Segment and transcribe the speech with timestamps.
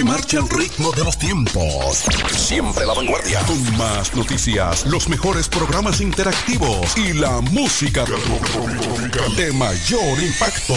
[0.00, 2.04] que marcha al ritmo de los tiempos.
[2.34, 3.40] Siempre la vanguardia.
[3.40, 8.04] Con más noticias, los mejores programas interactivos y la música
[9.36, 10.74] de mayor impacto.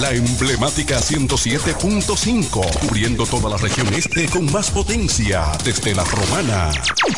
[0.00, 6.70] La emblemática 107.5, cubriendo toda la región este con más potencia desde la romana.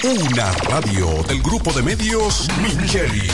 [0.04, 3.28] Una radio del grupo de medios Micheli.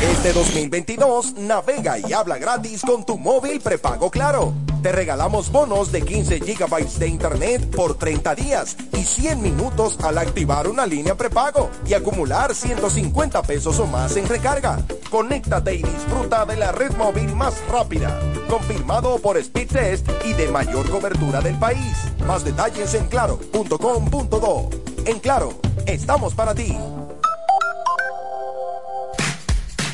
[0.00, 4.54] Este 2022 navega y habla gratis con tu móvil prepago Claro.
[4.82, 10.18] Te regalamos bonos de 15 GB de internet por 30 días y 100 minutos al
[10.18, 14.84] activar una línea prepago y acumular 150 pesos o más en recarga.
[15.08, 20.90] Conéctate y disfruta de la red móvil más rápida, confirmado por Speedtest y de mayor
[20.90, 21.96] cobertura del país.
[22.26, 24.70] Más detalles en claro.com.do.
[25.04, 26.76] En Claro, estamos para ti.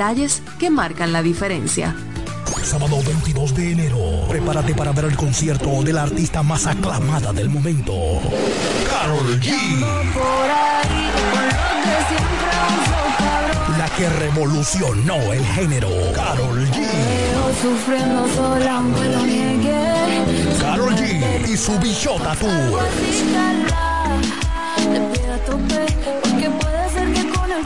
[0.00, 1.94] detalles que marcan la diferencia.
[2.64, 3.98] Sábado 22 de enero,
[4.30, 7.92] prepárate para ver el concierto de la artista más aclamada del momento,
[8.88, 9.52] Carol G.
[13.76, 16.80] La que revolucionó el género, Carol G.
[20.62, 22.80] Carol G y su bichota tour.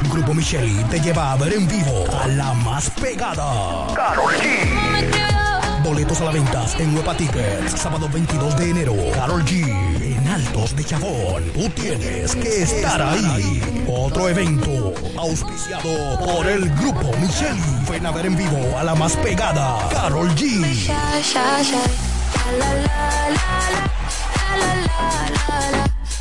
[0.03, 3.87] Grupo Micheli te lleva a ver en vivo a la más pegada.
[3.95, 5.83] Carol G.
[5.85, 7.73] Boletos a la venta en Huepa Tickets.
[7.77, 8.95] Sábado 22 de enero.
[9.15, 9.65] Carol G.
[10.03, 11.45] En Altos de Chabón.
[11.53, 13.63] Tú tienes que estar ahí.
[13.87, 17.61] Otro evento auspiciado por el Grupo Micheli.
[17.91, 19.89] Ven a ver en vivo a la más pegada.
[19.91, 20.91] Carol G.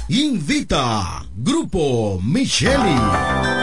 [0.10, 3.63] Invita Grupo Micheli.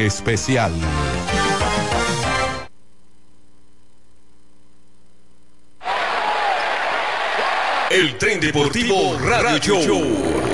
[0.00, 0.72] especial.
[7.90, 10.53] El tren deportivo Radio Show.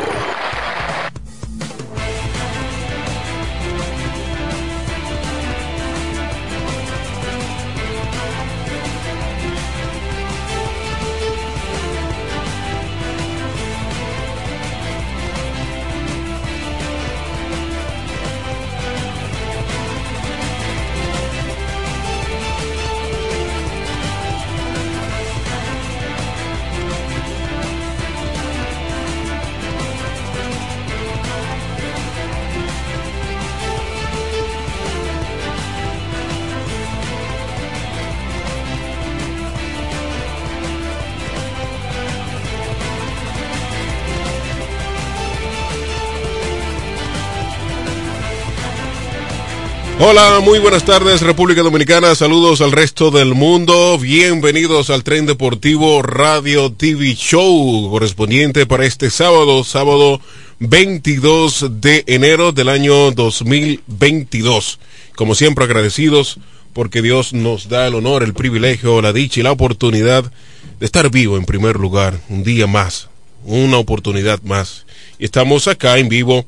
[50.02, 56.00] Hola, muy buenas tardes República Dominicana, saludos al resto del mundo, bienvenidos al tren deportivo
[56.00, 60.23] Radio TV Show correspondiente para este sábado, sábado
[60.58, 64.79] 22 de enero del año 2022.
[65.17, 66.38] Como siempre agradecidos
[66.73, 70.32] porque Dios nos da el honor, el privilegio, la dicha y la oportunidad
[70.79, 73.11] de estar vivo en primer lugar, un día más,
[73.44, 74.87] una oportunidad más.
[75.19, 76.47] Y estamos acá en vivo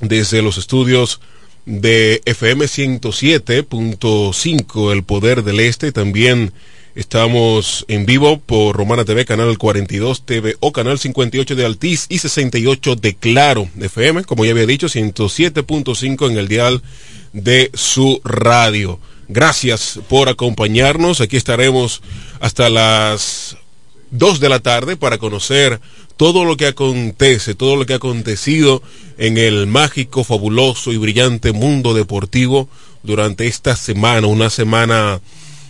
[0.00, 1.22] desde los estudios
[1.70, 6.52] de FM 107.5, El Poder del Este, también
[6.96, 12.18] Estamos en vivo por Romana TV, canal 42 TV o canal 58 de Altiz y
[12.18, 16.82] 68 de Claro FM, como ya había dicho, 107.5 en el dial
[17.32, 18.98] de su radio.
[19.28, 21.20] Gracias por acompañarnos.
[21.20, 22.02] Aquí estaremos
[22.40, 23.56] hasta las
[24.10, 25.80] 2 de la tarde para conocer
[26.20, 28.82] todo lo que acontece, todo lo que ha acontecido
[29.16, 32.68] en el mágico, fabuloso y brillante mundo deportivo
[33.02, 35.22] durante esta semana, una semana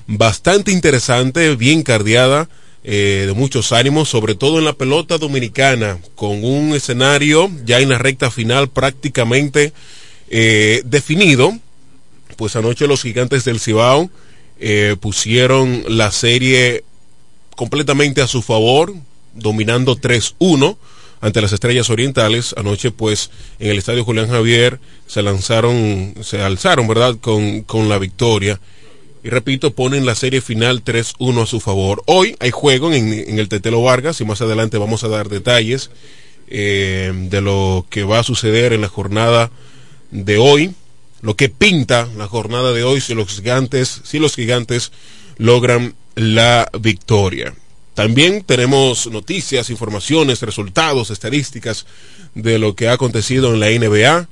[0.09, 2.49] bastante interesante, bien cardeada,
[2.83, 7.91] eh, de muchos ánimos, sobre todo en la pelota dominicana, con un escenario ya en
[7.91, 9.73] la recta final prácticamente
[10.31, 11.57] eh, definido.
[12.35, 14.11] Pues anoche los gigantes del Cibao
[14.59, 16.83] eh, pusieron la serie
[17.55, 18.93] completamente a su favor,
[19.35, 20.77] dominando 3-1
[21.21, 22.55] ante las Estrellas Orientales.
[22.57, 27.99] Anoche, pues, en el Estadio Julián Javier se lanzaron, se alzaron, ¿verdad?, con, con la
[27.99, 28.61] victoria
[29.23, 32.03] y repito, ponen la serie final 3-1 a su favor.
[32.07, 35.91] Hoy hay juego en, el Tetelo Vargas y más adelante vamos a dar detalles
[36.49, 39.51] eh, de lo que va a suceder en la jornada
[40.11, 40.75] de hoy,
[41.21, 44.91] lo que pinta la jornada de hoy si los gigantes, si los gigantes
[45.37, 47.55] logran la victoria.
[48.01, 51.85] También tenemos noticias, informaciones, resultados, estadísticas
[52.35, 54.27] de lo que ha acontecido en la NBA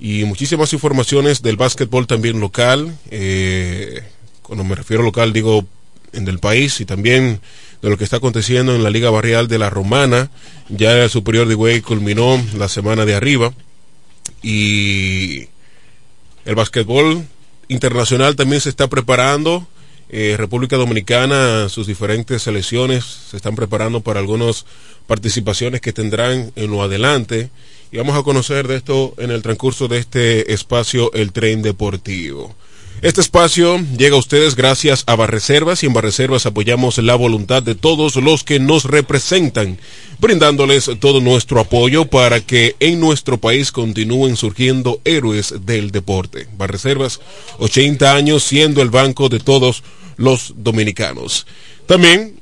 [0.00, 2.96] y muchísimas informaciones del básquetbol también local.
[3.10, 4.04] Eh,
[4.40, 5.66] cuando me refiero local digo
[6.14, 7.42] en del país y también
[7.82, 10.30] de lo que está aconteciendo en la Liga Barrial de la Romana.
[10.70, 13.52] Ya el Superior de Güey culminó la semana de arriba
[14.42, 15.40] y
[16.46, 17.26] el básquetbol
[17.68, 19.68] internacional también se está preparando.
[20.12, 24.66] Eh, República Dominicana, sus diferentes selecciones se están preparando para algunas
[25.06, 27.50] participaciones que tendrán en lo adelante.
[27.92, 32.56] Y vamos a conocer de esto en el transcurso de este espacio, el tren deportivo.
[33.02, 37.74] Este espacio llega a ustedes gracias a Barreservas y en Barreservas apoyamos la voluntad de
[37.74, 39.78] todos los que nos representan,
[40.18, 46.46] brindándoles todo nuestro apoyo para que en nuestro país continúen surgiendo héroes del deporte.
[46.58, 47.20] Barreservas,
[47.58, 49.82] 80 años siendo el banco de todos
[50.18, 51.46] los dominicanos.
[51.86, 52.38] También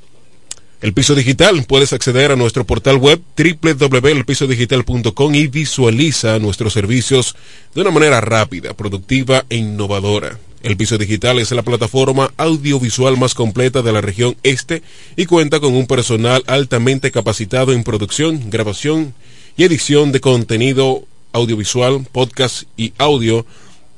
[0.80, 1.64] el piso digital.
[1.68, 7.36] Puedes acceder a nuestro portal web www.elpisodigital.com y visualiza nuestros servicios
[7.74, 10.38] de una manera rápida, productiva e innovadora.
[10.62, 14.82] El Piso Digital es la plataforma audiovisual más completa de la región este
[15.16, 19.14] y cuenta con un personal altamente capacitado en producción, grabación
[19.56, 23.46] y edición de contenido audiovisual, podcast y audio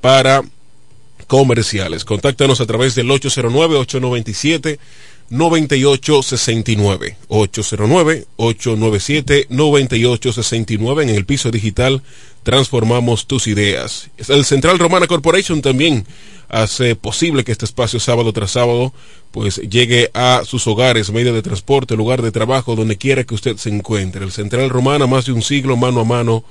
[0.01, 0.43] para
[1.27, 2.05] comerciales.
[2.05, 4.79] Contáctanos a través del 809-897.
[5.31, 12.03] 9869 809 897 9869 en el piso digital
[12.43, 14.11] transformamos tus ideas.
[14.27, 16.05] El Central Romana Corporation también
[16.51, 18.93] hace posible que este espacio sábado tras sábado
[19.31, 23.57] pues llegue a sus hogares, medio de transporte, lugar de trabajo, donde quiera que usted
[23.57, 24.25] se encuentre.
[24.25, 26.45] El Central Romana, más de un siglo mano a mano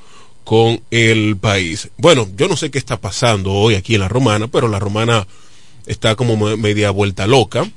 [0.45, 1.89] con el país.
[1.97, 5.27] Bueno, yo no sé qué está pasando hoy aquí en la Romana, pero la Romana
[5.85, 7.69] está como media vuelta loca.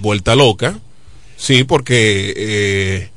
[0.00, 0.78] Vuelta loca.
[1.36, 3.10] Sí, porque eh,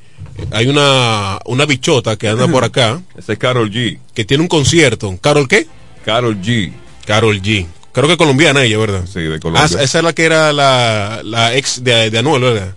[0.52, 3.02] hay una, una bichota que anda por acá.
[3.16, 4.00] Ese es Carol G.
[4.16, 5.16] Que tiene un concierto.
[5.22, 5.68] ¿Carol qué?
[6.04, 6.72] Carol G.
[7.06, 7.68] Carol G.
[7.98, 9.06] Creo que colombiana ella, ¿verdad?
[9.12, 9.64] Sí, de Colombia.
[9.64, 12.76] Ah, esa es la que era la, la ex de, de Anuel, ¿verdad?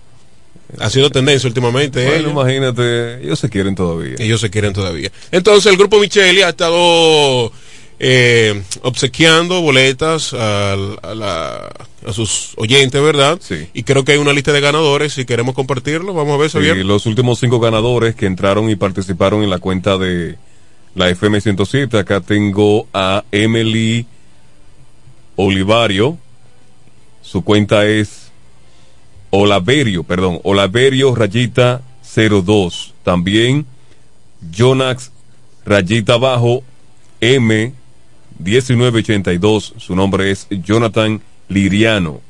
[0.78, 2.06] Ha sido tendencia últimamente.
[2.06, 4.14] Bueno, imagínate, ellos se quieren todavía.
[4.18, 5.12] Ellos se quieren todavía.
[5.30, 7.52] Entonces, el grupo Micheli ha estado
[7.98, 10.74] eh, obsequiando boletas a,
[11.14, 11.70] la,
[12.06, 13.38] a, sus oyentes, ¿verdad?
[13.42, 13.68] Sí.
[13.74, 15.12] Y creo que hay una lista de ganadores.
[15.12, 16.76] Si queremos compartirlo, vamos a ver, Xavier.
[16.78, 20.36] Sí, los últimos cinco ganadores que entraron y participaron en la cuenta de
[20.94, 21.98] la FM 107.
[21.98, 24.06] Acá tengo a Emily
[25.42, 26.18] Olivario.
[27.22, 28.30] Su cuenta es
[29.30, 31.80] Olaverio, perdón, Olaverio rayita
[32.14, 32.92] 02.
[33.02, 33.64] También
[34.54, 35.12] Jonax
[35.64, 36.62] rayita abajo
[37.22, 37.72] M
[38.38, 39.74] 1982.
[39.78, 42.20] Su nombre es Jonathan Liriano.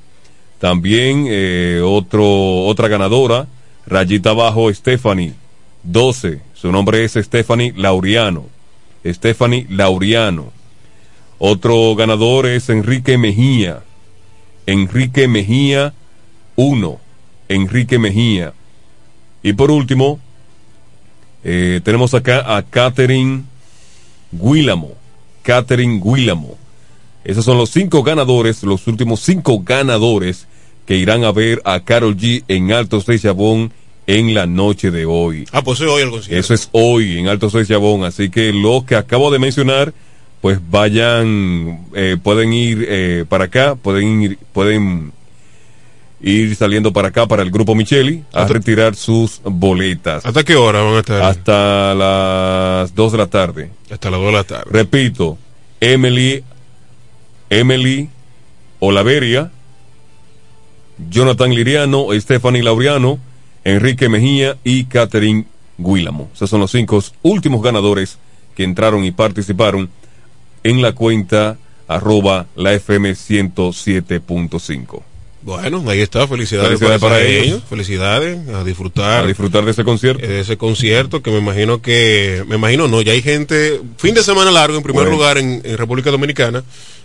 [0.61, 3.49] También eh, otra ganadora,
[3.87, 5.35] rayita abajo Stephanie
[5.83, 6.40] 12.
[6.55, 8.47] Su nombre es Stephanie Lauriano.
[9.05, 10.60] Stephanie Lauriano.
[11.42, 13.82] Otro ganador es Enrique Mejía.
[14.66, 15.94] Enrique Mejía
[16.56, 17.00] 1.
[17.49, 18.52] Enrique Mejía.
[19.42, 20.20] Y por último,
[21.42, 23.44] eh, tenemos acá a Catherine
[24.32, 24.92] Guílamo.
[25.42, 26.59] Catherine Guílamo.
[27.25, 30.47] Esos son los cinco ganadores, los últimos cinco ganadores
[30.85, 33.73] que irán a ver a Carol G en Alto de Chabón
[34.06, 35.47] en la noche de hoy.
[35.52, 36.38] Ah, pues hoy el concierto.
[36.38, 38.04] Eso es hoy en Alto de Chabón.
[38.04, 39.94] Así que los que acabo de mencionar
[40.40, 45.12] pues vayan, eh, pueden ir eh, para acá, pueden ir, pueden
[46.23, 50.25] ir saliendo para acá, para el grupo Micheli, a retirar sus boletas.
[50.25, 51.23] ¿Hasta qué hora van a estar?
[51.23, 53.70] Hasta las 2 de la tarde.
[53.90, 54.70] Hasta las 2 de la tarde.
[54.70, 55.38] Repito,
[55.80, 56.42] Emily,
[57.50, 58.09] Emily
[58.78, 59.50] Olaveria,
[61.11, 63.18] Jonathan Liriano, Stephanie Laureano,
[63.64, 66.30] Enrique Mejía y Catherine Guílamo.
[66.35, 68.18] Esos son los cinco últimos ganadores
[68.54, 69.90] que entraron y participaron
[70.64, 71.57] en la cuenta
[71.88, 75.02] arroba la FM 107.5.
[75.43, 77.62] Bueno, ahí está, felicidades, para, ellos.
[77.69, 79.25] Felicidades, a disfrutar.
[79.25, 80.26] A disfrutar de ese concierto.
[80.26, 84.23] De ese concierto que me imagino que, me imagino no, ya hay gente, fin de
[84.23, 86.62] semana largo en primer lugar en República Dominicana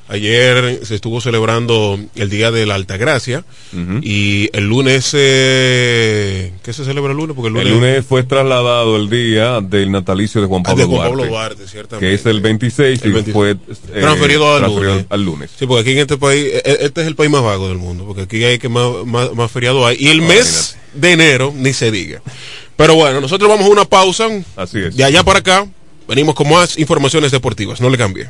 [0.08, 3.44] Ayer se estuvo celebrando el Día de la Altagracia
[4.04, 7.36] y el lunes, eh, ¿qué se celebra el lunes?
[7.36, 11.64] Porque el lunes, fue trasladado el día del natalicio de Juan ah, Pablo, Duarte,
[12.00, 13.58] que es el 26 y fue eh,
[14.00, 14.56] transferido,
[15.10, 15.50] al, lunes.
[15.58, 17.80] Sí, porque aquí en este país, e, e, este es el país más vago del
[17.80, 19.98] mundo, porque aquí hay que más, más, feriado hay.
[20.00, 22.22] Y el mes de enero, ni se diga.
[22.76, 24.28] Pero bueno, nosotros vamos a una pausa.
[24.56, 24.96] Así es.
[24.96, 25.68] De allá para acá,
[26.08, 27.82] venimos con más informaciones deportivas.
[27.82, 28.30] No le cambie.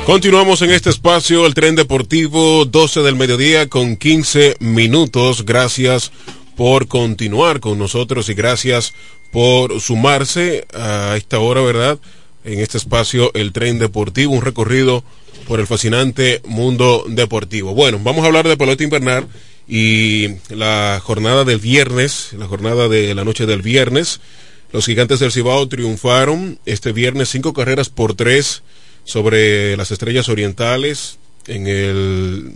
[0.07, 5.45] Continuamos en este espacio, el tren deportivo, 12 del mediodía con 15 minutos.
[5.45, 6.13] Gracias
[6.57, 8.95] por continuar con nosotros y gracias
[9.33, 11.99] por sumarse a esta hora, ¿verdad?
[12.45, 15.03] En este espacio, el tren deportivo, un recorrido
[15.49, 17.75] por el fascinante mundo deportivo.
[17.75, 19.27] Bueno, vamos a hablar de pelota invernal
[19.67, 24.21] y la jornada del viernes, la jornada de la noche del viernes.
[24.71, 28.63] Los gigantes del Cibao triunfaron este viernes cinco carreras por tres
[29.07, 32.53] sobre las estrellas orientales en el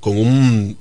[0.00, 0.76] con un,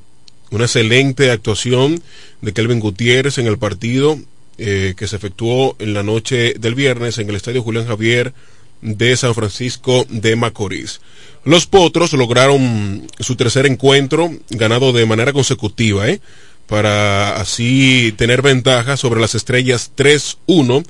[0.49, 2.01] una excelente actuación
[2.41, 4.17] de Kelvin Gutiérrez en el partido
[4.57, 8.33] eh, que se efectuó en la noche del viernes en el estadio Julián Javier
[8.81, 11.01] de San Francisco de Macorís.
[11.43, 16.21] Los Potros lograron su tercer encuentro ganado de manera consecutiva, ¿eh?
[16.67, 20.85] para así tener ventaja sobre las estrellas 3-1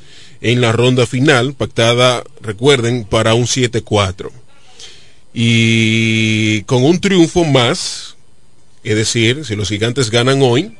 [0.46, 4.30] en la ronda final, pactada, recuerden, para un 7-4.
[5.34, 8.16] Y con un triunfo más,
[8.84, 10.78] es decir, si los gigantes ganan hoy,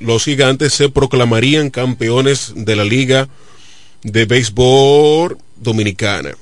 [0.00, 3.26] los gigantes se proclamarían campeones de la Liga
[4.02, 6.36] de Béisbol Dominicana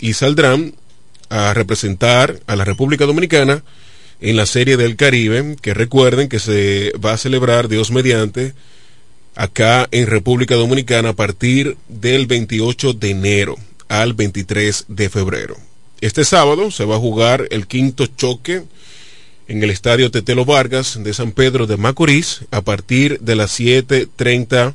[0.00, 0.74] y saldrán
[1.28, 3.62] a representar a la República Dominicana
[4.20, 8.52] en la Serie del Caribe, que recuerden que se va a celebrar Dios mediante
[9.40, 13.56] acá en República Dominicana a partir del 28 de enero
[13.88, 15.56] al 23 de febrero.
[16.02, 18.64] Este sábado se va a jugar el quinto choque
[19.48, 24.74] en el Estadio Tetelo Vargas de San Pedro de Macorís a partir de las 7.30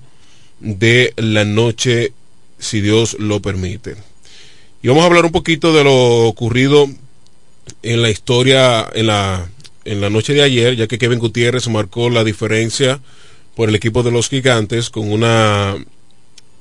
[0.62, 2.14] de la noche,
[2.58, 3.96] si Dios lo permite.
[4.82, 6.90] Y vamos a hablar un poquito de lo ocurrido
[7.84, 9.48] en la historia, en la,
[9.84, 13.00] en la noche de ayer, ya que Kevin Gutiérrez marcó la diferencia
[13.56, 15.76] por el equipo de los gigantes con una,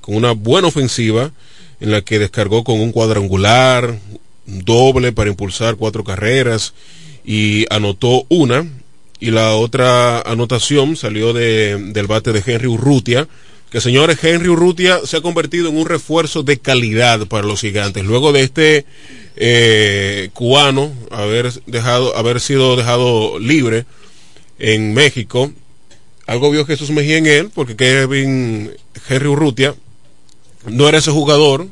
[0.01, 1.33] con una buena ofensiva
[1.81, 3.99] en la que descargó con un cuadrangular,
[4.47, 6.75] doble para impulsar cuatro carreras
[7.25, 8.67] y anotó una.
[9.21, 13.29] Y la otra anotación salió de, del bate de Henry Urrutia
[13.75, 18.05] que señores Henry Urrutia se ha convertido en un refuerzo de calidad para los gigantes.
[18.05, 18.87] Luego de este
[19.35, 23.85] eh, cubano haber dejado haber sido dejado libre
[24.61, 25.53] en México
[26.27, 28.73] algo vio Jesús Mejía en él, porque Kevin
[29.09, 29.75] Henry Urrutia
[30.67, 31.69] no era ese jugador.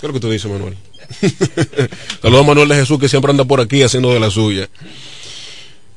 [0.00, 0.76] ¿Qué es lo que tú dices, Manuel?
[2.22, 4.68] Saludos a Manuel de Jesús, que siempre anda por aquí haciendo de la suya.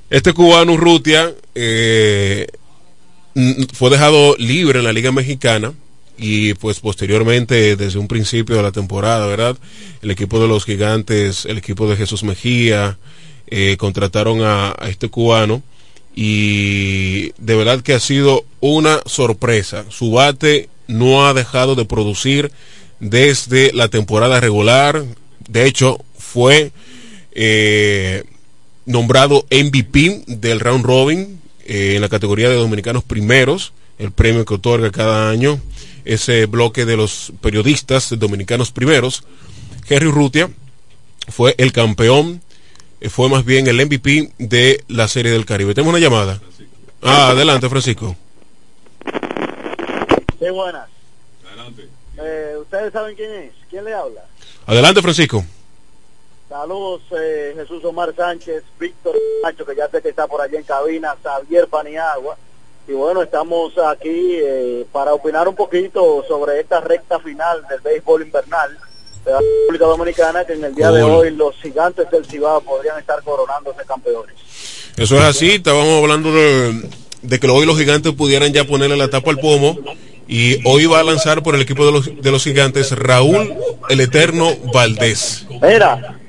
[0.10, 2.48] Este cubano Urrutia eh,
[3.74, 5.74] fue dejado libre en la Liga Mexicana
[6.18, 9.58] y pues posteriormente, desde un principio de la temporada, ¿verdad?
[10.02, 12.98] El equipo de los gigantes, el equipo de Jesús Mejía,
[13.48, 15.62] eh, contrataron a este cubano
[16.16, 19.86] y de verdad que ha sido una sorpresa.
[19.90, 22.52] Su bate no ha dejado de producir
[23.00, 25.04] desde la temporada regular.
[25.48, 26.72] De hecho, fue
[27.34, 28.24] eh,
[28.86, 34.56] nombrado MVP del round robin eh, en la categoría de dominicanos primeros, el premio que
[34.56, 35.60] otorga cada año
[36.06, 39.24] ese bloque de los periodistas dominicanos primeros.
[39.88, 40.50] Henry Rutia
[41.28, 42.42] fue el campeón
[43.10, 45.74] fue más bien el MVP de la Serie del Caribe.
[45.74, 46.40] Tenemos una llamada.
[47.02, 48.16] Ah, adelante, Francisco.
[50.40, 50.88] Sí, buenas.
[51.48, 51.88] Adelante.
[52.18, 53.54] Eh, ¿Ustedes saben quién es?
[53.70, 54.22] ¿Quién le habla?
[54.68, 55.44] Adelante, Francisco.
[56.48, 60.66] Saludos, eh, Jesús Omar Sánchez, Víctor Macho, que ya sé que está por allá en
[60.66, 62.38] cabina, Xavier Paniagua.
[62.88, 64.40] Y bueno, estamos aquí
[64.92, 68.78] para opinar un poquito sobre esta recta final del béisbol invernal
[69.26, 72.98] de la República Dominicana que en el día de hoy los gigantes del Cibao podrían
[73.00, 74.36] estar coronándose campeones.
[74.98, 79.32] Eso es así, estábamos hablando de, que hoy los gigantes pudieran ya ponerle la tapa
[79.32, 79.78] al pomo
[80.28, 83.54] y hoy va a lanzar por el equipo de los, de los gigantes Raúl
[83.90, 85.46] el Eterno Valdés.
[85.62, 86.20] Mira,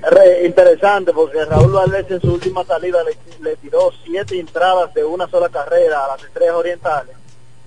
[0.45, 2.99] interesante porque Raúl Valdés en su última salida
[3.41, 7.22] le tiró siete entradas de una sola carrera a las estrellas orientales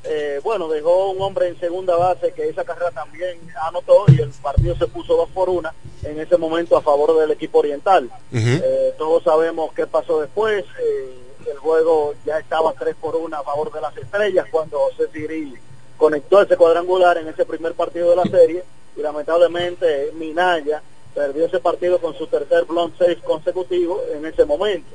[0.08, 4.30] eh, bueno, dejó un hombre en segunda base que esa carrera también anotó y el
[4.30, 8.10] partido se puso dos por una en ese momento a favor del equipo oriental.
[8.32, 10.64] Eh, todos sabemos qué pasó después.
[10.82, 15.54] Eh, el juego ya estaba tres por una a favor de las estrellas cuando Ceciri
[15.98, 18.64] conectó ese cuadrangular en ese primer partido de la serie
[18.96, 20.82] y lamentablemente Minaya
[21.14, 24.90] perdió ese partido con su tercer blond seis consecutivo en ese momento.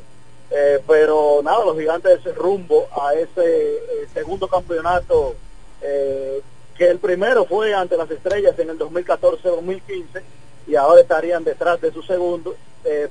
[0.50, 5.36] Eh, pero nada, los gigantes rumbo a ese eh, segundo campeonato,
[5.80, 6.40] eh,
[6.76, 10.22] que el primero fue ante las estrellas en el 2014-2015
[10.66, 12.56] y ahora estarían detrás de su segundo,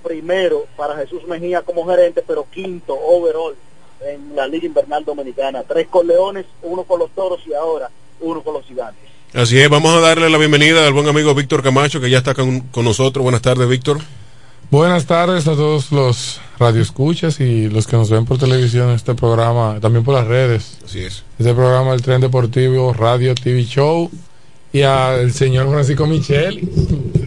[0.02, 3.56] primero para Jesús Mejía como gerente, pero quinto overall
[4.02, 5.63] en la Liga Invernal Dominicana.
[5.63, 9.10] Tres con Leones, uno con los Toros y ahora uno con los Gigantes.
[9.34, 12.34] Así es, vamos a darle la bienvenida al buen amigo Víctor Camacho, que ya está
[12.34, 13.21] con, con nosotros.
[13.21, 13.99] Buenas tardes, Víctor.
[14.72, 19.80] Buenas tardes a todos los radioescuchas y los que nos ven por televisión este programa,
[19.82, 20.78] también por las redes.
[20.86, 21.24] Así es.
[21.40, 24.12] Este programa El Tren Deportivo Radio TV Show
[24.72, 26.60] y al señor Francisco Micheli,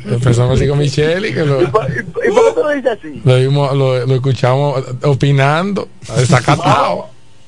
[0.05, 3.23] el profesor Francisco Micheli, que lo, ¿Y por y por qué lo dices así?
[3.25, 7.07] lo, vimos- lo- lo escuchamos opinando, desacatado.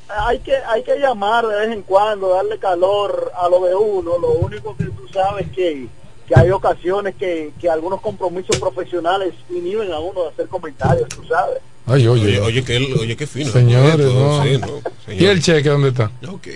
[0.08, 4.18] hay que hay que llamar de vez en cuando, darle calor a lo de uno.
[4.20, 5.86] Lo único que tú sabes que,
[6.28, 11.22] que hay ocasiones que, que algunos compromisos profesionales inhiben a uno de hacer comentarios, tú
[11.26, 11.58] sabes.
[11.86, 13.50] Ay, Oye, oye, oye, que oye, qué fino.
[13.52, 14.42] Señores, no.
[14.42, 15.30] sí, no, ¿Y señores.
[15.36, 16.10] el cheque dónde está?
[16.28, 16.46] Ok.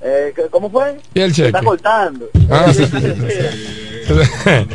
[0.00, 0.96] Eh, ¿qué- ¿Cómo fue?
[1.12, 1.66] ¿Y el Se Está cheque?
[1.66, 2.28] cortando.
[2.50, 2.84] Ah, sí.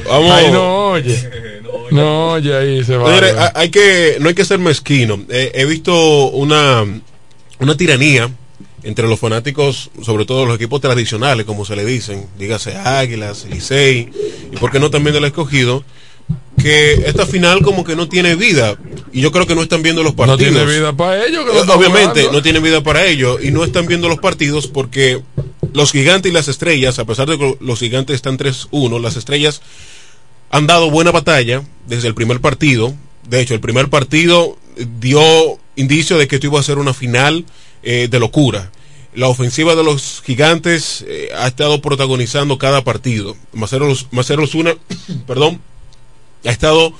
[0.07, 0.31] Vamos.
[0.31, 1.29] Ay, no oye.
[1.91, 3.05] No oye ahí se va.
[3.07, 5.19] Señores, ha- hay que, no hay que ser mezquino.
[5.29, 6.83] Eh, he visto una,
[7.59, 8.31] una tiranía
[8.83, 14.09] entre los fanáticos, sobre todo los equipos tradicionales, como se le dicen, dígase Águilas, Licey,
[14.51, 15.83] y por qué no también del escogido,
[16.61, 18.77] que esta final como que no tiene vida.
[19.11, 20.39] Y yo creo que no están viendo los No partidos.
[20.39, 21.45] tiene vida para ellos.
[21.45, 22.31] que Eh, Obviamente jugando.
[22.31, 25.21] no tienen vida para ello y no están viendo los partidos porque
[25.73, 29.61] los gigantes y las estrellas, a pesar de que los gigantes están 3-1, las estrellas
[30.51, 32.93] han dado buena batalla desde el primer partido.
[33.27, 34.57] De hecho, el primer partido
[34.99, 35.21] dio
[35.75, 37.45] indicio de que esto iba a ser una final
[37.83, 38.71] eh, de locura.
[39.13, 43.35] La ofensiva de los gigantes eh, ha estado protagonizando cada partido.
[43.53, 44.75] Macero, Macero Osuna,
[45.27, 45.61] perdón,
[46.45, 46.93] ha estado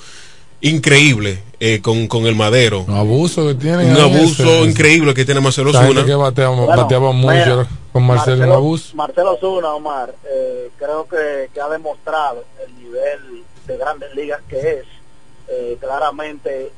[0.62, 2.82] increíble eh, con, con el madero.
[2.88, 3.92] Un abuso que tienen.
[3.92, 6.06] Un abuso ese- increíble que tiene Marcelo Osuna.
[6.06, 8.96] que bateaba, Bueno, bateaba mucho mira, con Marcelo, un abuso.
[8.96, 14.58] Marcelo Zuna, Omar, eh, creo que, que ha demostrado el nivel de grandes ligas que
[14.60, 14.86] es.
[15.50, 16.72] Eh, claramente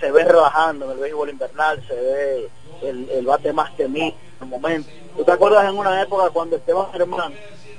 [0.00, 2.48] se ve relajando en el béisbol invernal, se ve
[2.82, 4.06] el, el bate más temido
[4.40, 4.88] en el momento.
[5.16, 7.34] ¿Tú te acuerdas en una época cuando Esteban Germán,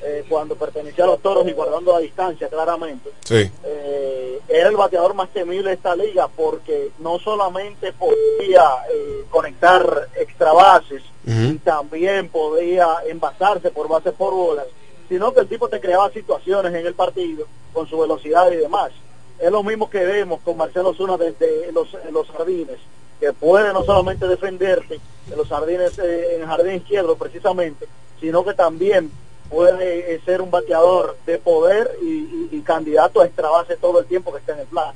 [0.05, 3.49] eh, cuando pertenecía a los toros y guardando la distancia claramente, Sí.
[3.63, 8.63] eh, era el bateador más temible de esta liga porque no solamente podía
[8.93, 14.65] eh, conectar extra bases y también podía envasarse por bases por bolas,
[15.07, 18.91] sino que el tipo te creaba situaciones en el partido con su velocidad y demás.
[19.39, 22.77] Es lo mismo que vemos con Marcelo Zuna desde los, los jardines,
[23.19, 24.99] que puede no solamente defenderte
[25.29, 27.87] en los jardines, eh, en el jardín izquierdo precisamente,
[28.19, 29.11] sino que también
[29.49, 34.31] puede eh, ser un bateador de poder y, candidato a extra base todo el tiempo
[34.31, 34.93] que esté en el plano.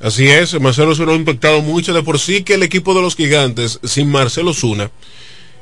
[0.00, 3.16] Así es, Marcelo Zuna ha impactado mucho de por sí que el equipo de los
[3.16, 4.92] gigantes, sin Marcelo Zuna,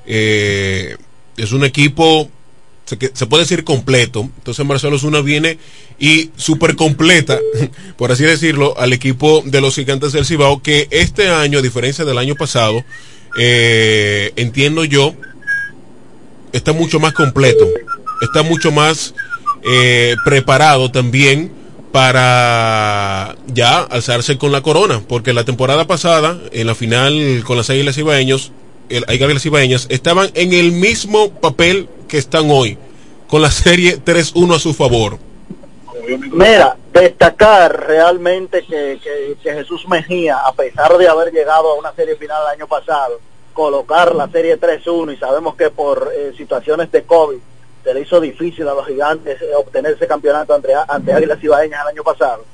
[0.05, 0.94] eh,
[1.38, 2.29] es un equipo,
[2.87, 4.29] se, puede decir completo.
[4.38, 5.59] Entonces Marcelo Zuna viene
[5.99, 7.38] y súper completa,
[7.96, 12.05] por así decirlo, al equipo de los gigantes del Cibao, que este año, a diferencia
[12.05, 12.85] del año pasado,
[13.38, 15.14] eh, entiendo yo,
[16.53, 17.66] está mucho más completo,
[18.22, 19.14] está mucho más
[19.68, 21.51] eh, preparado también
[21.92, 27.70] para ya alzarse con la corona, porque la temporada pasada, en la final con las
[27.70, 28.53] Águilas Ibaeños,
[28.88, 32.79] el Águilas Ibaeñas estaban en el mismo papel que están hoy,
[33.29, 35.18] con la serie 3-1 a su favor.
[36.33, 41.92] Mira, destacar realmente que, que- que Jesús Mejía, a pesar de haber llegado a una
[41.94, 43.18] serie final el año pasado,
[43.53, 47.38] colocar la serie 3-1 y sabemos que por eh, situaciones de COVID
[47.83, 51.81] se le hizo difícil a los gigantes eh, obtener ese campeonato ante, ante Águilas Ibaeñas
[51.83, 52.44] el año pasado.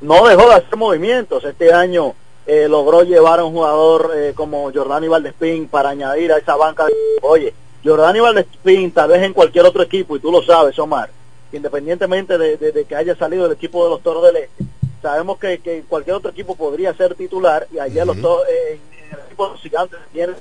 [0.00, 1.44] No dejó de hacer movimientos.
[1.44, 2.14] Este año
[2.46, 6.86] eh, logró llevar a un jugador eh, como Jordani Valdespín para añadir a esa banca.
[6.86, 6.92] De...
[7.22, 11.10] Oye, Jordani Valdespín tal vez en cualquier otro equipo, y tú lo sabes, Omar,
[11.52, 14.64] independientemente de, de- de que haya salido del equipo de los Toros del Este,
[15.00, 18.78] sabemos que, que cualquier otro equipo podría ser titular y ayer los Toros, eh,
[19.10, 20.32] en, el equipo de los gigantes tiene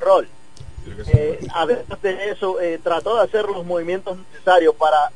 [0.00, 0.28] rol.
[1.08, 5.10] Eh, además de eso, eh, trató de hacer los movimientos necesarios para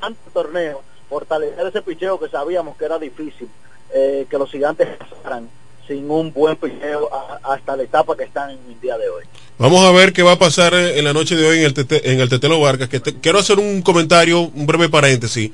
[0.00, 0.80] tanto torneo,
[1.16, 3.46] fortalecer ese picheo que sabíamos que era difícil,
[3.94, 5.46] eh, que los gigantes pasaran
[5.86, 7.10] sin un buen picheo
[7.42, 9.24] hasta la etapa que están en el día de hoy.
[9.58, 11.74] Vamos a ver qué va a pasar eh, en la noche de hoy en el,
[11.74, 12.88] Tete- en el Tetelo Vargas.
[12.88, 15.50] Que quiero hacer un comentario, un breve paréntesis,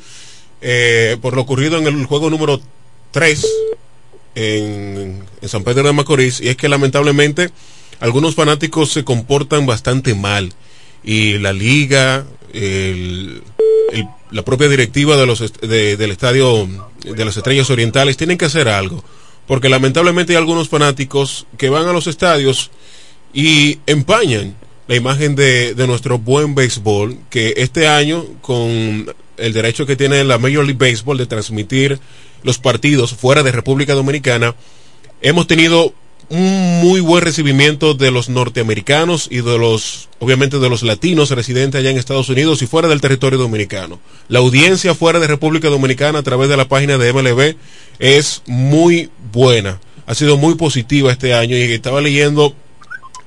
[0.61, 2.61] eh, por lo ocurrido en el juego número
[3.11, 3.45] 3
[4.37, 6.41] en, San Pedro de Macorís.
[6.41, 7.51] Y es que lamentablemente
[7.99, 10.53] algunos fanáticos se comportan bastante mal.
[11.03, 13.43] Y la liga, el-
[14.31, 16.69] la propia directiva de los de- del estadio
[17.05, 19.03] de las Estrellas Orientales tienen que hacer algo.
[19.47, 22.71] Porque lamentablemente hay algunos fanáticos que van a los estadios
[23.33, 24.55] y empañan
[24.87, 30.25] la imagen de, de nuestro buen béisbol, que este año, con el derecho que tiene
[30.25, 31.99] la Major League Baseball de transmitir
[32.43, 34.55] los partidos fuera de República Dominicana,
[35.23, 35.93] hemos tenido
[36.31, 41.79] un muy buen recibimiento de los norteamericanos y de los, obviamente, de los latinos residentes
[41.79, 43.99] allá en Estados Unidos y fuera del territorio dominicano.
[44.29, 47.57] La audiencia fuera de República Dominicana a través de la página de MLB
[47.99, 49.81] es muy buena.
[50.07, 52.55] Ha sido muy positiva este año y estaba leyendo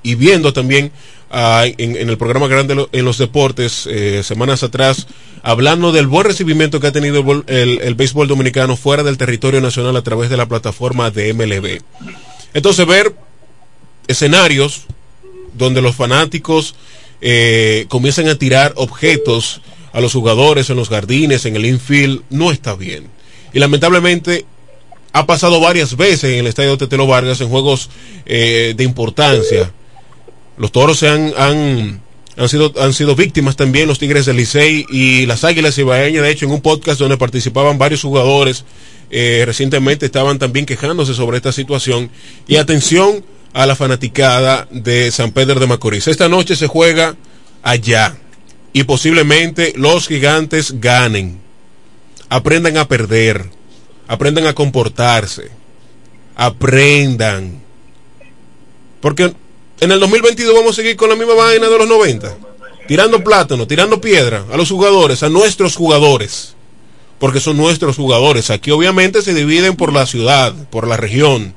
[0.04, 0.92] y viendo también
[1.32, 5.08] ah, en, el programa grande en los deportes eh, semanas atrás
[5.44, 9.60] hablando del buen recibimiento que ha tenido el, el- el béisbol dominicano fuera del territorio
[9.62, 11.82] nacional a través de la plataforma de MLB.
[12.54, 13.16] Entonces ver
[14.08, 14.84] escenarios
[15.54, 16.76] donde los fanáticos
[17.22, 19.62] eh, comienzan a tirar objetos
[19.94, 23.08] a los jugadores en los jardines, en el infield, no está bien.
[23.54, 24.46] Y lamentablemente
[25.14, 27.90] ha pasado varias veces en el estadio Tetelo Vargas en juegos
[28.26, 29.72] eh, de importancia.
[30.58, 32.02] Los toros se han, han,
[32.38, 36.24] han sido, han sido víctimas también, los Tigres del Licey y las Águilas Ibaeñas.
[36.24, 38.64] De hecho, en un podcast donde participaban varios jugadores,
[39.12, 42.10] eh, recientemente estaban también quejándose sobre esta situación.
[42.48, 46.08] Y atención a la fanaticada de San Pedro de Macorís.
[46.08, 47.16] Esta noche se juega
[47.62, 48.18] allá
[48.74, 51.40] y posiblemente los gigantes ganen.
[52.30, 53.46] Aprendan a perder,
[54.08, 55.52] aprendan a comportarse,
[56.36, 57.62] aprendan.
[59.02, 59.34] Porque
[59.82, 62.38] en el 2022 vamos a seguir con la misma vaina de los 90.
[62.88, 66.56] Tirando plátano, tirando piedra a los jugadores, a nuestros jugadores.
[67.22, 68.50] Porque son nuestros jugadores.
[68.50, 71.54] Aquí obviamente se dividen por la ciudad, por la región.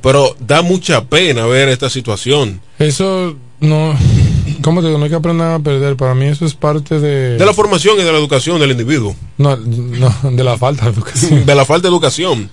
[0.00, 2.62] Pero da mucha pena ver esta situación.
[2.78, 3.94] Eso no.
[4.62, 4.98] ¿Cómo te digo?
[4.98, 5.94] No hay que aprender a perder.
[5.96, 7.36] Para mí eso es parte de.
[7.36, 9.14] De la formación y de la educación del individuo.
[9.36, 11.44] No, no, de la falta de educación.
[11.44, 12.48] de la falta de educación.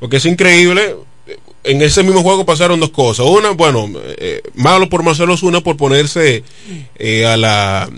[0.00, 0.96] Porque es increíble.
[1.62, 3.26] En ese mismo juego pasaron dos cosas.
[3.26, 6.42] Una, bueno, eh, malo por Marcelo Zuna por ponerse
[6.96, 7.88] eh, a la,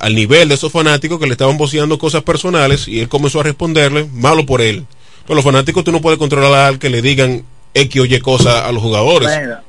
[0.00, 3.44] al nivel de esos fanáticos que le estaban voceando cosas personales y él comenzó a
[3.44, 4.86] responderle, malo por él.
[5.24, 8.64] Pero los fanáticos tú no puedes controlar al que le digan X o Y cosas
[8.64, 9.28] a los jugadores.
[9.40, 9.62] Mira,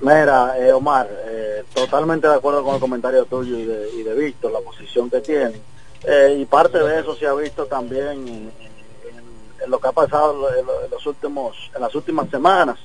[0.00, 4.60] mira eh, Omar, eh, totalmente de acuerdo con el comentario tuyo y de, Víctor, la
[4.60, 5.52] posición que tiene.
[6.04, 10.48] Eh, y parte de eso se ha visto también en, en- lo que ha pasado
[10.58, 12.78] en los últimos, en las últimas semanas.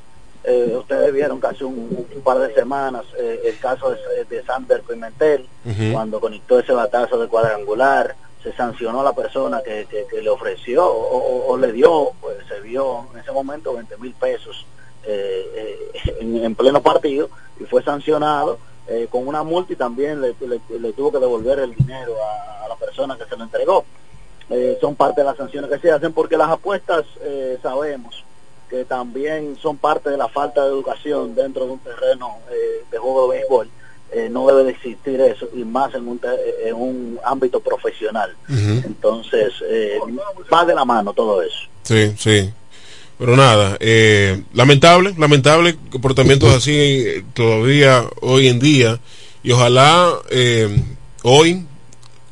[0.48, 4.82] Eh, ustedes vieron casi un, un par de semanas eh, el caso de, de Sander
[4.82, 5.48] Pimentel,
[5.92, 10.30] cuando conectó ese batazo de cuadrangular, se sancionó a la persona que, que- que le
[10.30, 14.66] ofreció o, o- o le dio, pues se vio en ese momento 20 mil pesos
[15.04, 17.30] eh, eh, en, en pleno partido
[17.60, 21.58] y fue sancionado eh, con una multa y también le, le- le tuvo que devolver
[21.58, 23.84] el dinero a, a la persona que se lo entregó.
[24.80, 28.24] Son parte de las sanciones que se hacen porque las apuestas eh, sabemos
[28.76, 32.98] que también son parte de la falta de educación dentro de un terreno eh, de
[32.98, 33.70] juego de béisbol.
[34.14, 38.34] Eh, no debe de existir eso y más en un, te- en un ámbito profesional.
[38.50, 39.98] Entonces, eh,
[40.54, 41.58] va de la mano todo eso.
[41.84, 42.50] Sí, sí.
[43.18, 49.00] Pero nada, eh, lamentable, lamentable comportamientos así eh, todavía hoy en día.
[49.42, 50.70] Y ojalá eh,
[51.24, 51.66] hoy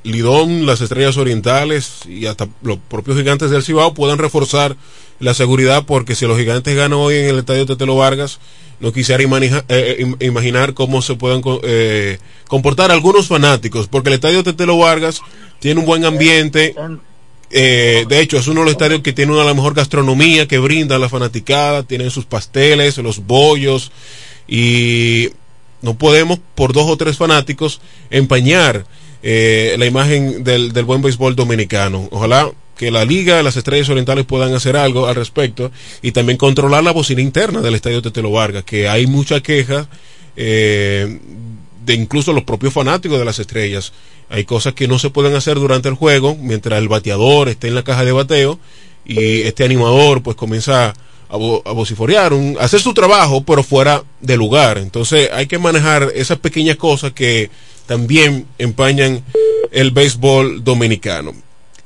[0.03, 4.75] Lidón, las Estrellas Orientales y hasta los propios gigantes del Cibao puedan reforzar
[5.23, 8.39] la seguridad porque si los gigantes ganan hoy en el estadio Tetelo Vargas,
[8.79, 14.15] no quisiera imanija- eh, im- imaginar cómo se puedan eh, comportar algunos fanáticos, porque el
[14.15, 15.21] estadio Tetelo Vargas
[15.59, 16.75] tiene un buen ambiente.
[17.55, 20.47] Eh, de hecho, es uno de los estadios que tiene una de la mejor gastronomía
[20.47, 21.83] que brinda la fanaticada.
[21.83, 23.91] Tienen sus pasteles, los bollos.
[24.47, 25.29] Y
[25.81, 28.86] no podemos, por dos o tres fanáticos, empañar
[29.21, 32.07] eh, la imagen del, del buen béisbol dominicano.
[32.12, 36.38] Ojalá que la Liga de las Estrellas Orientales puedan hacer algo al respecto y también
[36.38, 39.88] controlar la bocina interna del estadio Tetelo Vargas, que hay mucha queja
[40.36, 41.19] eh,
[41.86, 43.93] de incluso los propios fanáticos de las estrellas.
[44.29, 47.75] Hay cosas que no se pueden hacer durante el juego mientras el bateador esté en
[47.75, 48.59] la caja de bateo
[49.05, 50.93] y este animador pues comienza a,
[51.29, 54.77] a vociforear, un- a hacer su trabajo pero fuera de lugar.
[54.77, 57.49] Entonces hay que manejar esas pequeñas cosas que
[57.86, 59.23] también empañan
[59.71, 61.33] el béisbol dominicano.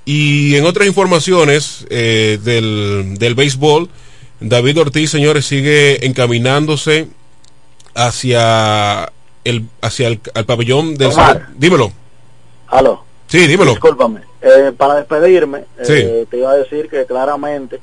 [0.10, 3.90] Y en otras informaciones eh, del, del béisbol,
[4.40, 7.08] David Ortiz, señores, sigue encaminándose
[7.94, 9.12] hacia
[9.44, 11.48] el hacia el, al pabellón del Omar.
[11.58, 11.92] dímelo
[12.68, 13.04] Aló.
[13.28, 14.22] sí dímelo Discúlpame.
[14.42, 15.94] Eh, para despedirme, Sí.
[15.96, 17.80] eh, te iba a decir que claramente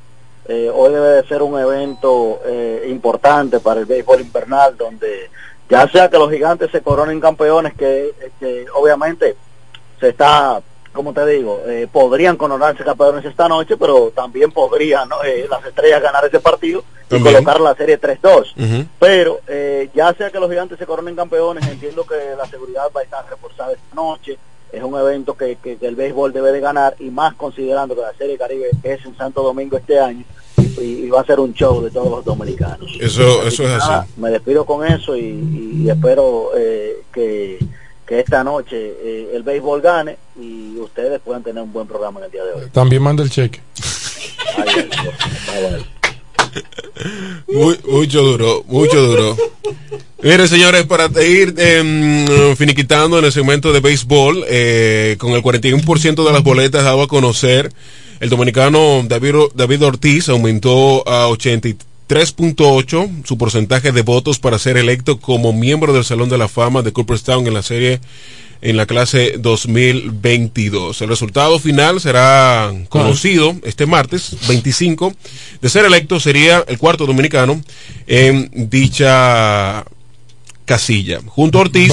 [0.49, 5.29] eh, hoy debe de ser un evento eh, importante para el béisbol invernal, donde
[5.69, 9.35] ya sea que los gigantes se coronen campeones, que, que obviamente
[10.01, 10.63] se está,
[10.95, 15.23] como te digo, eh, podrían coronarse campeones esta noche, pero también podrían ¿no?
[15.25, 18.53] Eh, las estrellas ganar ese partido y colocar la serie 3-2.
[18.57, 18.89] Ujú.
[18.99, 23.01] Pero eh, ya sea que los gigantes se coronen campeones, entiendo que la seguridad va
[23.01, 24.39] a estar reforzada esta noche.
[24.73, 28.01] Es un evento que, que- que el béisbol debe de ganar y más considerando que
[28.01, 30.25] la Serie Caribe es en Santo Domingo este año
[30.81, 32.97] y, y, va a ser un show de todos los dominicanos.
[33.01, 34.11] Eso, eso es así.
[34.17, 37.59] Me despido con eso y, espero eh, que,
[38.07, 42.27] que, esta noche eh, el béisbol gane y ustedes puedan tener un buen programa en
[42.27, 42.71] el día de hoy.
[42.73, 43.61] También manda el cheque.
[47.87, 49.37] mucho duro, mucho duro.
[50.23, 56.25] Mire, señores, para ir em, finiquitando en el segmento de béisbol, eh, con el 41%
[56.25, 57.71] de las boletas dado a conocer,
[58.21, 61.29] el dominicano David, David Ortiz aumentó a
[62.09, 66.83] 83.8 su porcentaje de votos para ser electo como miembro del Salón de la Fama
[66.83, 68.01] de Cooperstown en la serie
[68.61, 71.01] en la clase 2022.
[71.03, 75.13] El resultado final será conocido este martes 25.
[75.61, 77.61] De ser electo sería el cuarto dominicano
[78.07, 79.85] en dicha
[80.65, 81.21] casilla.
[81.27, 81.93] Junto a Ortiz.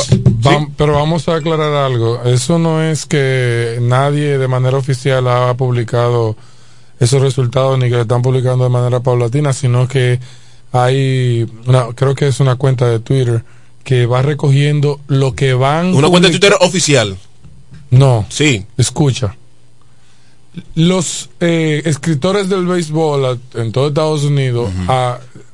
[0.78, 2.24] Pero vamos a aclarar algo.
[2.24, 6.38] Eso no es que nadie de manera oficial ha publicado
[7.02, 10.20] esos resultados ni que lo están publicando de manera paulatina, sino que
[10.72, 13.44] hay, una, creo que es una cuenta de Twitter
[13.84, 15.96] que va recogiendo lo que van.
[15.96, 17.18] Una cuenta de Twitter oficial.
[17.90, 18.28] No.
[18.30, 18.68] Sí.
[18.78, 19.36] Escucha.
[20.76, 24.70] Los eh, escritores del béisbol en todo Estados Unidos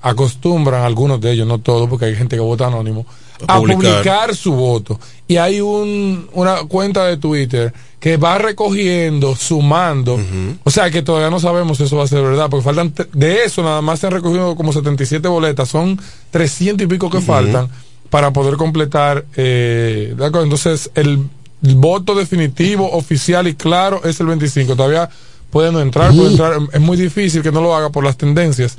[0.02, 3.06] acostumbran, algunos de ellos, no todos, porque hay gente que vota anónimo,
[3.47, 4.36] a, publicar.
[4.36, 5.00] su voto.
[5.28, 10.19] Y hay un, una cuenta de Twitter que va recogiendo, sumando.
[10.63, 13.43] O sea que todavía no sabemos si eso va a ser verdad, porque faltan, de
[13.43, 16.00] eso nada más se han recogido como 77 boletas, son
[16.32, 17.69] 300 y pico que faltan
[18.10, 19.26] para poder completar.
[19.36, 21.28] Eh, Entonces, el,
[21.60, 24.76] voto definitivo, oficial y claro es el 25.
[24.76, 25.10] Todavía
[25.50, 26.54] puede no entrar, puede entrar.
[26.71, 28.78] Es muy difícil que no lo haga por las tendencias.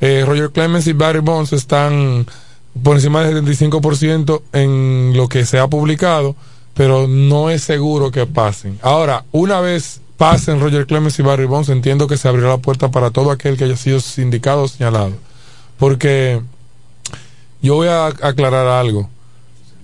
[0.00, 2.26] eh, Roger Clemens y Barry Bonds están
[2.82, 6.36] por encima del 75% en lo que se ha publicado,
[6.74, 8.78] pero no es seguro que pasen.
[8.82, 12.90] Ahora, una vez pasen Roger Clemens y Barry Bonds, entiendo que se abrirá la puerta
[12.90, 15.12] para todo aquel que haya sido sindicado o señalado.
[15.78, 16.42] Porque
[17.62, 19.08] yo voy a aclarar algo.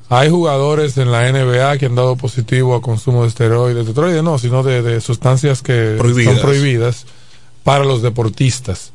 [0.09, 4.22] Hay jugadores en la NBA que han dado positivo a consumo de esteroides, de esteroides
[4.22, 7.07] no, sino de, sustancias que son prohibidas
[7.64, 8.92] para los deportistas,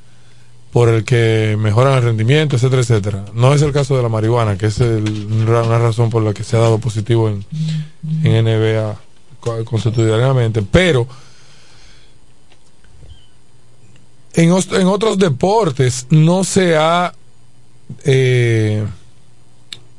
[0.72, 3.26] por el que mejoran el rendimiento, etcétera, etcétera.
[3.34, 6.58] No es el caso de la marihuana, que es una razón por la que se
[6.58, 7.44] ha dado positivo en,
[8.24, 8.96] en NBA
[9.66, 11.08] constitucionalmente, pero
[14.34, 17.14] en, otros deportes no se ha
[18.06, 18.86] eh,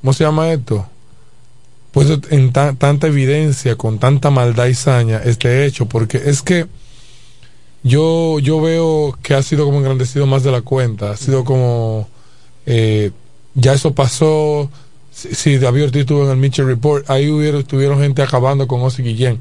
[0.00, 0.86] ¿cómo se llama esto?
[1.92, 6.68] Pues en tanta evidencia, con tanta maldad y saña, este hecho, porque es que
[7.82, 12.08] yo, yo veo que ha sido como engrandecido más de la cuenta, ha sido como,
[12.66, 13.10] eh,
[13.54, 14.70] ya eso pasó,
[15.10, 19.02] si, David Ortiz estuvo en el Mitchell Report, ahí hubiera, estuvieron gente acabando con Ozzy
[19.02, 19.40] Guillén.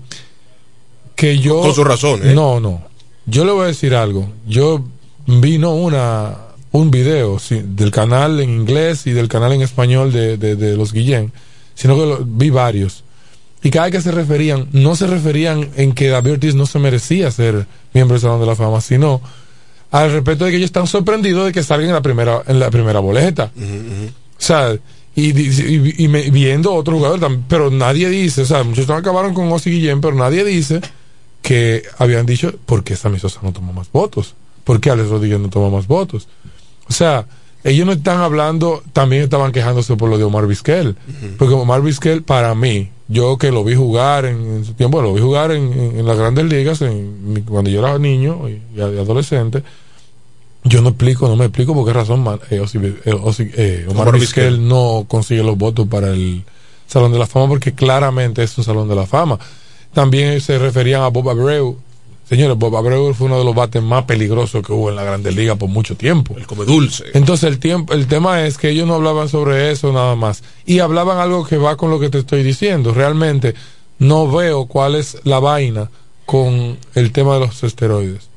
[1.16, 1.62] Que yo...
[1.62, 2.34] Con su razón, ¿eh?
[2.34, 2.82] No, no.
[3.26, 4.30] Yo le voy a decir algo.
[4.48, 4.84] Yo
[5.28, 6.38] vi no una
[6.72, 11.32] un video del canal en inglés y del canal en español de, de, los Guillén,
[11.74, 13.04] sino que vi varios.
[13.62, 16.80] Y cada vez que se referían, no se referían en que David Ortiz no se
[16.80, 19.22] merecía ser miembro del Salón de la Fama, sino
[19.92, 22.70] al respecto de que ellos están sorprendidos de que salgan en la primera, en la
[22.70, 23.52] primera boleta.
[23.56, 24.78] O sea,
[25.16, 29.72] y, y, viendo otro jugador también, pero nadie dice, o sea, muchos acabaron con Ozzy
[29.72, 30.80] Guillén, pero nadie dice
[31.42, 34.36] que habían dicho, ¿por qué Sammy Sosa no tomó más votos?
[34.64, 36.28] ¿Por qué Alex Rodríguez no tomó más votos?
[36.88, 37.26] O sea,
[37.64, 40.96] ellos no están hablando, también estaban quejándose por lo de Omar Vizquel.
[41.38, 45.22] Porque Omar Vizquel, para mí, yo que lo vi jugar en, su tiempo, lo vi
[45.22, 49.64] jugar en, las grandes ligas, en, cuando yo era niño y, adolescente,
[50.64, 55.06] yo no explico, no me explico por qué razón eh, eh, eh, Omar, Vizquel no
[55.08, 56.44] consigue los votos para el
[56.88, 59.38] Salón de la Fama, porque claramente es un Salón de la Fama.
[59.94, 61.78] También se referían a Bob Abreu,
[62.30, 65.32] Señores, Bob Abreu fue uno de los bates más peligrosos que hubo en la Grande
[65.32, 66.36] Liga por mucho tiempo.
[66.38, 67.06] El come dulce.
[67.16, 70.44] Entonces el tiempo, el tema es que ellos no hablaban sobre eso nada más.
[70.64, 72.94] Y hablaban algo que va con lo que te estoy diciendo.
[72.94, 73.56] Realmente
[73.98, 75.90] no veo cuál es la vaina
[76.28, 78.30] con el tema de los esteroides.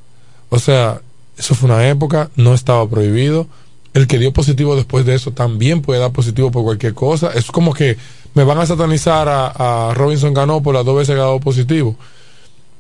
[0.48, 1.02] O sea,
[1.36, 3.46] eso fue una época, no estaba prohibido.
[3.92, 7.30] El que dio positivo después de eso también puede dar positivo por cualquier cosa.
[7.34, 7.98] Es como que
[8.32, 11.40] me van a satanizar a, a Robinson ganó por las dos veces que ha dado
[11.40, 11.94] positivo.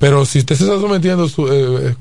[0.02, 1.94] Pero si usted se está sometiendo eh,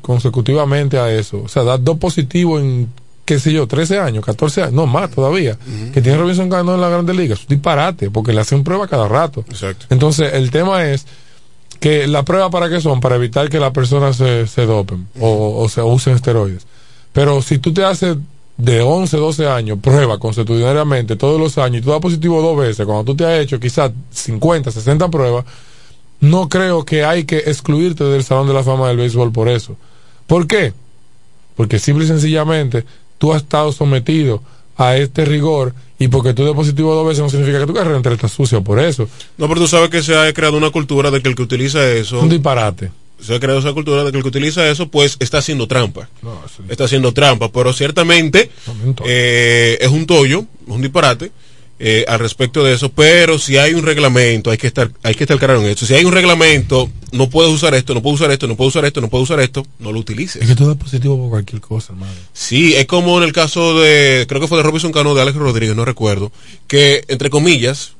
[0.00, 2.88] consecutivamente a eso, o sea, da dos positivos en,
[3.24, 5.58] qué sé yo, 13 años, 14 años, no más todavía,
[5.92, 8.86] que tiene Robinson ganó en la Grande Liga, es un disparate, porque le hacen prueba
[8.86, 9.44] cada rato.
[9.48, 9.86] Exacto.
[9.90, 11.04] Entonces, el tema es
[11.80, 15.58] que la prueba para qué son, para evitar que las personas se, se dopen o,
[15.58, 16.64] o se usen esteroides.
[17.12, 18.18] Pero si tú te haces
[18.56, 22.86] de 11, 12 años, prueba constitucionalmente todos los años y tú das positivo dos veces,
[22.86, 25.44] cuando tú te has hecho quizás 50, 60 pruebas,
[26.20, 29.76] no creo que hay que excluirte del Salón de la Fama del Béisbol por eso.
[30.26, 30.72] ¿Por qué?
[31.58, 32.84] porque simple y sencillamente
[33.18, 34.40] tú has estado sometido
[34.76, 37.96] a este rigor y porque tú de positivo dos veces no significa que tu carrera
[37.96, 39.08] entera está sucia por eso.
[39.36, 41.84] No, pero tú sabes que se ha creado una cultura de que el que utiliza
[41.90, 42.20] eso...
[42.20, 42.92] Un disparate.
[43.20, 46.08] Se ha creado esa cultura de que el que utiliza eso pues está haciendo trampa.
[46.68, 48.52] Está haciendo trampa, pero ciertamente
[49.04, 51.32] eh, es un tollo, es un disparate
[51.80, 55.24] eh, al respecto de eso, pero si hay un reglamento, hay que estar, hay que
[55.24, 55.86] estar claro en eso.
[55.86, 58.84] Si hay un reglamento, no puedes usar esto, no puedes usar esto, no puedes usar
[58.84, 60.42] esto, no puedes usar esto, no lo utilices.
[60.42, 62.12] Es que todo es positivo por cualquier cosa, hermano.
[62.32, 65.36] Sí, es como en el caso de, creo que fue de Robinson Cano, de Alex
[65.36, 66.32] Rodríguez, no recuerdo,
[66.66, 67.92] que entre comillas,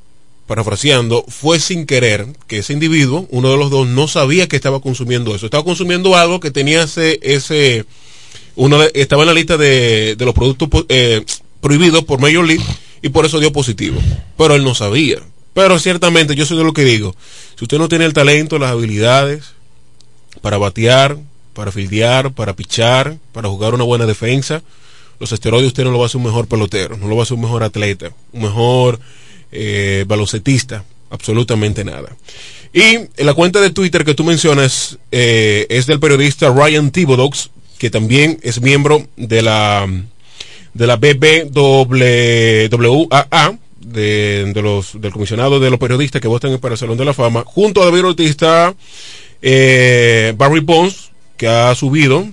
[0.45, 4.81] parafraseando, fue sin querer que ese individuo, uno de los dos, no sabía que estaba
[4.81, 5.45] consumiendo eso.
[5.45, 7.85] Estaba consumiendo algo que tenía ese, ese
[8.57, 11.23] uno estaba en la lista de, de los productos eh,
[11.61, 12.63] prohibidos por Major League
[13.01, 13.99] y por eso dio positivo.
[14.37, 15.17] Pero él no sabía.
[15.53, 17.15] Pero ciertamente yo soy de lo que digo.
[17.57, 19.53] Si usted no tiene el talento, las habilidades
[20.41, 21.17] para batear,
[21.53, 24.61] para fildear, para pichar, para jugar una buena defensa,
[25.19, 27.23] los esteroides usted no lo va a hacer un mejor pelotero, no lo va a
[27.23, 28.99] hacer un mejor atleta, un mejor
[29.51, 32.15] eh, balocetista, absolutamente nada.
[32.71, 37.31] Y en la cuenta de Twitter que tú mencionas eh, es del periodista Ryan Thibodeau,
[37.77, 39.87] que también es miembro de la
[40.73, 42.49] de la BBWAA,
[43.79, 47.13] de, de los, del comisionado de los periodistas que votan para el Salón de la
[47.13, 48.75] Fama, junto a David Ortiz está
[49.41, 52.27] eh, Barry Bonds, que ha subido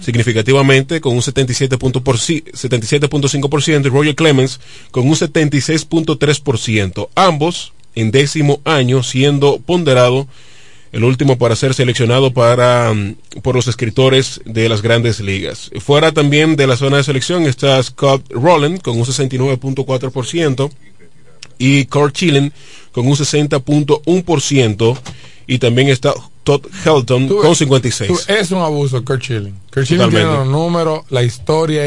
[0.00, 4.60] significativamente con un 77.5% y Roger Clemens
[4.90, 10.26] con un 76.3%, ambos en décimo año siendo ponderado
[10.94, 15.70] el último para ser seleccionado para mm, por los escritores de las grandes ligas.
[15.80, 20.70] Fuera también de la zona de selección está Scott Rowland con un 69.4%
[21.58, 22.52] y Kurt Chillen
[22.92, 24.98] con un 60.1%
[25.48, 26.14] y también está
[26.44, 28.28] Todd Helton con 56.
[28.28, 29.54] es un abuso Kurt Chillen.
[29.72, 31.86] Kurt Chillen tiene los números, la historia.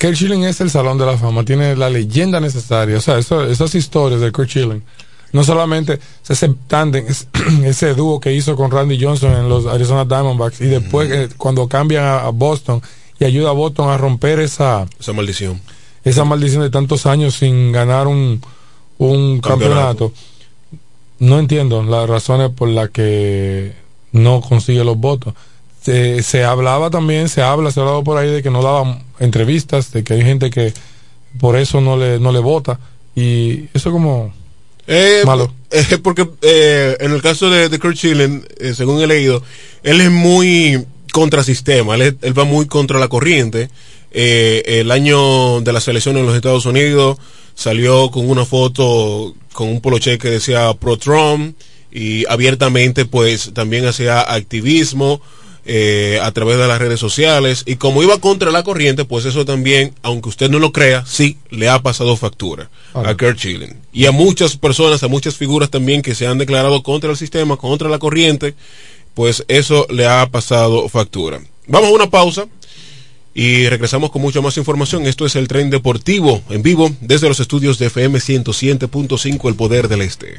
[0.00, 2.96] Kurt Chillen es el salón de la fama, tiene la leyenda necesaria.
[2.96, 4.82] O sea, esas historias de Kurt Chillen
[5.34, 7.04] no solamente ese tándem,
[7.64, 11.68] ese dúo que hizo con Randy Johnson en los Arizona Diamondbacks y después eh, cuando
[11.68, 12.80] cambian a, Boston
[13.18, 15.60] y ayuda a Boston a romper esa, esa maldición.
[16.04, 18.40] Esa maldición de tantos años sin ganar un,
[18.98, 20.12] un campeonato.
[21.18, 23.74] No entiendo las razones por las que
[24.12, 25.34] no consigue los votos.
[25.82, 29.02] Se, se hablaba también, se habla, se ha hablado por ahí de que no daban
[29.18, 30.72] entrevistas, de que hay gente que
[31.40, 32.78] por eso no le, no le vota.
[33.16, 34.32] Y eso como
[34.86, 35.52] eh, Malo.
[35.74, 39.42] Eh, porque eh, en el caso de, de Kurt Schilling, eh, según he leído,
[39.82, 43.70] él es muy contrasistema, él, él va muy contra la corriente.
[44.12, 47.18] el año de la selección en los Estados Unidos
[47.56, 51.56] salió con una foto con un poloche que decía pro Trump
[51.90, 55.20] y abiertamente pues también hacía activismo
[55.66, 59.44] eh, a través de las redes sociales y como iba contra la corriente, pues eso
[59.44, 63.76] también, aunque usted no lo crea, sí le ha pasado factura a Kurt Schilling.
[63.92, 67.56] Y a muchas personas, a muchas figuras también que se han declarado contra el sistema,
[67.56, 68.54] contra la corriente,
[69.14, 71.40] pues eso le ha pasado factura.
[71.66, 72.46] Vamos a una pausa
[73.34, 75.06] y regresamos con mucha más información.
[75.06, 79.88] Esto es el tren deportivo en vivo desde los estudios de FM 107.5 El Poder
[79.88, 80.36] del Este.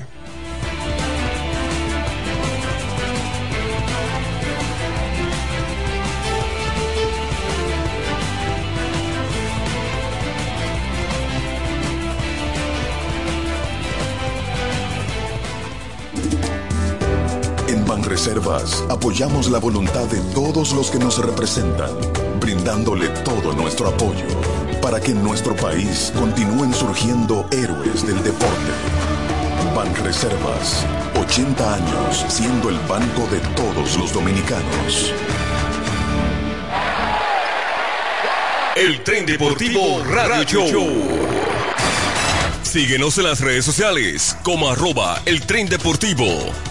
[18.15, 21.89] Reservas, apoyamos la voluntad de todos los que nos representan,
[22.39, 24.25] brindándole todo nuestro apoyo
[24.81, 28.71] para que en nuestro país continúen surgiendo héroes del deporte.
[30.01, 30.85] Reservas,
[31.19, 35.13] 80 años siendo el banco de todos los dominicanos.
[38.77, 41.44] El tren deportivo Radio.
[42.75, 46.25] Síguenos en las redes sociales como arroba el tren deportivo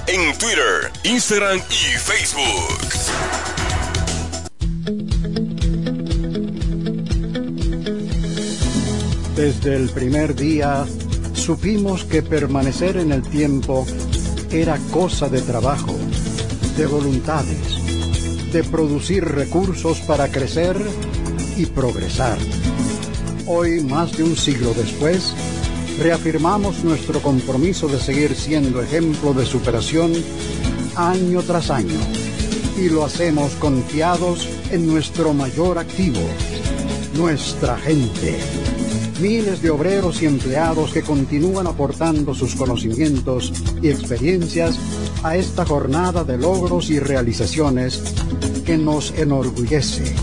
[0.07, 2.79] en Twitter, Instagram y Facebook.
[9.35, 10.85] Desde el primer día
[11.33, 13.87] supimos que permanecer en el tiempo
[14.51, 15.97] era cosa de trabajo,
[16.77, 20.77] de voluntades, de producir recursos para crecer
[21.57, 22.37] y progresar.
[23.47, 25.35] Hoy, más de un siglo después,
[25.99, 30.13] reafirmamos nuestro compromiso de seguir siendo ejemplo de superación
[30.97, 32.01] año tras año
[32.77, 36.21] y lo hacemos confiados en nuestro mayor activo,
[37.17, 38.39] nuestra gente.
[39.21, 44.77] Miles de obreros y empleados que continúan aportando sus conocimientos y experiencias
[45.23, 48.03] a esta jornada de logros y realizaciones
[48.67, 50.15] que nos enorgullece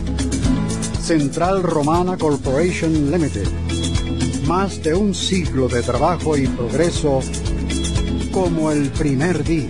[1.02, 3.71] Central Romana Corporation Limited.
[4.52, 7.22] Más de un siglo de trabajo y progreso
[8.34, 9.70] como el primer día.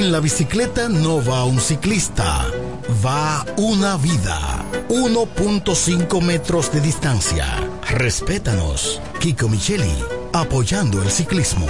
[0.00, 2.46] En la bicicleta no va un ciclista,
[3.04, 4.64] va una vida.
[4.88, 7.44] 1.5 metros de distancia.
[7.86, 8.98] Respétanos.
[9.18, 9.92] Kiko Micheli,
[10.32, 11.66] apoyando el ciclismo.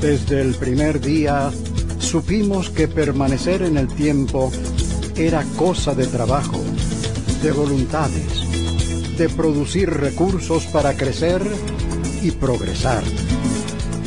[0.00, 1.50] Desde el primer día
[1.98, 4.50] supimos que permanecer en el tiempo
[5.16, 6.62] era cosa de trabajo,
[7.42, 8.39] de voluntades
[9.20, 11.42] de producir recursos para crecer
[12.22, 13.04] y progresar.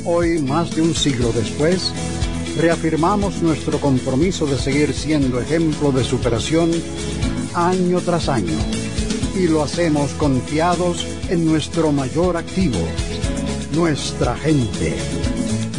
[0.06, 1.94] Hoy, más de un siglo después,
[2.58, 6.72] reafirmamos nuestro compromiso de seguir siendo ejemplo de superación
[7.54, 8.58] año tras año
[9.36, 12.80] y lo hacemos confiados en nuestro mayor activo,
[13.76, 14.96] nuestra gente.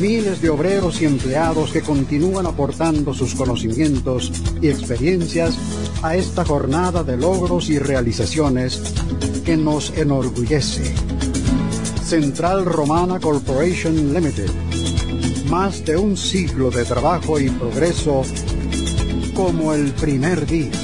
[0.01, 4.31] Miles de obreros y empleados que continúan aportando sus conocimientos
[4.63, 5.59] y experiencias
[6.05, 8.79] a esta jornada de logros y realizaciones
[9.43, 10.95] que nos enorgullece.
[12.05, 14.51] Central Romana Corporation Limited.
[15.49, 18.23] Más de un siglo de trabajo y progreso
[19.35, 20.84] como el primer día.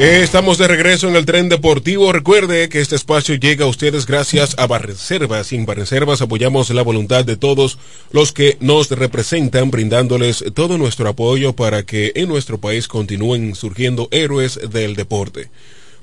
[0.00, 2.12] Estamos de regreso en el tren deportivo.
[2.12, 5.48] Recuerde que este espacio llega a ustedes gracias a Barreservas.
[5.48, 7.80] Sin Barreservas apoyamos la voluntad de todos
[8.12, 14.06] los que nos representan, brindándoles todo nuestro apoyo para que en nuestro país continúen surgiendo
[14.12, 15.50] héroes del deporte.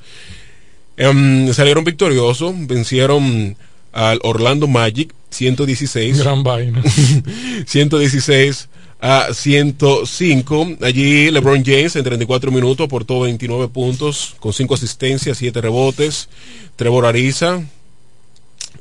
[0.99, 3.57] em, salieron victoriosos, vencieron
[3.97, 6.19] al Orlando Magic 116.
[6.19, 6.83] Gran vaina.
[7.67, 8.69] 116
[9.01, 10.77] a 105.
[10.83, 16.29] Allí LeBron James en 34 minutos aportó 29 puntos con 5 asistencias, 7 rebotes.
[16.77, 17.63] Trevor Ariza,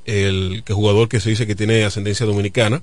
[0.04, 2.82] el que jugador que se dice que tiene ascendencia dominicana,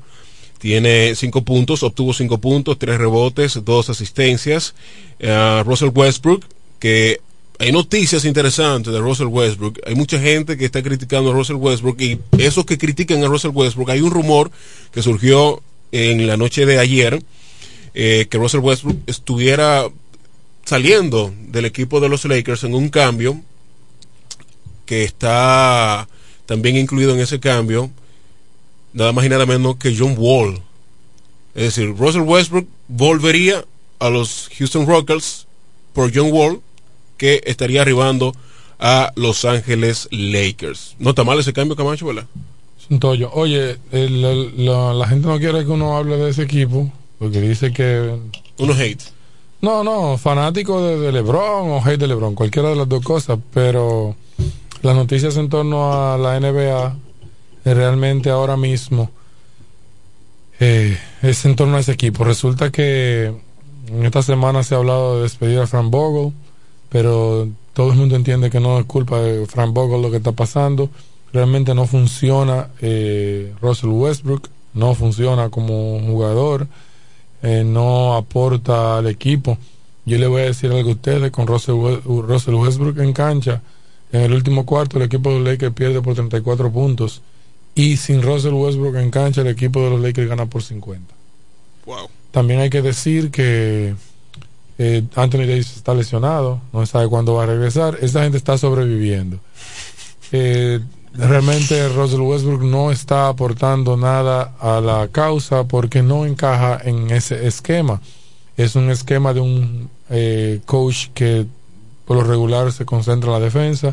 [0.59, 4.75] tiene 5 puntos, obtuvo 5 puntos, 3 rebotes, 2 asistencias.
[5.21, 6.47] Uh, Russell Westbrook,
[6.79, 7.21] que
[7.59, 9.79] hay noticias interesantes de Russell Westbrook.
[9.87, 13.53] Hay mucha gente que está criticando a Russell Westbrook y esos que critican a Russell
[13.55, 14.51] Westbrook, hay un rumor
[14.93, 17.23] que surgió en la noche de ayer
[17.95, 19.89] eh, que Russell Westbrook estuviera
[20.65, 23.41] saliendo del equipo de los Lakers en un cambio
[24.87, 26.09] que está
[26.47, 27.91] también incluido en ese cambio
[28.93, 30.61] nada más y nada menos que John Wall.
[31.55, 33.65] Es decir, Russell Westbrook volvería
[33.99, 35.47] a los Houston Rockets
[35.93, 36.61] por John Wall,
[37.23, 38.35] que estaría arribando
[38.81, 40.97] a Los Ángeles Lakers.
[40.99, 42.27] No está mal ese cambio, Camacho, ¿verdad?
[43.33, 48.19] Oye, la, gente no quiere que uno hable de ese equipo, porque dice que...
[48.59, 49.05] Uno hate.
[49.61, 54.17] No, no, fanático de, LeBron o hate de LeBron, cualquiera de las dos cosas, pero
[54.83, 56.97] las noticias en torno a la NBA
[57.65, 59.13] realmente ahora mismo
[60.59, 62.25] eh, es en torno a ese equipo.
[62.25, 63.33] Resulta que
[63.87, 66.33] en esta semana se ha hablado de despedir a Frank Bogle,
[66.93, 70.33] pero todo el mundo entiende que no es culpa de Frank Bogle lo que está
[70.33, 70.91] pasando.
[71.33, 76.67] Realmente no funciona eh, Russell Westbrook, no funciona como jugador,
[77.43, 79.57] eh, no aporta al equipo.
[80.05, 83.63] Yo le voy a decir algo a ustedes, con Russell, Russell Westbrook en cancha,
[84.13, 87.23] en el último cuarto el equipo de los Lakers pierde por 34 puntos
[87.75, 91.15] y sin Russell Westbrook en cancha, el equipo de los Lakers gana por 50.
[91.87, 92.09] Wow.
[92.33, 93.95] También hay que decir que
[94.79, 97.99] eh, Anthony Davis está lesionado, no sabe cuándo va a regresar.
[98.01, 99.39] Esta gente está sobreviviendo.
[100.33, 100.81] Eh,
[101.15, 107.47] realmente Russell Westbrook no está aportando nada a la causa porque no encaja en ese
[107.47, 108.01] esquema.
[108.57, 111.47] Es un esquema de un eh, coach que
[112.07, 113.93] por lo regular se concentra en la defensa,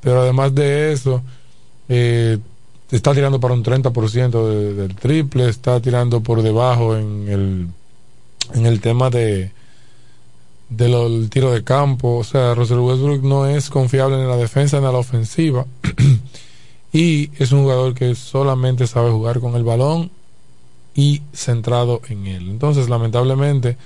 [0.00, 1.22] pero además de eso,
[1.88, 2.38] eh,
[2.90, 7.68] está tirando para un 30% del triple, está tirando por debajo en el,
[8.54, 9.52] en el tema de
[10.76, 14.86] del tiro de campo, o sea, Russell Westbrook no es confiable en la defensa ni
[14.86, 15.66] en la ofensiva
[16.92, 20.10] y es un jugador que solamente sabe jugar con el balón
[20.94, 22.50] y centrado en él.
[22.50, 23.76] Entonces, lamentablemente,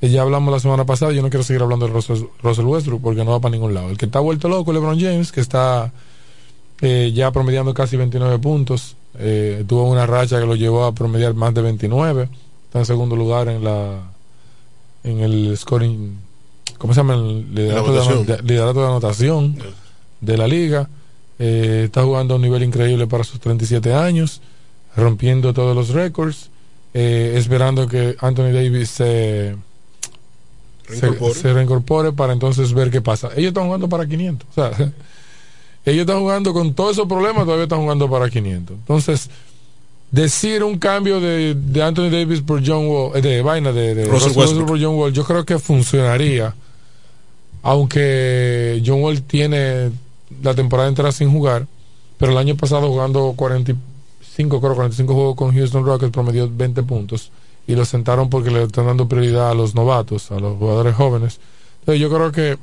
[0.00, 3.24] eh, ya hablamos la semana pasada, yo no quiero seguir hablando de Russell, Westbrook porque
[3.24, 3.88] no va para ningún lado.
[3.88, 5.92] El que está vuelto loco, LeBron James, que está
[6.80, 8.96] eh, ya promediando casi 29 puntos.
[9.18, 12.28] Eh, tuvo una racha que lo llevó a promediar más de 29.
[12.66, 14.12] Está en segundo lugar en la
[15.04, 16.16] en el scoring,
[16.82, 17.14] ¿cómo se llama?
[17.14, 19.56] El liderato, de, anotación
[20.20, 20.88] de la liga.
[21.38, 24.40] Eh, está jugando a un nivel increíble para sus 37 años,
[24.96, 26.50] rompiendo todos los récords,
[26.92, 29.56] esperando que Anthony Davis se,
[30.88, 33.28] se, reincorpore para entonces ver qué pasa.
[33.36, 34.48] Ellos están jugando para 500.
[34.50, 34.70] O sea,
[35.86, 38.76] ellos están jugando con todos esos problemas, todavía están jugando para 500.
[38.76, 39.30] Entonces,
[40.10, 44.32] decir un cambio de, Anthony Davis por John Wall, eh, de vaina de, de Russell
[44.64, 46.56] por John Wall, yo creo que funcionaría.
[47.62, 49.90] Aunque John Wall tiene
[50.42, 51.66] la temporada entera sin jugar,
[52.18, 57.30] pero el año pasado jugando 45, creo 45 juegos con Houston Rockets promedió 20 puntos
[57.66, 61.38] y lo sentaron porque le están dando prioridad a los novatos, a los jugadores jóvenes.
[61.80, 62.58] Entonces yo creo que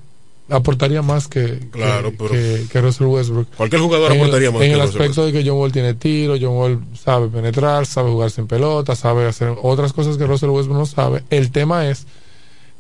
[0.50, 3.48] aportaría más que, claro, que, Russell Westbrook.
[3.56, 4.62] Cualquier jugador aportaría más.
[4.62, 8.32] En el aspecto de que John Wall tiene tiro, John Wall sabe penetrar, sabe jugar
[8.32, 11.24] sin pelota, sabe hacer otras cosas que Russell Westbrook no sabe.
[11.30, 12.06] El tema es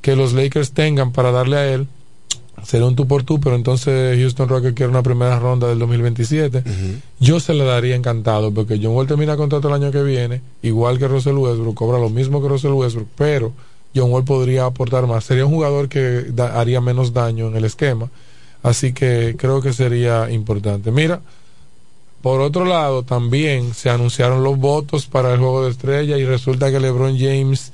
[0.02, 1.88] que los Lakers tengan para darle a él
[2.64, 6.64] será un tú por tú, pero entonces Houston Rockets quiere una primera ronda del 2027.
[7.20, 10.98] Yo se le daría encantado porque John Wall termina contrato el año que viene, igual
[10.98, 13.54] que Russell Westbrook, cobra lo mismo que Russell Westbrook, pero
[13.96, 15.24] John Wall podría aportar más.
[15.24, 18.10] Sería un jugador que haría menos daño en el esquema.
[18.62, 20.92] Así que creo que sería importante.
[20.92, 21.22] Mira,
[22.22, 26.70] por otro lado, también se anunciaron los votos para el juego de estrella y resulta
[26.70, 27.72] que LeBron James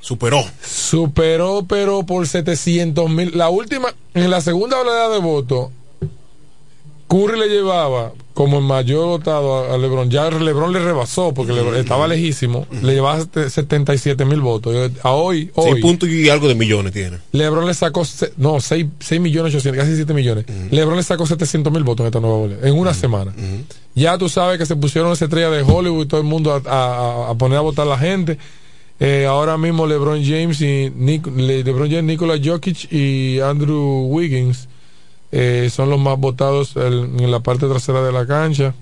[0.00, 0.44] superó.
[0.62, 3.36] Superó, pero por 700 mil.
[3.36, 5.70] La última, en la segunda oleada de votos,
[7.08, 10.10] Curry le llevaba como el mayor votado a, LeBron.
[10.10, 12.68] Ya LeBron le rebasó porque estaba lejísimo.
[12.82, 14.92] Le llevaba 77 mil votos.
[15.02, 15.72] A hoy, hoy.
[15.72, 17.18] 6 puntos y algo de millones tiene.
[17.32, 20.44] LeBron le sacó, no, 6, 6 millones 800, casi 7 millones.
[20.70, 23.34] LeBron le sacó 700 mil votos en esta nueva boleta, en una semana.
[23.96, 27.34] Ya tú sabes que se pusieron esa estrella de Hollywood y todo el mundo a,
[27.38, 28.38] poner a votar a la gente.
[29.00, 34.68] Eh, ahora mismo LeBron James y LeBron James, Nicolas Jokic y Andrew Wiggins
[35.30, 38.74] eh, son los más votados en la parte trasera de la cancha,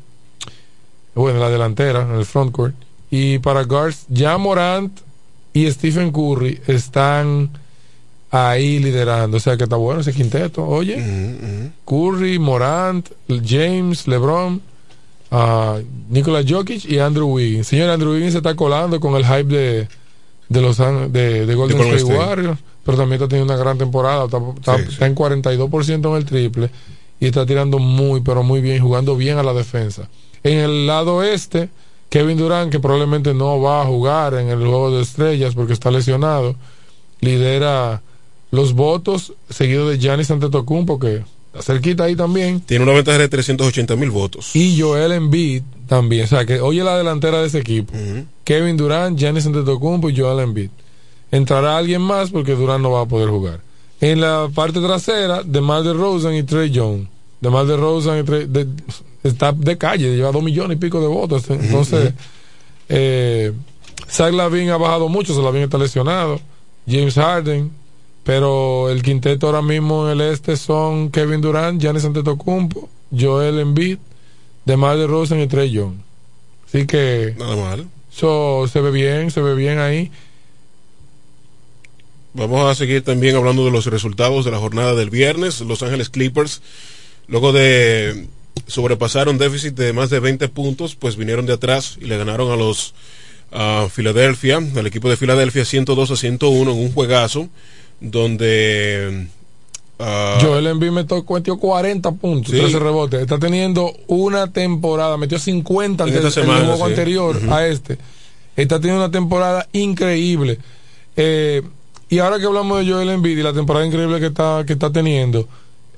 [1.14, 2.74] bueno, en la delantera, en el front court.
[3.10, 5.00] Y para guards, ya Morant
[5.52, 7.50] y Stephen Curry están
[8.30, 9.36] ahí liderando.
[9.36, 10.66] O sea que está bueno ese quinteto.
[10.66, 13.08] Oye, Curry, Morant,
[13.44, 14.60] James, LeBron,
[15.30, 17.68] uh, Nicolas Jokic y Andrew Wiggins.
[17.68, 19.88] Señor Andrew Wiggins se está colando con el hype de,
[20.48, 24.26] de los de, de Golden State Warriors pero también está teniendo una gran temporada.
[24.26, 26.70] Está, en 42% en el triple
[27.18, 30.08] y está tirando muy, pero muy bien, jugando bien a la defensa.
[30.44, 31.68] En el lado este,
[32.08, 35.90] Kevin Durant, que probablemente no va a jugar en el juego de estrellas porque está
[35.90, 36.54] lesionado,
[37.20, 38.02] lidera
[38.52, 41.24] los votos, seguido de Giannis Antetokounmpo, que
[41.62, 42.60] cerquita ahí también.
[42.60, 44.54] Tiene una ventaja de 380 mil votos.
[44.54, 46.24] Y Joel Embiid también.
[46.24, 47.92] O sea, que oye la delantera de ese equipo.
[48.44, 50.70] Kevin Durant, Giannis Antetokounmpo y Joel Embiid.
[51.30, 53.60] Entrará alguien más porque Durant no va a poder jugar.
[54.00, 57.06] En la parte trasera, de de Rosen y Trey Young.
[57.40, 58.48] De de Rosen y Trey,
[59.22, 61.48] está de calle, lleva dos millones y pico de votos.
[61.50, 62.12] Entonces,
[62.88, 63.52] eh,
[64.08, 66.40] Zach Lavin ha bajado mucho, Zach Lavin está lesionado.
[66.86, 67.70] James Harden,
[68.26, 73.98] pero el quinteto ahora mismo en el este son Kevin Durant, Giannis Antetokounmpo, Joel Embiid,
[74.64, 75.94] DeMar DeRozan y Trey Young.
[76.66, 77.86] Así que nada mal.
[78.12, 80.10] Eso se ve bien, se ve bien ahí.
[82.34, 85.60] Vamos a seguir también hablando de los resultados de la jornada del viernes.
[85.60, 86.62] Los Ángeles Clippers,
[87.28, 88.26] luego de
[88.66, 92.50] sobrepasar un déficit de más de 20 puntos, pues vinieron de atrás y le ganaron
[92.50, 92.92] a los
[93.52, 97.48] a Filadelfia, al equipo de Filadelfia 102 a 101 en un juegazo
[98.00, 99.26] donde
[99.98, 100.04] uh,
[100.40, 102.58] Joel Embiid metió 40 puntos, ¿sí?
[102.58, 103.20] 13 rebotes.
[103.20, 107.98] Está teniendo una temporada, metió 50 en el juego anterior a este.
[108.56, 110.58] Está teniendo una temporada increíble.
[111.16, 111.62] Eh,
[112.08, 114.92] y ahora que hablamos de Joel Embiid y la temporada increíble que está, que está
[114.92, 115.48] teniendo,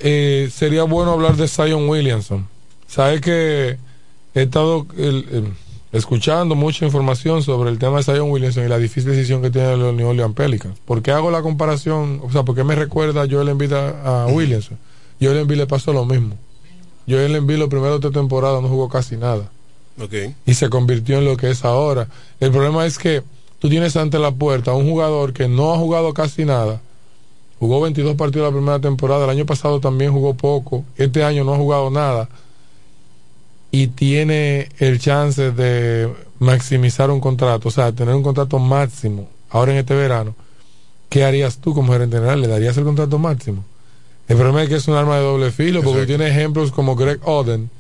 [0.01, 2.49] eh, sería bueno hablar de Zion Williamson.
[2.87, 3.77] Sabes que
[4.35, 5.53] he estado el,
[5.93, 9.77] escuchando mucha información sobre el tema de Zion Williamson y la difícil decisión que tiene
[9.77, 10.79] los New Orleans Pelicans.
[10.85, 12.21] ¿Por qué hago la comparación?
[12.23, 14.79] O sea, ¿por qué me recuerda Joel Embiid a, a Williamson?
[15.21, 16.37] Joel Embiid le pasó lo mismo.
[17.09, 19.51] Joel Embiid los primeros tres temporadas no jugó casi nada.
[20.01, 20.35] Okay.
[20.47, 22.09] Y se convirtió en lo que es ahora.
[22.39, 23.23] El problema es que
[23.59, 26.81] tú tienes ante la puerta a un jugador que no ha jugado casi nada.
[27.59, 31.55] Jugó 22 partidos la primera temporada, el año pasado también jugó poco, este año no
[31.55, 32.29] ha jugado nada
[33.71, 36.09] y tiene el chance de
[36.39, 40.35] maximizar un contrato, o sea, tener un contrato máximo ahora en este verano,
[41.09, 42.41] ¿qué harías tú como gerente general?
[42.41, 43.65] ¿Le darías el contrato máximo?
[44.29, 47.19] El problema es que es un arma de doble filo, porque tiene ejemplos como Greg
[47.25, 47.71] Oden,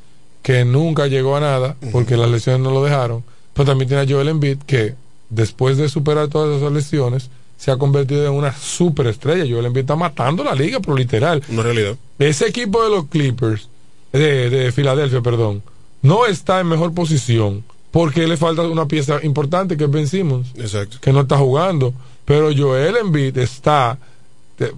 [0.42, 3.22] que nunca llegó a nada, porque las lesiones no lo dejaron,
[3.52, 4.94] pero también tiene a Joel Embiid, que
[5.28, 7.28] después de superar todas esas lesiones,
[7.58, 9.44] se ha convertido en una superestrella.
[9.52, 11.42] Joel Embiid está matando la liga, pero literal.
[11.50, 11.96] Una realidad.
[12.18, 13.68] Ese equipo de los Clippers,
[14.12, 15.62] de, de Filadelfia, perdón,
[16.02, 20.48] no está en mejor posición porque le falta una pieza importante que es Ben Simmons,
[20.56, 20.98] Exacto.
[21.00, 21.94] que no está jugando.
[22.24, 23.98] Pero Joel Embiid está,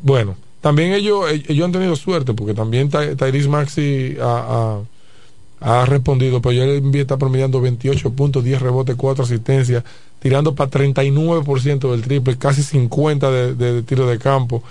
[0.03, 4.79] bueno, también ellos, ellos han tenido suerte porque también Tyrese Maxi ha,
[5.61, 9.83] ha, respondido, pero Joel Embiid está promediando 28 puntos, 10 rebotes, 4 asistencias,
[10.21, 14.63] tirando para 39% del triple, casi 50 de, de tiro de campo.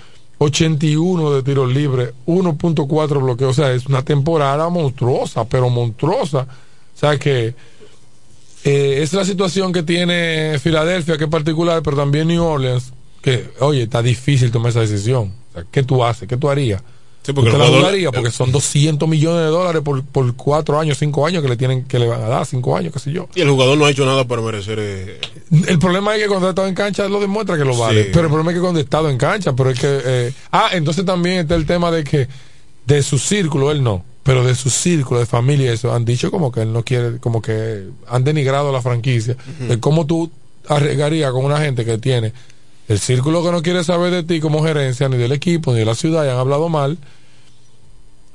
[0.42, 3.50] 81 de tiros libres, 1.4 bloqueos.
[3.58, 6.46] O sea, es una temporada monstruosa, pero monstruosa.
[6.94, 7.54] O sea que
[8.64, 13.50] eh, es la situación que tiene Filadelfia, que es particular, pero también New Orleans, que,
[13.60, 15.34] oye, está difícil tomar esa decisión.
[15.50, 16.26] O sea, ¿Qué tú haces?
[16.26, 16.82] ¿Qué tú harías?
[17.30, 21.26] Sí, porque la jugaría porque son 200 millones de dólares por, por cuatro años, cinco
[21.26, 23.28] años que le tienen que le van a dar, cinco años, qué sé yo.
[23.34, 24.78] Y el jugador no ha hecho nada para merecer.
[24.80, 25.20] Eh...
[25.68, 28.04] El problema es que cuando ha estado en cancha lo demuestra que lo vale.
[28.04, 30.00] Pero el problema es que cuando ha estado en cancha, pero es que.
[30.04, 30.32] Eh...
[30.52, 32.28] Ah, entonces también está el tema de que
[32.86, 36.50] de su círculo, él no, pero de su círculo de familia, eso, han dicho como
[36.50, 39.36] que él no quiere, como que han denigrado la franquicia.
[39.60, 40.30] De cómo tú
[40.68, 42.32] arriesgarías con una gente que tiene
[42.88, 45.84] el círculo que no quiere saber de ti como gerencia, ni del equipo, ni de
[45.84, 46.98] la ciudad, y han hablado mal.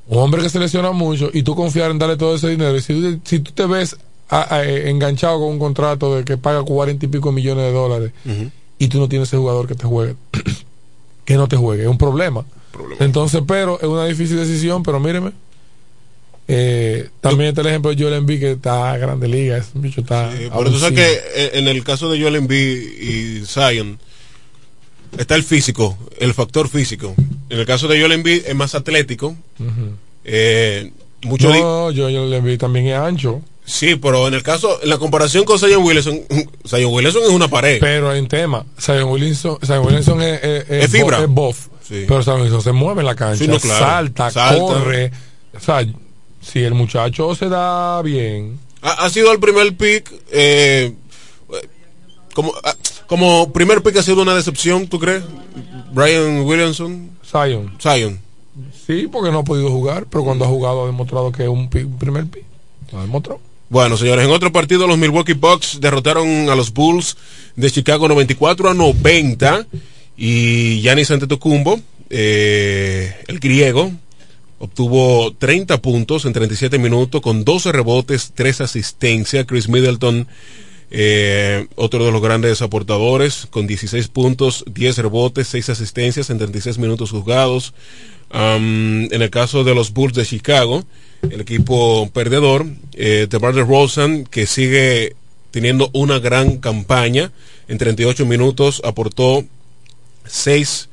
[0.08, 2.76] Un hombre que se lesiona mucho y tú confiar en darle todo ese dinero.
[2.76, 3.97] Y si tú, si tú te ves
[4.30, 8.12] enganchado con un contrato de que paga cuarenta y pico millones de dólares
[8.78, 10.16] y tú no tienes ese jugador que te juegue,
[11.26, 12.45] que no te juegue, es un problema.
[12.99, 15.32] Entonces, pero es una difícil decisión, pero míreme.
[16.47, 20.01] Eh, también está el ejemplo de Joel Embiid que está a grande liga, ese bicho
[20.01, 20.32] está.
[20.32, 23.97] pero tú sabes que eh, en el caso de Joel Embiid y Zion,
[25.18, 27.14] está el físico, el factor físico.
[27.49, 29.36] En el caso de Joel Embiid es más atlético.
[30.24, 30.91] eh,
[31.24, 33.41] mucho no, Joel Embiid también es ancho.
[33.68, 36.22] Sí, pero en el caso, en la comparación con Zion Williamson,
[36.68, 37.80] Zion Williamson es una pared.
[37.80, 41.20] Pero en tema, Zion Williamson, Zion Williamson es, es, es fibra.
[41.22, 41.68] es buff.
[41.88, 42.06] Sí.
[42.08, 43.86] Pero Zion Williamson se mueve en la cancha, Sí, no, claro.
[43.86, 44.60] salta, Salta.
[44.62, 45.12] corre.
[45.56, 45.84] O sea,
[46.41, 48.60] si el muchacho se da bien.
[48.84, 50.93] Ha, ha sido el primer pick, eh,
[52.36, 52.76] como, ah,
[53.08, 55.24] como primer pick ha sido una decepción, ¿tú crees?
[55.93, 57.12] Brian Williamson.
[57.26, 57.72] Zion.
[57.82, 58.20] Zion.
[58.88, 61.70] Sí, porque no ha podido jugar, pero cuando ha jugado ha demostrado que es un
[61.70, 62.43] pick- un primer pick.
[62.91, 63.39] Lo ha demostrado.
[63.70, 67.18] Bueno, señores, en otro partido los Milwaukee Bucks derrotaron a los Bulls
[67.56, 69.66] de Chicago 94 a 90
[70.18, 71.80] y Giannis Antetokounmpo,
[72.10, 73.91] eh, el griego,
[74.60, 79.45] obtuvo 30 puntos en 37 minutos con 12 rebotes, 3 asistencias.
[79.45, 80.28] Chris Middleton,
[80.98, 86.78] eh, otro de los grandes aportadores, con 16 puntos, 10 rebotes, 6 asistencias en 36
[86.78, 87.74] minutos jugados.
[88.32, 90.86] en el caso de los Bulls de Chicago,
[91.30, 95.18] el equipo perdedor, eh, de Rosen, que sigue
[95.52, 97.34] teniendo una gran campaña,
[97.68, 99.43] en 38 minutos aportó
[100.26, 100.88] 6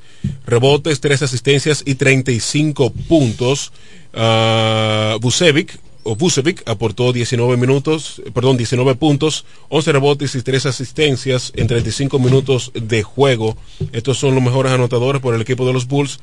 [0.45, 3.71] rebotes, 3 asistencias y 35 puntos.
[4.15, 11.53] Uh, Bucevic, o Bucevic aportó 19 minutos, perdón, 19 puntos, 11 rebotes y 3 asistencias
[11.55, 13.57] en 35 minutos de juego.
[13.93, 16.21] Estos son los mejores anotadores por el equipo de los Bulls.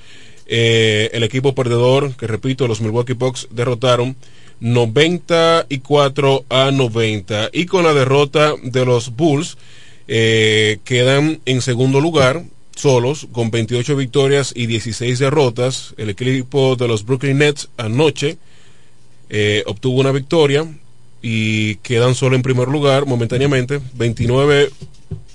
[0.47, 4.15] Eh, el equipo perdedor, que repito, los Milwaukee Bucks derrotaron
[4.59, 7.49] 94 a 90.
[7.53, 9.57] Y con la derrota de los Bulls,
[10.07, 12.43] eh, quedan en segundo lugar
[12.75, 15.93] solos con 28 victorias y 16 derrotas.
[15.97, 18.37] El equipo de los Brooklyn Nets anoche
[19.29, 20.65] eh, obtuvo una victoria
[21.21, 24.69] y quedan solo en primer lugar momentáneamente, 29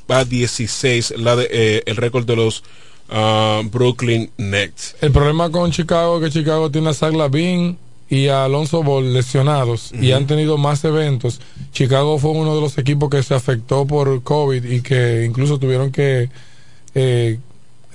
[0.09, 2.63] a 16 la de, eh, el récord de los
[3.11, 4.97] uh, Brooklyn Nets.
[5.01, 7.79] El problema con Chicago es que Chicago tiene a Zach Lavin
[8.09, 11.41] y a Alonso Ball lesionados y han tenido más eventos.
[11.73, 15.91] Chicago fue uno de los equipos que se afectó por COVID y que incluso tuvieron
[15.91, 16.29] que
[16.95, 17.39] eh,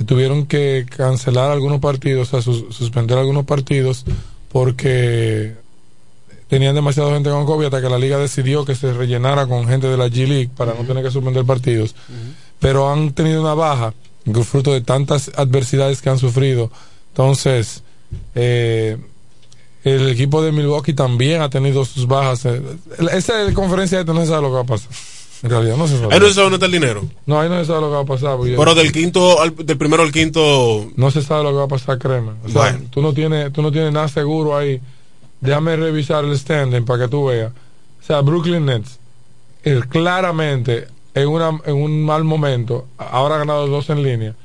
[0.05, 4.05] tuvieron que cancelar algunos partidos, o sea, suspender algunos partidos
[4.51, 5.55] porque
[6.49, 9.87] tenían demasiada gente con COVID hasta que la liga decidió que se rellenara con gente
[9.87, 11.95] de la G League para no tener que suspender partidos.
[12.59, 13.93] Pero han tenido una baja,
[14.43, 16.71] fruto de tantas adversidades que han sufrido.
[17.09, 17.83] Entonces,
[18.33, 18.97] eh,
[19.83, 22.45] el equipo de Milwaukee también ha tenido sus bajas.
[22.45, 22.61] Eh,
[23.13, 24.89] esa conferencia de no se sabe lo que va a pasar.
[25.41, 26.13] En realidad no se sabe.
[26.13, 27.05] Ahí no se sabe dónde está el dinero.
[27.25, 28.37] No, ahí no se sabe lo que va a pasar.
[28.41, 30.89] Pero del quinto, al, del primero al quinto.
[30.95, 32.31] No se sabe lo que va a pasar, créeme.
[32.43, 34.81] O sea, tú no tienes, tú no tienes nada seguro ahí.
[35.41, 37.51] Déjame revisar el standing para que tú veas.
[38.01, 38.99] O sea, Brooklyn Nets,
[39.89, 44.35] claramente en, una, en un mal momento, ahora ha ganado dos en línea.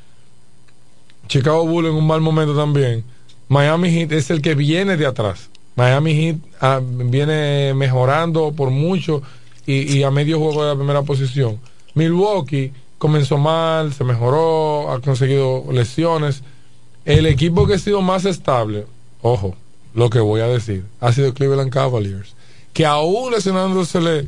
[1.27, 3.05] Chicago Bulls en un mal momento también
[3.49, 5.51] Miami Heat es el que viene de atrás.
[5.77, 9.23] Miami Heat ah, viene mejorando por mucho
[9.67, 11.59] y, a medio juego de la primera posición.
[11.95, 16.43] Milwaukee comenzó mal, se mejoró, ha conseguido lesiones.
[17.05, 18.87] El equipo que ha sido más estable,
[19.23, 19.55] ojo,
[19.95, 22.35] lo que voy a decir, ha sido Cleveland Cavaliers,
[22.73, 24.27] que aún lesionándosele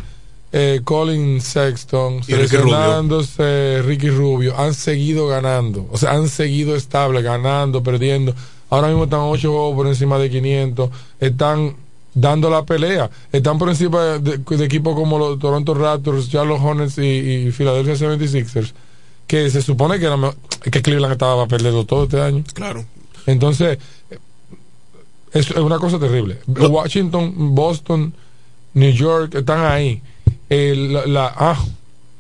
[0.52, 7.82] eh, Colin Sexton, lesionándose Ricky Rubio, han seguido ganando, o sea, han seguido estable, ganando,
[7.82, 8.34] perdiendo.
[8.70, 10.90] Ahora mismo están 8 juegos por encima de 500.
[11.20, 11.76] Están
[12.14, 13.10] dando la pelea.
[13.30, 18.72] Están por encima de, equipos como los Toronto Raptors, Charlotte Hornets y, Philadelphia 76ers.
[19.26, 20.16] Que se supone que, era,
[20.62, 22.42] que Cleveland estaba perdiendo todo este año.
[22.54, 22.84] Claro.
[23.26, 23.78] Entonces,
[25.38, 26.38] es, una cosa terrible.
[26.46, 28.12] Washington, Boston,
[28.74, 30.02] New York están ahí.
[30.48, 31.64] la, ah,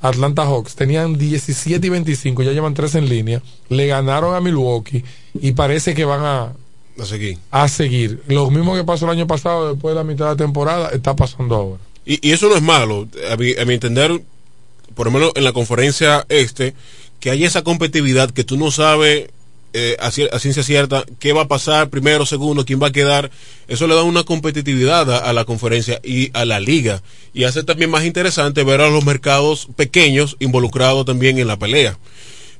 [0.02, 3.42] Atlanta Hawks tenían 17 y 25, ya llevan 3 en línea.
[3.68, 5.04] Le ganaron a Milwaukee
[5.34, 6.52] y parece que van a,
[7.00, 7.38] a seguir.
[7.50, 8.22] A seguir.
[8.28, 11.16] Lo mismo que pasó el año pasado, después de la mitad de la temporada, está
[11.16, 11.82] pasando ahora.
[12.04, 13.08] Y, eso no es malo.
[13.30, 14.22] A mi, a mi, entender,
[14.94, 16.74] por lo menos en la conferencia este,
[17.20, 19.28] que hay esa competitividad que tú no sabes
[19.72, 23.30] eh, a, ciencia cierta qué va a pasar primero, segundo, quién va a quedar.
[23.68, 27.02] Eso le da una competitividad a, la conferencia y a la liga.
[27.34, 31.98] Y hace también más interesante ver a los mercados pequeños involucrados también en la pelea.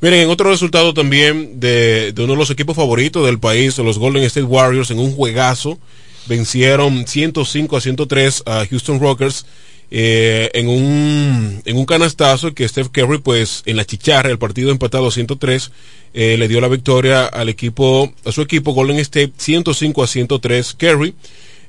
[0.00, 4.24] Miren, en otro resultado también de, uno de los equipos favoritos del país, los Golden
[4.24, 5.78] State Warriors, en un juegazo,
[6.26, 9.46] vencieron 105 a 103 a Houston Rockets.
[9.90, 14.70] Eh, en, un, en un canastazo que Steph Curry, pues en la chicharra, el partido
[14.70, 15.70] empatado 103,
[16.14, 20.74] eh, le dio la victoria al equipo, a su equipo Golden State 105 a 103.
[20.74, 21.14] Curry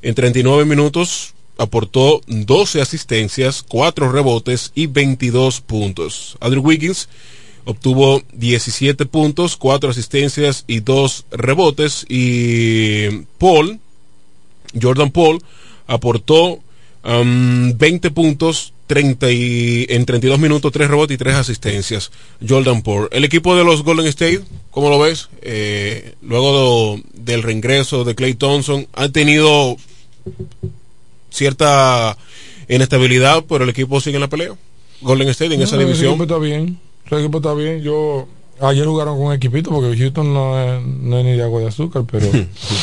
[0.02, 6.38] en 39 minutos aportó 12 asistencias, 4 rebotes y 22 puntos.
[6.40, 7.10] Andrew Wiggins
[7.66, 12.06] obtuvo 17 puntos, 4 asistencias y 2 rebotes.
[12.08, 13.80] Y Paul,
[14.80, 15.42] Jordan Paul,
[15.88, 16.60] aportó
[17.08, 22.12] 20 um, puntos, 30 y, en 32 minutos, 3 rebotes y 3 asistencias.
[22.48, 23.08] Jordan Paul.
[23.12, 24.42] El equipo de los Golden State,
[24.72, 25.30] ¿cómo lo ves?
[25.42, 29.78] Eh, luego del reingreso de Clay Thompson, han tenido
[31.30, 32.18] cierta
[32.68, 34.54] inestabilidad, pero el equipo sigue en la pelea.
[35.00, 36.08] Golden State en esa división.
[36.08, 36.80] El equipo está bien.
[37.10, 37.82] El equipo está bien.
[37.82, 38.28] Yo
[38.60, 41.68] ayer jugaron con un equipito porque Houston no es, no es ni de agua de
[41.68, 42.28] azúcar, pero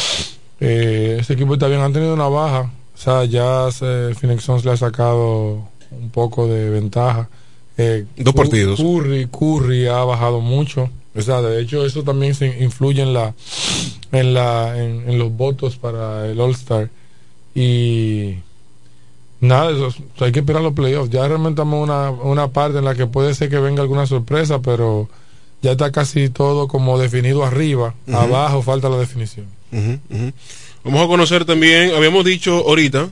[0.60, 1.82] eh, ese equipo está bien.
[1.82, 2.70] Han tenido una baja.
[2.94, 7.28] O sea, ya se, Phoenix Suns le ha sacado un poco de ventaja.
[7.76, 8.80] Eh, Dos partidos.
[8.80, 10.90] Curry, Curry ha bajado mucho.
[11.16, 13.34] O sea, de hecho eso también se influye en la
[14.10, 16.90] en la en, los votos para el All Star
[17.54, 18.36] y
[19.40, 21.10] nada, eso, hay que esperar los playoffs.
[21.10, 24.60] Ya realmente estamos una, una parte en la que puede ser que venga alguna sorpresa,
[24.60, 25.08] pero
[25.62, 29.46] ya está casi todo como definido arriba, abajo falta la definición.
[30.84, 33.08] Vamos a conocer también, habíamos dicho ahorita,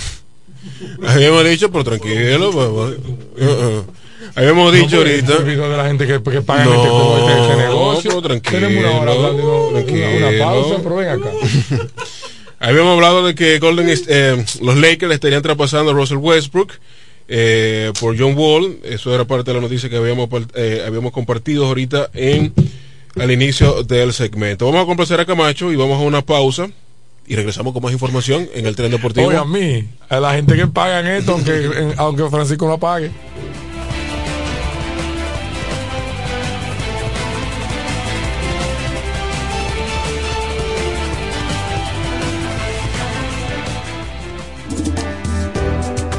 [1.06, 2.68] habíamos dicho, pero tranquilo, pues,
[3.36, 3.84] pues, uh, uh.
[4.34, 5.40] habíamos dicho ahorita.
[5.40, 8.22] de la gente que, que paga no, este, este, negocio.
[8.22, 11.30] tranquilo, Tenemos una hora hablando, una, una, pausa, pero ven acá.
[12.60, 16.72] habíamos hablado de que Golden, eh, los Lakers estarían traspasando a Russell Westbrook.
[17.26, 21.66] Eh, por John Wall, eso era parte de la noticia que habíamos, eh, habíamos compartido
[21.66, 22.52] ahorita en
[23.16, 24.66] al inicio del segmento.
[24.66, 26.68] Vamos a complacer a Camacho y vamos a una pausa
[27.26, 29.28] y regresamos con más información en el tren deportivo.
[29.28, 33.10] Oye, a mí, a la gente que pagan esto, aunque, aunque Francisco no pague.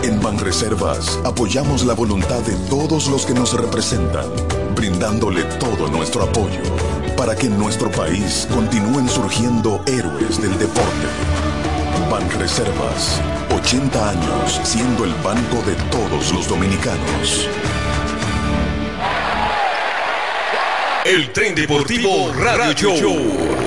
[0.03, 4.29] En Banreservas apoyamos la voluntad de todos los que nos representan,
[4.75, 6.61] brindándole todo nuestro apoyo
[7.15, 11.07] para que en nuestro país continúen surgiendo héroes del deporte.
[12.11, 17.47] Banreservas, 80 años siendo el banco de todos los dominicanos.
[21.05, 23.65] El tren deportivo Radio Show.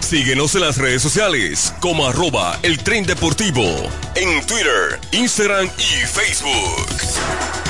[0.00, 3.62] Síguenos en las redes sociales como arroba el tren deportivo
[4.16, 7.69] en Twitter, Instagram y Facebook.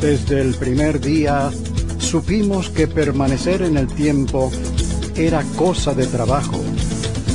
[0.00, 1.50] Desde el primer día
[1.98, 4.50] supimos que permanecer en el tiempo
[5.14, 6.58] era cosa de trabajo,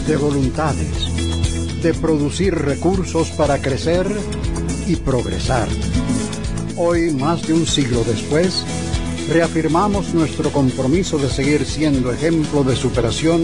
[0.07, 4.07] de voluntades, de producir recursos para crecer
[4.88, 5.68] y progresar.
[6.76, 8.65] Hoy, más de un siglo después,
[9.30, 13.43] reafirmamos nuestro compromiso de seguir siendo ejemplo de superación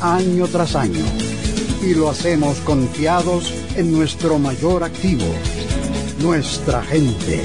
[0.00, 1.04] año tras año
[1.82, 5.24] y lo hacemos confiados en nuestro mayor activo,
[6.20, 7.42] nuestra gente.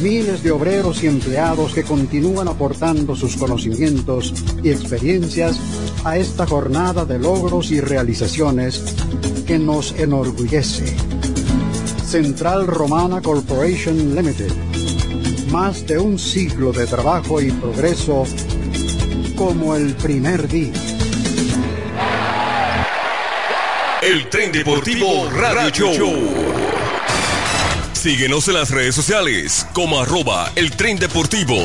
[0.00, 4.32] Miles de obreros y empleados que continúan aportando sus conocimientos
[4.62, 5.58] y experiencias
[6.04, 8.94] a esta jornada de logros y realizaciones
[9.44, 10.96] que nos enorgullece.
[12.06, 14.52] Central Romana Corporation Limited.
[15.50, 18.24] Más de un siglo de trabajo y progreso
[19.36, 20.97] como el primer día.
[24.08, 26.14] El tren deportivo Radio Show.
[27.92, 31.58] Síguenos en las redes sociales como arroba el tren deportivo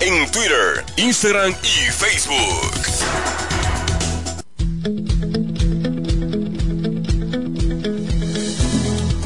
[0.00, 2.72] en Twitter, Instagram y Facebook.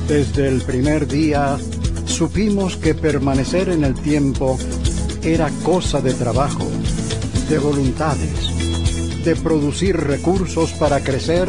[0.08, 1.56] Desde el primer día
[2.06, 4.58] supimos que permanecer en el tiempo
[5.22, 6.68] era cosa de trabajo
[7.48, 11.48] de voluntades, de producir recursos para crecer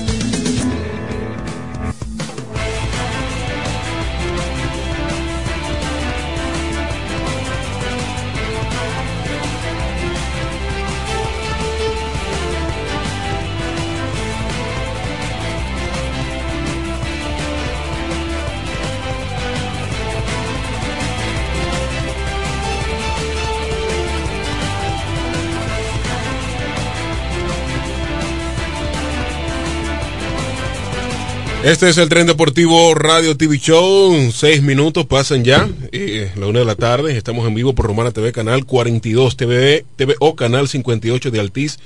[31.63, 34.31] Este es el Tren Deportivo Radio TV Show.
[34.33, 37.15] Seis minutos pasan ya, eh, la una de la tarde.
[37.15, 39.85] Estamos en vivo por Romana TV, canal 42 TV,
[40.19, 41.77] o canal 58 de Altiz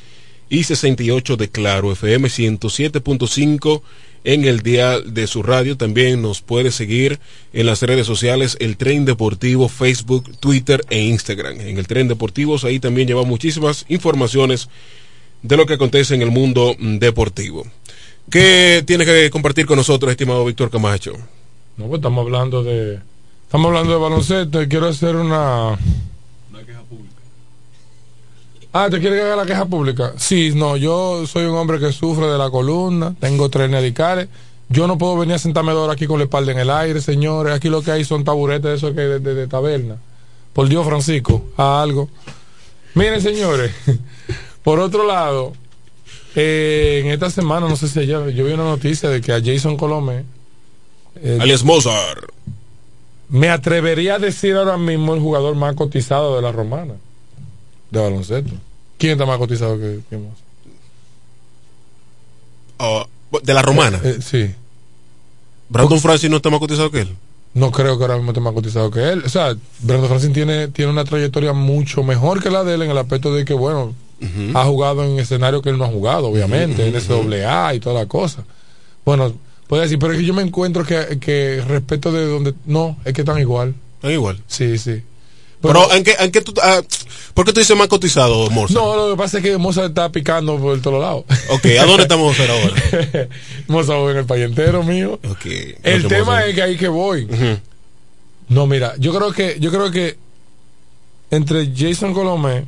[0.49, 3.81] y 68 de Claro, FM 107.5
[4.23, 5.75] en el día de su radio.
[5.75, 7.19] También nos puede seguir
[7.51, 11.59] en las redes sociales, el Tren Deportivo, Facebook, Twitter e Instagram.
[11.59, 14.69] En el Tren Deportivo, ahí también lleva muchísimas informaciones
[15.41, 17.65] de lo que acontece en el mundo deportivo.
[18.29, 21.13] ¿Qué tienes que compartir con nosotros, estimado Víctor Camacho?
[21.77, 22.99] No, pues estamos hablando de
[23.43, 25.77] estamos hablando de baloncesto y quiero hacer una
[26.49, 27.15] una queja pública.
[28.73, 30.13] Ah, ¿te quieres que haga la queja pública?
[30.17, 34.27] Sí, no, yo soy un hombre que sufre de la columna, tengo tres radicales.
[34.67, 37.53] Yo no puedo venir a sentarme ahora aquí con la espalda en el aire, señores.
[37.53, 39.97] Aquí lo que hay son taburetes de esos que de, de, taberna.
[40.53, 42.09] Por Dios, Francisco, a algo.
[42.95, 43.71] Miren, señores,
[44.63, 45.53] por otro lado,
[46.35, 49.41] eh, en esta semana, no sé si ayer, yo vi una noticia de que a
[49.43, 50.25] Jason Colomé.
[51.21, 52.29] Eh, alias Mozart.
[53.29, 56.93] Me atrevería a decir ahora mismo el jugador más cotizado de la romana.
[57.89, 58.53] De baloncesto.
[58.97, 60.45] ¿Quién está más cotizado que, Mozart?
[62.77, 63.05] Oh,
[63.41, 63.99] de la romana.
[64.03, 64.53] Eh, sí.
[65.69, 67.15] ¿Brandon Francis no está más cotizado que él?
[67.53, 69.23] No creo que ahora mismo esté más cotizado que él.
[69.25, 72.91] O sea, Brandon Francis tiene, tiene una trayectoria mucho mejor que la de él en
[72.91, 73.95] el aspecto de que, bueno,
[74.53, 77.79] ha jugado en escenario que él no ha jugado, obviamente, en ese doble A y
[77.79, 78.43] toda la cosa.
[79.03, 79.33] Bueno,
[79.67, 82.53] puede decir, pero es que yo me encuentro que, que respecto de donde.
[82.65, 83.75] No, es que están igual.
[83.95, 84.39] Están igual.
[84.47, 85.01] Sí, sí.
[85.61, 86.81] Pero, ¿en, qué, en qué tú, ah,
[87.33, 88.79] ¿por qué tú dices más cotizado, Mozart?
[88.79, 91.23] No, lo que pasa es que Mozart está picando por todos lados.
[91.49, 93.27] Ok, ¿a dónde está Mozart ahora?
[93.67, 95.19] Mozart en el payentero mío.
[95.31, 95.75] Okay.
[95.83, 97.27] El tema es que ahí que voy.
[98.47, 100.17] No, mira, yo creo que, yo creo que
[101.31, 102.65] entre Jason Colomé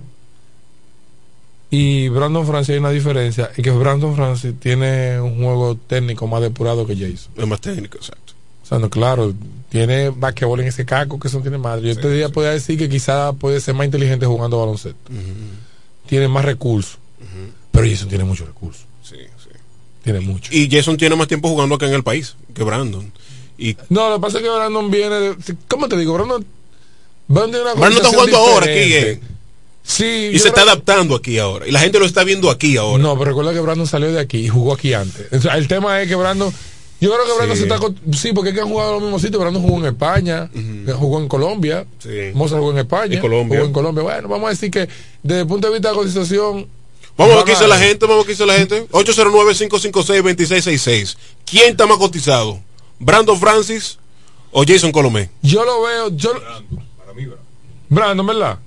[1.70, 6.42] y Brandon Francis hay una diferencia, y que Brandon Francis tiene un juego técnico más
[6.42, 7.32] depurado que Jason.
[7.36, 8.34] Es más técnico, exacto.
[8.64, 9.34] O sea, no, claro,
[9.70, 11.88] tiene basquetbol en ese caco que eso tiene madre.
[11.88, 15.12] Yo te diría, podría decir que quizá puede ser más inteligente jugando baloncesto.
[16.06, 16.98] Tiene más recursos.
[17.72, 18.86] Pero Jason tiene muchos recursos.
[19.04, 19.50] Sí, sí.
[20.04, 20.52] Tiene mucho.
[20.54, 23.12] Y Jason tiene más tiempo jugando acá en el país que Brandon.
[23.58, 23.78] Y...
[23.90, 25.16] No, lo que pasa es que Brandon viene.
[25.16, 25.36] De,
[25.68, 26.14] ¿Cómo te digo?
[26.14, 26.46] Brandon.
[27.28, 28.94] Brandon, una Brandon está jugando ahora aquí.
[28.94, 29.22] Eh.
[29.88, 31.66] Sí, y se está adaptando aquí ahora.
[31.66, 33.02] Y la gente lo está viendo aquí ahora.
[33.02, 35.28] No, pero recuerda que Brandon salió de aquí y jugó aquí antes.
[35.32, 36.54] el tema es que Brandon.
[37.00, 37.80] Yo creo que Brandon se está.
[38.12, 39.40] Sí, porque es que han jugado en los mismos sitios.
[39.40, 40.50] Brandon jugó en España,
[40.94, 41.88] jugó en Colombia.
[42.00, 42.32] Sí.
[42.34, 43.16] Mozart jugó en España.
[43.16, 43.60] En Colombia.
[43.60, 44.04] Jugó en Colombia.
[44.04, 44.90] Bueno, vamos a decir que
[45.24, 46.68] desde el punto de vista de la cotización.
[47.16, 48.06] Vamos a ver qué dice la gente.
[48.06, 48.90] Vamos a ver qué dice la gente.
[48.90, 51.16] 809-556-2666.
[51.46, 52.60] ¿Quién está más cotizado?
[53.00, 54.00] ¿Brandon Francis
[54.52, 55.30] o Jason Colomé?
[55.42, 56.10] Yo lo veo.
[56.10, 56.34] Yo...
[56.34, 56.84] Brandon.
[56.98, 57.48] Para mí, Brandon.
[57.90, 58.60] Brandon, ¿verdad?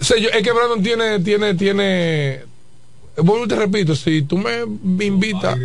[0.00, 2.40] Es que Brandon tiene, tiene, tiene.
[3.18, 4.62] Bueno, te repito, si tú me
[5.04, 5.58] invitas.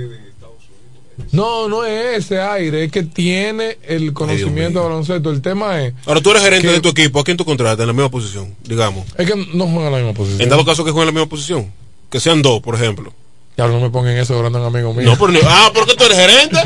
[1.31, 5.29] No, no es ese aire, es que tiene el conocimiento de baloncesto.
[5.29, 5.93] El tema es.
[6.05, 8.55] Ahora tú eres gerente de tu equipo, ¿a quién tú contratas en la misma posición?
[8.63, 9.05] Digamos.
[9.17, 10.41] Es que no juegan en la misma posición.
[10.41, 11.71] En dado caso que jueguen en la misma posición,
[12.09, 13.13] que sean dos, por ejemplo.
[13.61, 15.05] Ya no me pongan eso, Brandon, amigo mío.
[15.05, 16.57] No, pero, ah, porque tú eres gerente.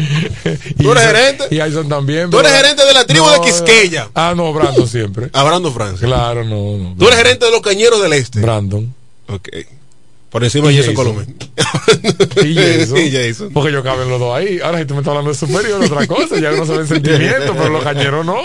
[0.82, 1.48] Tú eres gerente.
[1.52, 2.30] Y Ayson también.
[2.30, 4.10] Tú eres gerente de la tribu de Quisqueya.
[4.16, 5.30] Ah, no, Brandon siempre.
[5.34, 6.06] A Brandon Francis.
[6.06, 6.96] Claro, no, no.
[6.98, 8.40] Tú eres gerente de los cañeros del este.
[8.40, 8.96] Brandon.
[9.28, 9.50] Ok.
[10.30, 11.26] Por encima de Jason Colomé.
[12.46, 12.98] y Jason.
[13.06, 13.50] y Jason.
[13.52, 14.62] Porque yo caben los dos ahí.
[14.64, 16.40] Ahora, si tú me estás hablando de superior, otra cosa.
[16.40, 18.40] Ya no se ven sentimientos, pero los cañeros no.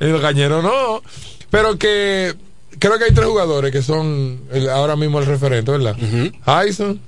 [0.00, 1.04] Los cañeros no.
[1.50, 2.34] Pero que
[2.80, 4.40] creo que hay tres jugadores que son
[4.72, 5.96] ahora mismo el referente, ¿verdad?
[6.00, 6.98] Uh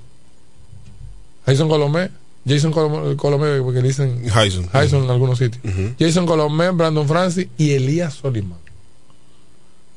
[1.45, 2.09] Ayson Colomé
[2.45, 4.69] Jason Colomé, porque dicen Hyson,
[5.03, 5.63] en algunos sitios.
[5.97, 8.59] Jason Colomé, Brandon Francis y Elías Solimán.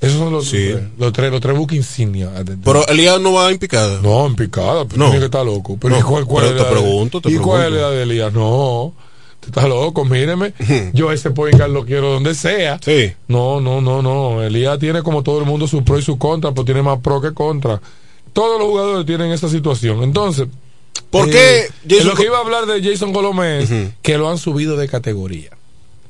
[0.01, 2.31] Esos son los, tres, los tres, los tres insignia.
[2.63, 3.99] Pero Elías no va en picada.
[4.03, 5.05] No, en picada, pero no.
[5.07, 5.79] tiene que estar loco.
[5.81, 8.33] Pero ¿cuál, cuál te, pregunto, te ¿Y cuál es la de Elías?
[8.33, 8.93] No.
[9.41, 10.53] Te estás loco, míreme.
[10.93, 12.79] Yo ese point lo quiero donde sea.
[12.85, 13.13] Sí.
[13.27, 14.43] No, no, no, no.
[14.43, 17.21] Elías tiene como todo el mundo su pro y su contra, pero tiene más pro
[17.21, 17.81] que contra.
[18.35, 20.03] Todos los jugadores tienen esa situación.
[20.03, 20.47] Entonces,
[21.11, 21.69] ¿por qué?
[21.89, 25.51] Eh, lo que iba a hablar de Jason Colomé que lo han subido de categoría.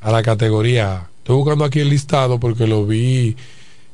[0.01, 3.35] A la categoría Estoy buscando aquí el listado porque lo vi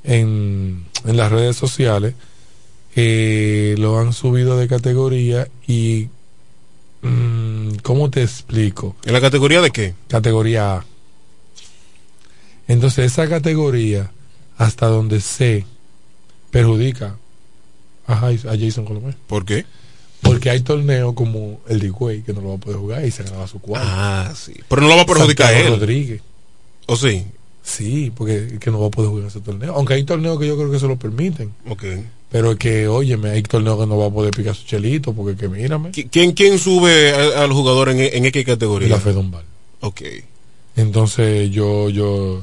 [0.05, 2.13] en, en las redes sociales.
[2.95, 6.11] Eh, lo han subido de categoría y
[7.01, 8.97] mm, ¿cómo te explico?
[9.07, 9.95] ¿En la categoría de qué?
[10.09, 10.87] Categoría A.
[12.69, 14.13] Entonces esa categoría,
[14.59, 15.65] hasta donde sé,
[16.51, 17.17] perjudica
[18.07, 19.15] a, Jason Colomé.
[19.27, 19.65] ¿Por qué?
[20.23, 23.11] Porque hay torneos como el de Güey que no lo va a poder jugar y
[23.11, 23.89] se ganaba su cuarto.
[23.91, 24.55] Ah, sí.
[24.69, 25.69] Pero no lo va a perjudicar a él.
[25.69, 26.23] Rodríguez.
[26.87, 27.27] ¿O sí?
[27.63, 29.75] Sí, porque que no va a poder jugar ese torneo.
[29.75, 31.53] Aunque hay torneos que yo creo que se lo permiten.
[31.69, 31.85] Ok.
[32.31, 35.37] Pero es que, óyeme, hay torneos que no va a poder picar su chelito, porque
[35.37, 35.91] que mírame.
[35.91, 38.89] ¿Quién, quién sube al jugador en, en qué categoría?
[38.89, 39.45] La Fedombal.
[39.81, 40.03] Ok.
[40.77, 42.43] Entonces yo, yo,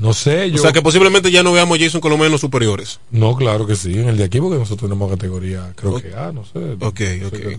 [0.00, 0.50] no sé.
[0.50, 2.98] Yo, o sea que posiblemente ya no veamos a Jason Colomé en los superiores.
[3.10, 6.32] No, claro que sí, en el de aquí, porque nosotros tenemos categoría, creo que A,
[6.32, 6.58] no sé.
[6.80, 7.58] Ok, ok.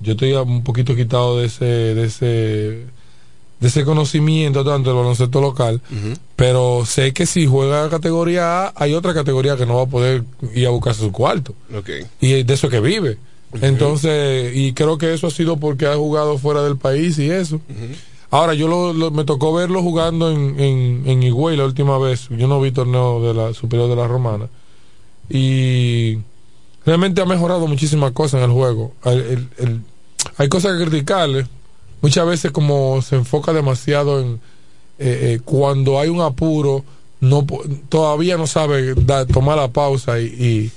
[0.00, 2.86] Yo estoy un poquito quitado de ese, de ese
[3.60, 5.80] de ese conocimiento tanto del baloncesto local,
[6.34, 10.24] pero sé que si juega categoría A, hay otra categoría que no va a poder
[10.54, 11.54] ir a buscarse su cuarto.
[12.20, 13.18] Y de eso que vive.
[13.62, 17.60] Entonces, y creo que eso ha sido porque ha jugado fuera del país y eso.
[18.30, 22.28] Ahora, yo lo, me tocó verlo jugando en, en, en Higüey la última vez.
[22.30, 24.48] Yo no vi torneo de la superior de la Romana.
[25.28, 26.18] Y
[26.84, 28.92] realmente ha mejorado muchísimas cosas en el juego.
[30.36, 31.46] hay cosas que criticarle
[32.00, 34.40] muchas veces como se enfoca demasiado en
[34.98, 36.84] eh, eh, cuando hay un apuro
[37.20, 37.44] no
[37.88, 38.94] todavía no sabe
[39.26, 40.72] tomar la pausa y, y,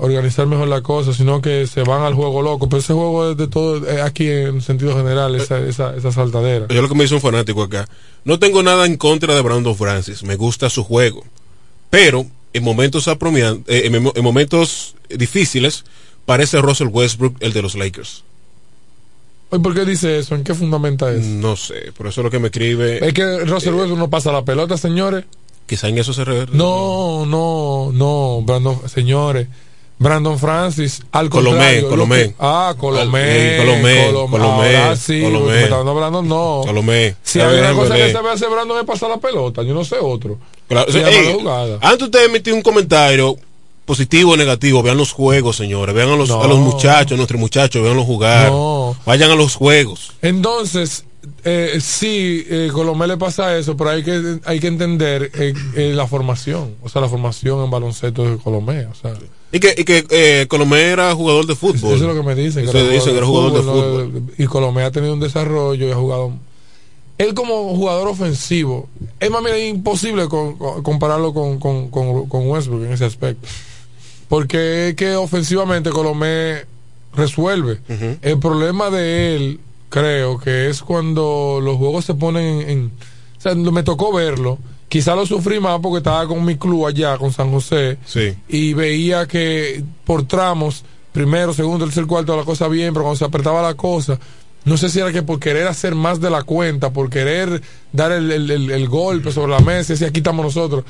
[0.00, 3.36] organizar mejor la cosa sino que se van al juego loco pero ese juego es
[3.36, 7.14] de todo aquí en sentido general esa, esa, esa saltadera yo lo que me hizo
[7.14, 7.88] un fanático acá
[8.24, 11.24] no tengo nada en contra de Brandon Francis me gusta su juego
[11.88, 15.84] pero en momentos eh, en momentos difíciles
[16.26, 18.24] parece Russell Westbrook el de los Lakers
[19.50, 20.36] ¿Por qué dice eso?
[20.36, 21.26] ¿En qué fundamenta eso?
[21.26, 23.04] No sé, por eso es lo que me escribe.
[23.04, 25.24] Es que Russell Westbrook no pasa la pelota, señores.
[25.70, 26.50] Quizá en eso se refiere.
[26.52, 29.46] No, no, no, Brandon, señores.
[30.00, 32.34] Brandon Francis, al Colomé, Colomé.
[32.40, 33.54] ah, Colomé.
[33.56, 34.28] Colomé, Colomé.
[34.30, 34.96] Colomé.
[34.96, 35.68] Sí, Colomé.
[35.68, 36.62] Me Brandon, no.
[36.66, 37.14] Colomé.
[37.22, 39.84] Si hay una cosa que se ve hacer Brandon es pasar la pelota, yo no
[39.84, 40.38] sé otro.
[40.66, 43.36] Claro, antes usted emitió un comentario
[43.84, 47.38] positivo o negativo, vean los juegos, señores, vean a los, a los muchachos, a nuestros
[47.38, 48.50] muchachos, veanlos jugar,
[49.06, 50.14] vayan a los juegos.
[50.20, 51.04] Entonces,
[51.44, 55.92] eh, sí, eh, Colomé le pasa eso, pero hay que, hay que entender eh, eh,
[55.94, 59.14] la formación, o sea, la formación en baloncesto de Colomé, o sea.
[59.52, 61.94] Y que, y que eh, Colomé era jugador de fútbol.
[61.94, 62.64] Eso es lo que me dicen.
[62.64, 64.22] Que, era, jugador de fútbol.
[64.38, 66.32] y Colomé ha tenido un desarrollo y ha jugado
[67.20, 68.88] él como jugador ofensivo,
[69.18, 70.26] es más bien imposible
[70.82, 73.46] compararlo con, con, con, Westbrook en ese aspecto.
[74.26, 76.64] Porque es que ofensivamente Colomé
[77.12, 77.80] resuelve.
[78.22, 79.60] El problema de él,
[79.90, 82.92] creo que es cuando los juegos se ponen en,
[83.36, 84.58] o sea, me tocó verlo.
[84.88, 87.98] Quizá lo sufrí más porque estaba con mi club allá, con San José.
[88.48, 93.24] Y veía que por tramos, primero, segundo, tercer, cuarto, la cosa bien, pero cuando se
[93.24, 94.18] apretaba la cosa,
[94.64, 97.62] no sé si era que por querer hacer más de la cuenta, por querer
[97.92, 100.84] dar el, golpe sobre la mesa, y aquí estamos nosotros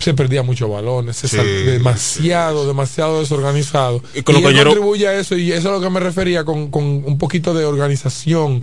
[0.00, 1.22] se perdía muchos balones,
[1.66, 4.02] demasiado, demasiado desorganizado.
[4.14, 6.70] Y, con y contribuye a eso, y eso es a lo que me refería con,
[6.70, 8.60] con un poquito de organización.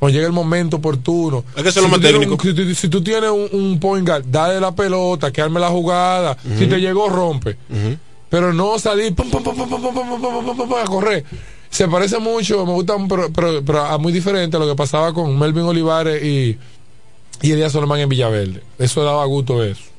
[0.00, 1.44] Cuando llega el momento oportuno.
[1.56, 2.36] Hay que si, más técnico.
[2.74, 6.36] si, tú tienes un, point guard, dale la pelota, que arme la jugada.
[6.58, 7.56] Si te llegó, rompe.
[8.28, 9.14] Pero no salir
[10.82, 11.24] a correr.
[11.70, 15.64] Se parece mucho, me gusta, pero, pero, muy diferente a lo que pasaba con Melvin
[15.64, 16.56] Olivares y,
[17.42, 18.62] y Elías Solomán en Villaverde.
[18.78, 19.93] Eso daba gusto eso.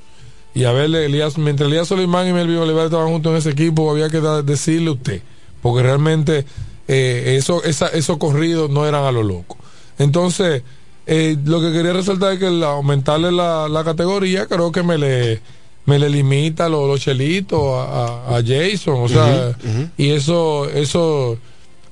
[0.55, 3.91] Y a ver, Elías, mientras Elías Solimán y Melvin Olivares estaban juntos en ese equipo,
[3.91, 5.21] había que decirle a usted,
[5.61, 6.45] porque realmente
[6.87, 9.57] eh, eso, esa, esos corridos no eran a lo loco.
[9.99, 10.63] Entonces,
[11.07, 14.97] eh, lo que quería resaltar es que al aumentarle la, la, categoría, creo que me
[14.97, 15.41] le,
[15.85, 19.57] me le limita los, los chelitos a, a, Jason, o sea,
[19.97, 21.37] y eso, eso,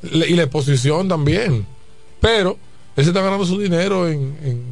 [0.03, 1.65] y la exposición también.
[2.22, 2.57] Pero,
[2.95, 4.64] él se está ganando su dinero en, en,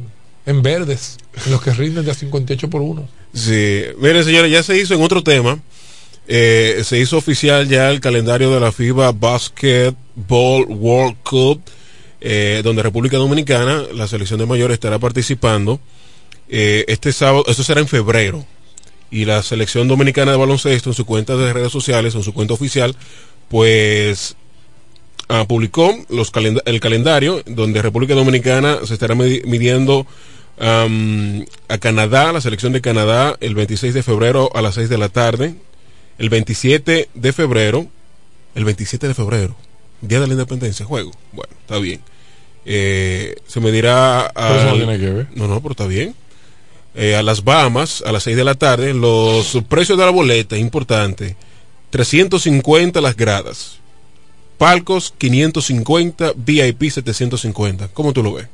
[0.46, 3.21] en verdes, en los que rinden de a 58 por 1.
[3.32, 5.58] Sí, mire señores, ya se hizo en otro tema,
[6.28, 11.62] eh, se hizo oficial ya el calendario de la FIBA Basket Basketball World Cup,
[12.20, 15.80] eh, donde República Dominicana, la selección de mayores estará participando.
[16.48, 18.44] Eh, este sábado, eso será en febrero.
[19.10, 22.54] Y la selección dominicana de baloncesto en su cuenta de redes sociales, en su cuenta
[22.54, 22.96] oficial,
[23.48, 24.36] pues
[25.28, 26.32] ah, publicó los
[26.64, 30.06] el calendario donde República Dominicana se estará midiendo
[30.58, 35.08] a Canadá, la selección de Canadá, el 26 de febrero a las 6 de la
[35.08, 35.54] tarde.
[36.18, 37.86] El 27 de febrero,
[38.54, 39.56] el 27 de febrero,
[40.02, 41.10] Día de la Independencia, juego.
[41.32, 42.00] Bueno, está bien.
[42.64, 44.74] Eh, se medirá a.
[45.34, 46.14] No, no, pero está bien.
[46.94, 48.94] Eh, a las Bahamas a las 6 de la tarde.
[48.94, 51.36] Los precios de la boleta, importante.
[51.90, 53.78] 350 las gradas.
[54.58, 57.88] Palcos 550, VIP 750.
[57.88, 58.46] ¿Cómo tú lo ves?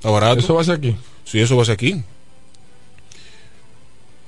[0.00, 0.40] ¿Está barato?
[0.40, 0.96] ¿Eso va a ser aquí?
[1.26, 2.02] Sí, eso va a ser aquí.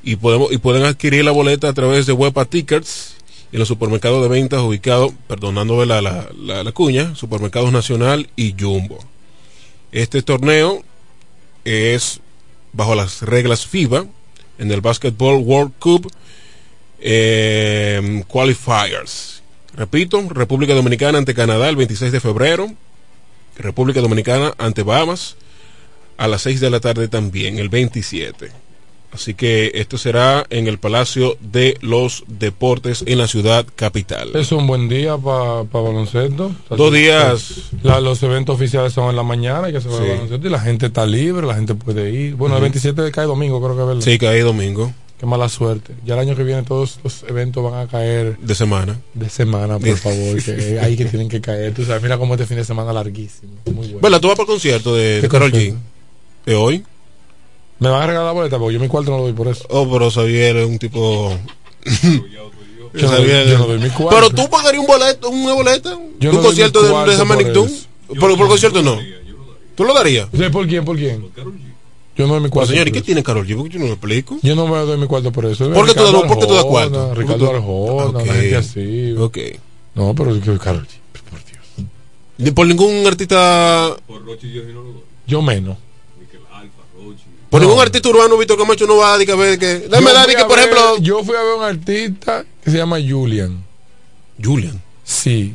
[0.03, 3.15] Y, podemos, y pueden adquirir la boleta a través de Wepa Tickets
[3.53, 8.99] en los supermercados de ventas ubicados, perdonando la, la, la cuña, Supermercados Nacional y Jumbo.
[9.93, 10.83] Este torneo
[11.65, 12.21] es
[12.75, 14.05] bajo las reglas FIBA
[14.59, 16.13] en el Basketball World Cup
[17.01, 19.43] eh, Qualifiers.
[19.75, 22.71] Repito, República Dominicana ante Canadá el 26 de febrero,
[23.57, 25.37] República Dominicana ante Bahamas
[26.17, 28.63] a las 6 de la tarde también, el 27.
[29.13, 34.31] Así que esto será en el Palacio de los Deportes en la ciudad capital.
[34.35, 36.51] Es un buen día para baloncesto.
[36.71, 37.73] Dos días.
[37.83, 40.87] los eventos oficiales son en la mañana y que se va baloncesto y la gente
[40.87, 42.37] está libre, la gente puede ir.
[42.37, 44.03] Bueno, el 27 cae domingo, creo que es verdad.
[44.03, 44.91] Sí, cae domingo.
[45.21, 45.95] Qué mala suerte.
[46.05, 48.39] Ya el año que viene todos los eventos van a caer.
[48.39, 48.99] De semana.
[49.13, 50.43] De semana, por favor.
[50.43, 51.75] que hay que tienen que caer.
[51.75, 53.53] Tú sabes, mira cómo este fin de semana larguísimo.
[53.67, 53.99] Muy bueno.
[54.01, 55.77] Bueno, tú vas el concierto de, de Carol G.
[56.47, 56.85] ¿De hoy?
[57.79, 59.67] Me van a regalar la boleta porque yo mi cuarto no lo doy por eso.
[59.69, 61.37] Oh, pero Xavier es un tipo.
[62.95, 64.11] yo, no doy mi cuarto.
[64.11, 65.99] Pero tú pagarías un boleto, una boleta.
[66.21, 68.99] Yo un concierto de, de San Por, por, concierto no.
[69.75, 70.29] ¿Tú lo darías?
[70.53, 70.85] ¿Por quién?
[70.85, 71.27] ¿Por quién?
[72.15, 72.71] Yo no doy mi cuarto.
[72.71, 73.57] señor, ¿y qué tiene Carol G?
[73.57, 74.39] Porque yo no lo explico.
[74.43, 75.69] Yo no me doy mi cuarto por eso.
[75.73, 77.15] ¿Por qué tú, ¿por qué tú das cuarto?
[77.15, 78.27] Ricardo Arjona, okay.
[78.27, 79.15] gente así.
[79.19, 79.39] Ok.
[79.95, 81.41] No, pero Carol G, por
[82.37, 82.55] Dios.
[82.55, 83.97] ¿Por ningún artista?
[84.07, 85.03] Por Rochi y yo no lo doy.
[85.27, 85.79] Yo menos.
[87.53, 89.59] Por ningún artista urbano, Víctor Camacho no va a decir que.
[89.59, 90.97] que dame que, por ejemplo.
[91.01, 93.63] Yo fui a ver un artista que se llama Julian.
[94.43, 94.81] Julian.
[95.05, 95.55] Sí.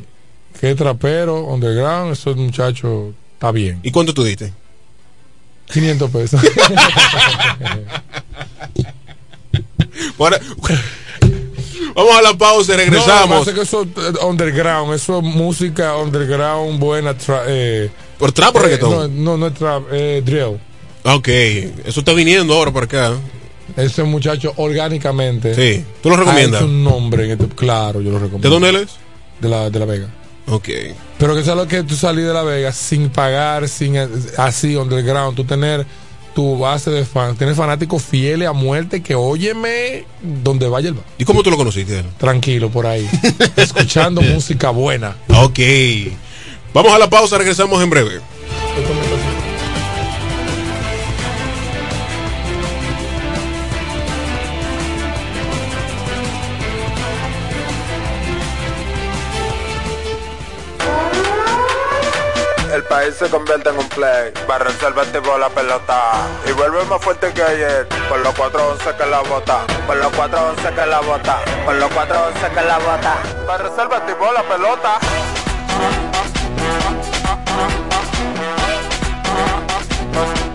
[0.60, 2.12] Que es trapero, underground.
[2.12, 3.80] Ese muchacho está bien.
[3.82, 4.52] ¿Y cuánto tú diste?
[5.72, 6.40] 500 pesos.
[11.96, 13.44] vamos a la pausa y regresamos.
[13.44, 17.16] No, que eso es eh, underground, eso es música underground buena.
[17.48, 19.24] eh, ¿Por trap o reggaetón?
[19.24, 20.60] No, no, no es trap, eh, drill.
[21.04, 23.14] Ok, eso está viniendo ahora por acá.
[23.76, 25.54] Ese muchacho orgánicamente.
[25.54, 26.62] Sí, ¿tú lo recomiendas?
[26.62, 28.48] Es un nombre, este, claro, yo lo recomiendo.
[28.48, 28.96] ¿De dónde él es?
[29.40, 30.08] De la, de la Vega.
[30.48, 30.68] Ok.
[31.18, 33.96] Pero que sea lo que tú salís de la Vega sin pagar, sin
[34.36, 35.86] así, underground, tú tener
[36.34, 41.04] tu base de fans, tener fanáticos fieles a muerte que óyeme donde vaya el bar.
[41.18, 42.04] ¿Y cómo tú lo conociste?
[42.16, 43.08] Tranquilo, por ahí.
[43.56, 45.16] escuchando música buena.
[45.28, 45.58] Ok.
[46.72, 48.20] Vamos a la pausa, regresamos en breve.
[63.18, 64.32] Se convierte en un play.
[64.46, 64.76] Barra el
[65.22, 66.12] por la pelota.
[66.46, 67.88] Y vuelve más fuerte que ayer.
[68.08, 69.66] Por los 411 que la bota.
[69.86, 71.38] Por los 411 que la bota.
[71.64, 73.14] Por los 411 que la bota.
[73.46, 74.98] Barra el por la pelota.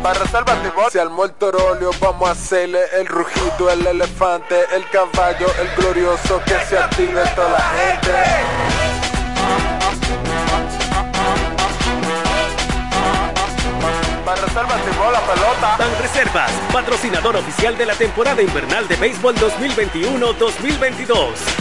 [0.01, 0.57] Para reservar
[0.91, 6.41] Si al muerto rolio vamos a hacerle el rugido, el elefante, el caballo, el glorioso
[6.45, 9.13] que se active toda la gente.
[14.45, 15.77] Reservas la pelota.
[15.77, 21.15] Ban Reservas, patrocinador oficial de la temporada invernal de béisbol 2021-2022.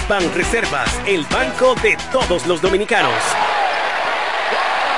[0.09, 3.15] Ban Reservas, el banco de todos los dominicanos.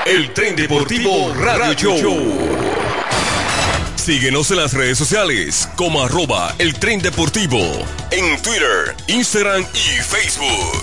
[0.07, 2.57] El tren deportivo Radio, Show.
[3.97, 7.59] Síguenos en las redes sociales como arroba el tren deportivo
[8.11, 10.83] en Twitter, Instagram y Facebook.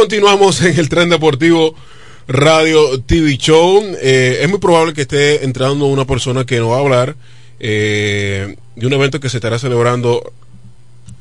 [0.00, 1.74] Continuamos en el tren deportivo
[2.28, 3.82] Radio TV Show.
[4.02, 7.16] Eh, es muy probable que esté entrando una persona que nos va a hablar
[7.58, 10.32] eh, de un evento que se estará celebrando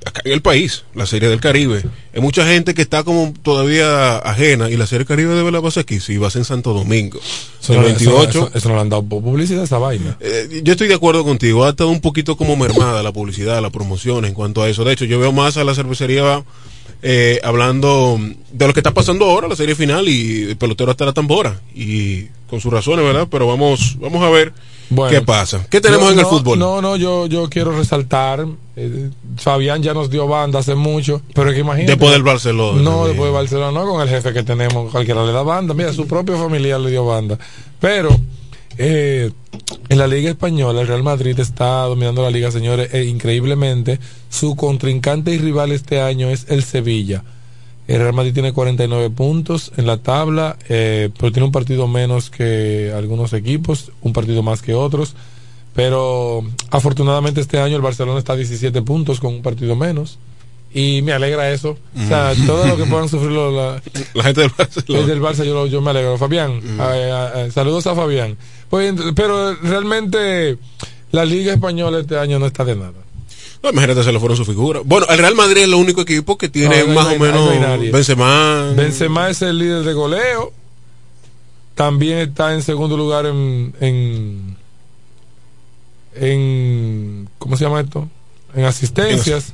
[0.05, 1.83] acá en el país, la Serie del Caribe.
[2.13, 5.61] Hay mucha gente que está como todavía ajena y la Serie del Caribe debe la
[5.61, 7.19] base aquí, si vas en Santo Domingo.
[7.61, 8.29] Eso, el no- 28.
[8.29, 10.17] eso- eso no le han dado publicidad a esa vaina.
[10.19, 13.69] Eh, yo estoy de acuerdo contigo, ha estado un poquito como mermada la publicidad, la
[13.69, 14.83] promoción en cuanto a eso.
[14.83, 16.43] De hecho, yo veo más a la cervecería
[17.07, 18.19] eh, hablando
[18.51, 21.61] de lo que está pasando ahora, la serie final, y el pelotero hasta la tambora.
[21.75, 23.27] Y con sus razones, ¿verdad?
[23.29, 24.53] Pero vamos, vamos a ver
[24.89, 25.11] Bueno.
[25.11, 25.67] qué pasa.
[25.69, 26.57] ¿Qué tenemos No, en el fútbol?
[26.57, 28.45] No, no, yo, yo quiero resaltar.
[28.75, 31.91] eh, Fabián ya nos dio banda hace mucho, pero que imagínate.
[31.91, 32.81] Después del Barcelona.
[32.81, 33.07] No, también.
[33.09, 35.73] después de Barcelona, no, con el jefe que tenemos, cualquiera le da banda.
[35.75, 37.37] Mira, su propio familiar le dio banda.
[37.79, 38.09] Pero,
[38.79, 39.29] eh,
[39.89, 43.99] en la Liga Española, el Real Madrid está dominando la liga, señores, e increíblemente.
[44.29, 47.23] Su contrincante y rival este año es el Sevilla.
[47.87, 52.31] El Real Madrid tiene 49 puntos en la tabla, eh, pero tiene un partido menos
[52.31, 55.15] que algunos equipos, un partido más que otros.
[55.75, 60.17] Pero afortunadamente este año el Barcelona está a 17 puntos con un partido menos.
[60.73, 61.77] Y me alegra eso.
[61.95, 63.31] O sea, todo lo que puedan sufrir
[64.13, 65.07] la, gente del Barcelona.
[65.07, 66.17] del Barça, yo, yo me alegro.
[66.17, 66.59] Fabián,
[67.53, 68.35] saludos a Fabián.
[68.69, 70.57] Pues, pero realmente
[71.11, 72.93] la Liga Española este año no está de nada.
[73.63, 74.81] No, imagínate, se le fueron su figura.
[74.83, 77.49] Bueno, el Real Madrid es el único equipo que tiene más o menos
[77.91, 78.73] Benzema.
[78.75, 80.53] Benzema es el líder de goleo.
[81.73, 84.55] También está en segundo lugar en, en,
[86.15, 88.07] en ¿cómo se llama esto?
[88.53, 89.53] En asistencias.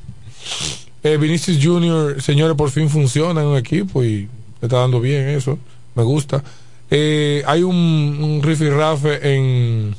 [1.03, 4.27] Eh, Vinicius Junior, señores, por fin funciona en un equipo y
[4.61, 5.57] está dando bien eso.
[5.95, 6.43] Me gusta.
[6.93, 8.41] Eh, hay un, un
[8.77, 9.95] rafe en,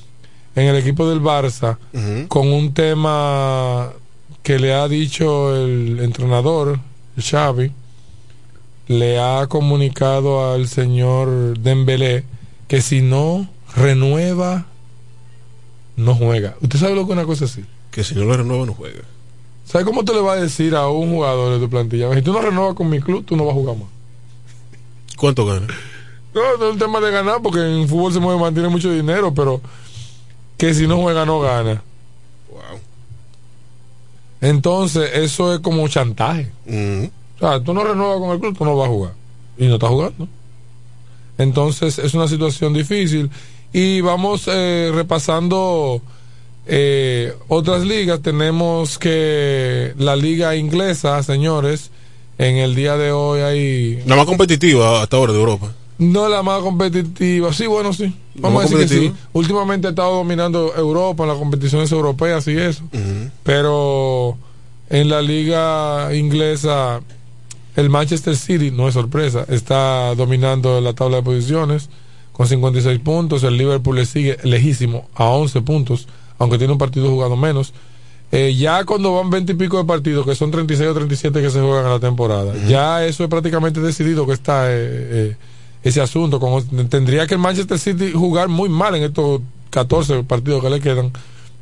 [0.55, 1.79] en el equipo del Barça
[2.29, 3.91] con un tema
[4.43, 6.79] que le ha dicho el entrenador,
[7.19, 7.73] Xavi,
[8.89, 12.25] le ha comunicado al señor Dembélé
[12.69, 14.67] que si no renueva,
[15.97, 16.57] no juega.
[16.61, 17.65] ¿Usted sabe lo que es una cosa así?
[17.91, 19.01] Que si no lo renueva, no juega.
[19.65, 22.13] ¿Sabes cómo te le va a decir a un jugador de tu plantilla?
[22.15, 23.89] Si tú no renuevas con mi club, tú no vas a jugar más.
[25.17, 25.69] ¿Cuánto gana?
[26.35, 29.35] No, no es un tema de ganar, porque en fútbol se mueve, mantiene mucho dinero,
[29.35, 29.61] pero
[30.57, 31.83] que si no juega, no gana.
[32.51, 32.81] Wow.
[34.41, 36.51] Entonces, eso es como chantaje.
[36.67, 39.13] O sea, tú no renuevas con el club, tú no vas a jugar.
[39.59, 40.29] Y no estás jugando.
[41.39, 43.31] Entonces, es una situación difícil.
[43.73, 46.03] Y vamos eh, repasando
[46.67, 51.91] eh, otras ligas tenemos que la liga inglesa, señores,
[52.39, 54.03] en el día de hoy hay...
[54.07, 55.75] La más competitiva hasta ahora de Europa.
[56.03, 58.15] No la más competitiva, sí, bueno, sí.
[58.35, 59.13] Vamos a decir que sí.
[59.33, 62.83] Últimamente ha estado dominando Europa en las competiciones europeas y eso.
[63.43, 64.37] Pero
[64.91, 67.01] en la liga inglesa,
[67.77, 71.91] el Manchester City, no es sorpresa, está dominando la tabla de posiciones
[72.33, 73.43] con 56 puntos.
[73.45, 76.09] El Liverpool le sigue lejísimo a 11 puntos
[76.43, 77.73] aunque tiene un partido jugado menos.
[78.33, 81.51] Eh, ya cuando van 20 y pico de partidos, que son 36 o 37 que
[81.51, 85.37] se juegan en la temporada, ya eso es prácticamente decidido que está eh, eh,
[85.83, 86.41] ese asunto.
[86.41, 89.41] Como, tendría que el Manchester City jugar muy mal en estos
[89.71, 91.13] 14 partidos que le quedan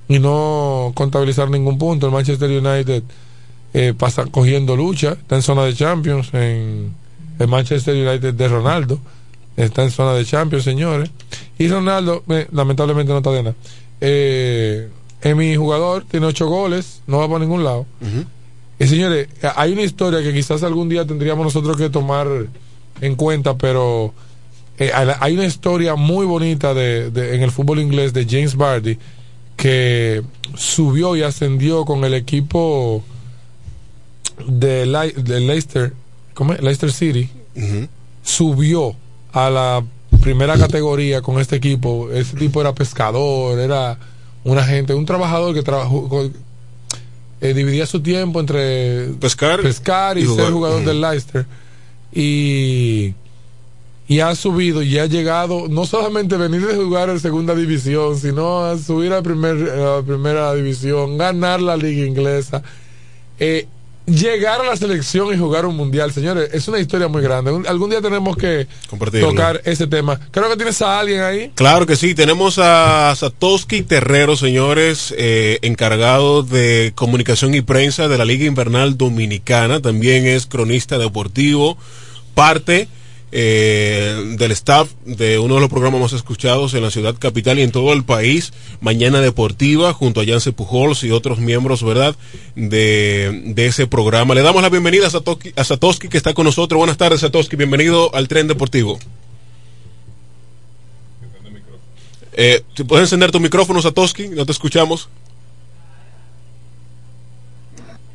[0.08, 2.06] y no contabilizar ningún punto.
[2.06, 3.02] El Manchester United
[3.96, 6.92] pasa cogiendo lucha, está en zona de Champions, en
[7.38, 8.98] el Manchester United de Ronaldo,
[9.56, 11.10] está en zona de Champions, señores.
[11.58, 13.56] Y Ronaldo, lamentablemente no está de nada
[14.00, 14.88] eh,
[15.22, 17.86] en mi jugador tiene ocho goles, no va para ningún lado.
[18.78, 22.26] Y señores, hay una historia que quizás algún día tendríamos nosotros que tomar
[23.00, 24.12] en cuenta, pero
[24.78, 28.98] eh, hay una historia muy bonita de, en el fútbol inglés de James Bardi
[29.56, 30.22] que
[30.54, 33.04] subió y ascendió con el equipo
[34.46, 35.92] de, Leicester,
[36.32, 37.28] ¿cómo Leicester City,
[38.22, 38.94] subió
[39.32, 39.84] a la
[40.22, 42.10] primera categoría con este equipo.
[42.10, 43.98] Ese tipo era pescador, era
[44.44, 46.30] una gente, un trabajador que trabajó,
[47.40, 51.46] eh, dividía su tiempo entre pescar, pescar y, ser jugador del Leicester.
[52.12, 53.14] Y,
[54.08, 58.64] y ha subido y ha llegado, no solamente venir de jugar en segunda división, sino
[58.64, 62.62] a subir a, primer, a primera división, ganar la liga inglesa.
[63.38, 63.66] Eh,
[64.10, 67.50] llegar a la selección y jugar un mundial, señores, es una historia muy grande.
[67.68, 68.66] algún día tenemos que
[69.20, 70.20] tocar ese tema.
[70.30, 71.52] Creo que tienes a alguien ahí.
[71.54, 78.18] Claro que sí, tenemos a Satoshi Terrero, señores, eh, encargado de comunicación y prensa de
[78.18, 79.80] la Liga Invernal Dominicana.
[79.80, 81.78] También es cronista deportivo,
[82.34, 82.88] parte
[83.32, 87.62] eh, del staff de uno de los programas más escuchados en la ciudad capital y
[87.62, 92.16] en todo el país, Mañana Deportiva, junto a Yance Pujols y otros miembros, ¿verdad?,
[92.56, 94.34] de, ese programa.
[94.34, 96.78] Le damos la bienvenida a Satoshi, a Satoshi que está con nosotros.
[96.78, 98.98] Buenas tardes, Satoshi, bienvenido al Tren Deportivo.
[102.32, 105.08] Eh, si puedes encender tu micrófono, Satoshi, no te escuchamos.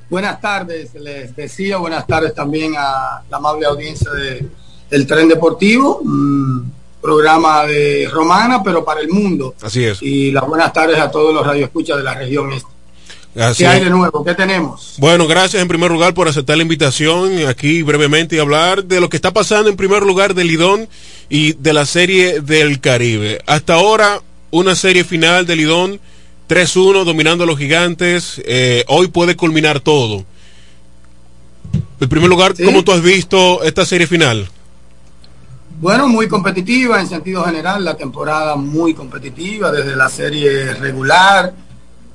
[0.09, 4.45] Buenas tardes, les decía, buenas tardes también a la amable audiencia de
[4.89, 6.71] el Tren Deportivo, un
[7.01, 9.55] programa de Romana, pero para el mundo.
[9.61, 10.01] Así es.
[10.01, 12.75] Y las buenas tardes a todos los radioescuchas de la región este.
[13.57, 14.23] ¿Qué hay de nuevo?
[14.23, 14.95] ¿Qué tenemos?
[14.97, 19.09] Bueno, gracias en primer lugar por aceptar la invitación aquí brevemente y hablar de lo
[19.09, 20.87] que está pasando en primer lugar del Lidón
[21.29, 23.41] y de la serie del Caribe.
[23.45, 24.21] Hasta ahora,
[24.51, 25.99] una serie final del Lidón
[26.47, 28.41] 3-1 dominando a los gigantes.
[28.45, 30.23] Eh, hoy puede culminar todo.
[31.99, 34.47] En primer lugar, ¿cómo tú has visto esta serie final?
[35.77, 41.53] Bueno, muy competitiva en sentido general, la temporada muy competitiva desde la serie regular.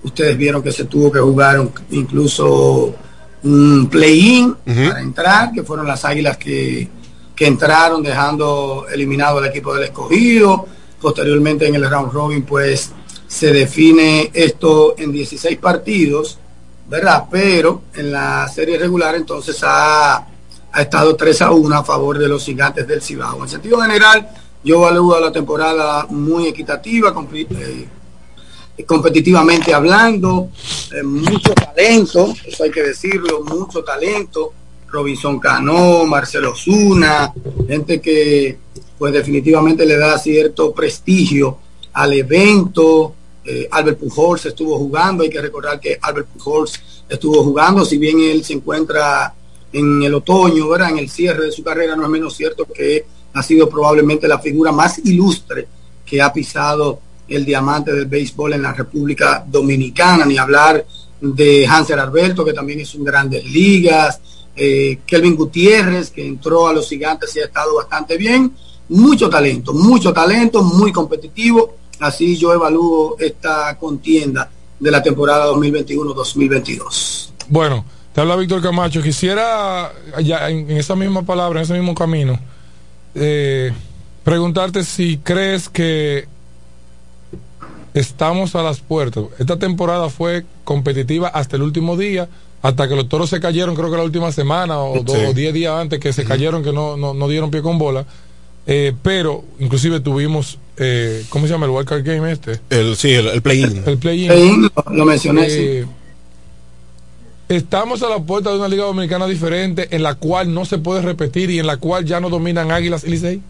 [0.03, 2.95] Ustedes vieron que se tuvo que jugar incluso
[3.43, 6.89] un play-in para entrar, que fueron las águilas que,
[7.37, 10.67] que entraron dejando eliminado el equipo del escogido.
[10.99, 12.93] Posteriormente en el round robin, pues
[13.27, 16.39] se define esto en 16 partidos,
[16.89, 17.25] ¿verdad?
[17.31, 20.27] Pero en la serie regular entonces ha
[20.73, 23.43] ha estado 3 a 1 a favor de los gigantes del Cibao.
[23.43, 24.29] En sentido general,
[24.63, 27.89] yo evalúo la temporada muy equitativa, eh,
[28.87, 30.51] competitivamente hablando,
[30.93, 34.53] eh, mucho talento, eso hay que decirlo, mucho talento.
[34.91, 37.33] Robinson Cano, Marcelo Zuna,
[37.69, 38.59] gente que
[38.99, 41.59] pues definitivamente le da cierto prestigio
[41.93, 43.15] al evento.
[43.45, 48.21] Eh, Albert Pujols estuvo jugando, hay que recordar que Albert Pujols estuvo jugando, si bien
[48.21, 49.33] él se encuentra
[49.73, 53.43] en el otoño, en el cierre de su carrera, no es menos cierto que ha
[53.43, 55.67] sido probablemente la figura más ilustre
[56.05, 60.85] que ha pisado el diamante del béisbol en la República Dominicana, ni hablar
[61.21, 64.21] de Hanser Alberto, que también es un grandes ligas,
[64.57, 68.53] eh, Kelvin Gutiérrez, que entró a los gigantes y ha estado bastante bien,
[68.89, 77.29] mucho talento, mucho talento, muy competitivo, así yo evalúo esta contienda de la temporada 2021-2022.
[77.49, 77.85] Bueno,
[78.21, 79.01] te habla Víctor Camacho.
[79.01, 79.93] Quisiera,
[80.23, 82.39] ya en, esa misma palabra, en ese mismo camino,
[83.15, 83.73] eh,
[84.25, 86.29] preguntarte si crees que
[87.95, 89.25] estamos a las puertas.
[89.39, 92.29] Esta temporada fue competitiva hasta el último día,
[92.61, 95.55] hasta que los toros se cayeron, creo que la última semana o, dos, o diez
[95.55, 98.05] días antes que se cayeron, que no, no, dieron pie con bola.
[98.67, 102.61] Eh, pero inclusive tuvimos, eh, ¿cómo se llama el Wildcard Game este?
[102.69, 103.83] El, sí, el, play-in.
[103.87, 104.71] El, play-in.
[104.91, 105.87] lo, mencioné, sí
[107.51, 111.03] Estamos a la puerta de una liga dominicana diferente en la cual no se puede
[111.03, 113.43] repetir y en la cual ya no dominan Águilas y Licey.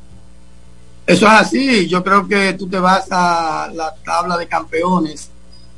[1.06, 1.86] Eso es así.
[1.86, 5.28] Yo creo que tú te vas a la tabla de campeones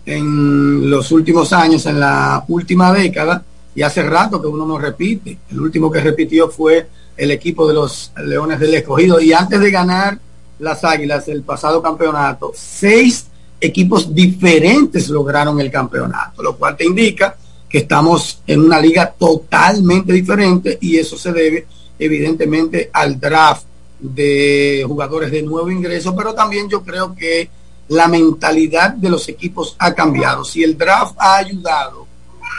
[0.06, 3.42] en los últimos años, en la última década,
[3.74, 5.38] y hace rato que uno no repite.
[5.50, 6.86] El último que repitió fue
[7.16, 9.20] el equipo de los Leones del Escogido.
[9.20, 10.16] Y antes de ganar
[10.60, 13.26] las Águilas el pasado campeonato, seis
[13.60, 17.36] equipos diferentes lograron el campeonato, lo cual te indica
[17.72, 21.66] que estamos en una liga totalmente diferente y eso se debe
[21.98, 23.64] evidentemente al draft
[23.98, 27.48] de jugadores de nuevo ingreso, pero también yo creo que
[27.88, 30.44] la mentalidad de los equipos ha cambiado.
[30.44, 32.06] Si el draft ha ayudado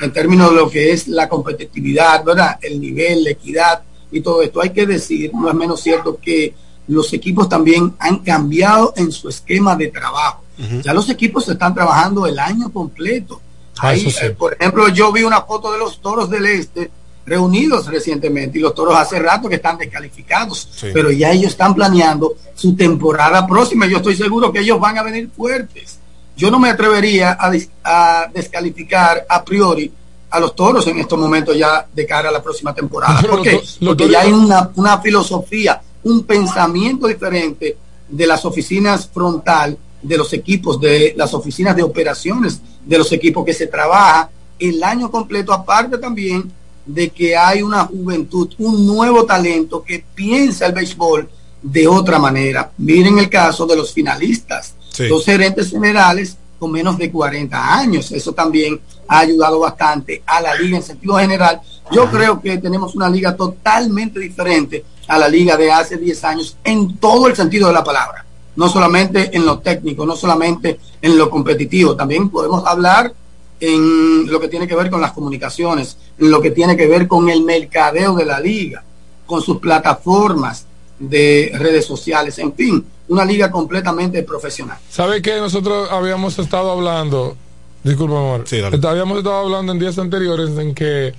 [0.01, 2.57] en términos de lo que es la competitividad, ¿verdad?
[2.59, 6.55] El nivel, la equidad y todo esto, hay que decir, no es menos cierto que
[6.87, 10.41] los equipos también han cambiado en su esquema de trabajo.
[10.83, 13.41] Ya los equipos están trabajando el año completo
[13.79, 16.91] Ah, eh, por ejemplo, yo vi una foto de los toros del este
[17.25, 22.35] reunidos recientemente y los toros hace rato que están descalificados, pero ya ellos están planeando
[22.53, 23.87] su temporada próxima.
[23.87, 25.99] Yo estoy seguro que ellos van a venir fuertes.
[26.35, 29.91] Yo no me atrevería a, descalificar a priori
[30.29, 33.21] a los toros en estos momentos ya de cara a la próxima temporada.
[33.21, 33.61] ¿Por qué?
[33.85, 37.77] Porque ya hay una, una filosofía, un pensamiento diferente
[38.09, 43.45] de las oficinas frontal de los equipos, de las oficinas de operaciones de los equipos
[43.45, 46.51] que se trabaja el año completo, aparte también
[46.85, 51.29] de que hay una juventud, un nuevo talento que piensa el béisbol
[51.61, 52.71] de otra manera.
[52.77, 58.11] Miren el caso de los finalistas, los gerentes generales con menos de 40 años.
[58.11, 61.61] Eso también ha ayudado bastante a la liga en sentido general.
[61.91, 66.57] Yo creo que tenemos una liga totalmente diferente a la liga de hace 10 años
[66.63, 68.25] en todo el sentido de la palabra
[68.55, 73.13] no solamente en lo técnico, no solamente en lo competitivo, también podemos hablar
[73.59, 77.07] en lo que tiene que ver con las comunicaciones, en lo que tiene que ver
[77.07, 78.83] con el mercadeo de la liga,
[79.25, 80.65] con sus plataformas
[80.99, 84.77] de redes sociales, en fin, una liga completamente profesional.
[84.89, 87.35] ¿Sabe que nosotros habíamos estado hablando,
[87.83, 88.45] disculpa amor,
[88.85, 91.13] habíamos estado hablando en días anteriores en que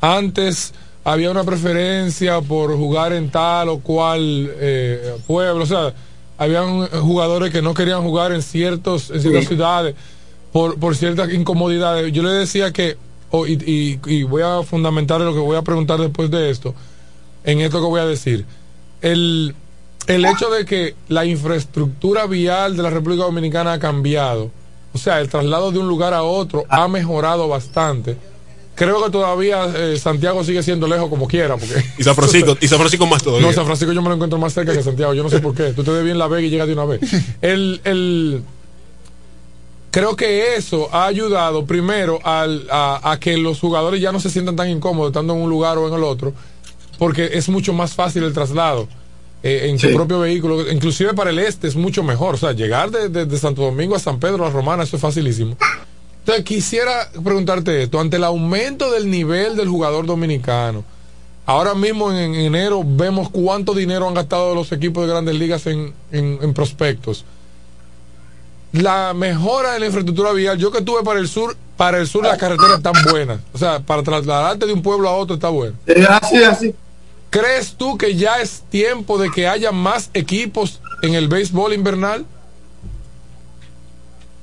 [0.00, 0.72] antes
[1.04, 5.94] había una preferencia por jugar en tal o cual eh, pueblo, o sea,
[6.38, 9.94] habían jugadores que no querían jugar en ciertos en ciertas ciudades
[10.52, 12.12] por, por ciertas incomodidades.
[12.12, 12.96] Yo le decía que,
[13.46, 16.74] y, y, voy a fundamentar lo que voy a preguntar después de esto,
[17.44, 18.46] en esto que voy a decir.
[19.02, 19.54] El,
[20.06, 24.50] el hecho de que la infraestructura vial de la República Dominicana ha cambiado,
[24.94, 28.16] o sea, el traslado de un lugar a otro ha mejorado bastante
[28.76, 31.56] creo que todavía eh, Santiago sigue siendo lejos como quiera.
[31.56, 33.44] Porque, y San Francisco, y San Francisco más todavía.
[33.44, 35.54] No, San Francisco yo me lo encuentro más cerca que Santiago, yo no sé por
[35.54, 35.72] qué.
[35.72, 37.00] Tú te ves bien La Vega y llegas de una vez.
[37.42, 38.42] El, el,
[39.90, 44.30] creo que eso ha ayudado primero al, a, a, que los jugadores ya no se
[44.30, 46.34] sientan tan incómodos estando en un lugar o en el otro,
[46.98, 48.88] porque es mucho más fácil el traslado.
[49.42, 52.90] eh, en su propio vehículo, inclusive para el este es mucho mejor, o sea, llegar
[52.90, 55.56] de, de, Santo Domingo a San Pedro, a Romana, eso es facilísimo.
[56.26, 60.82] Entonces quisiera preguntarte esto, ante el aumento del nivel del jugador dominicano,
[61.46, 65.94] ahora mismo en, enero vemos cuánto dinero han gastado los equipos de grandes ligas en,
[66.10, 67.24] en prospectos
[68.82, 72.24] la mejora de la infraestructura vial, yo que estuve para el sur, para el sur
[72.24, 73.40] las carreteras están buenas.
[73.52, 75.76] O sea, para trasladarte de un pueblo a otro está bueno.
[76.08, 76.74] así, así.
[77.30, 82.24] ¿Crees tú que ya es tiempo de que haya más equipos en el béisbol invernal?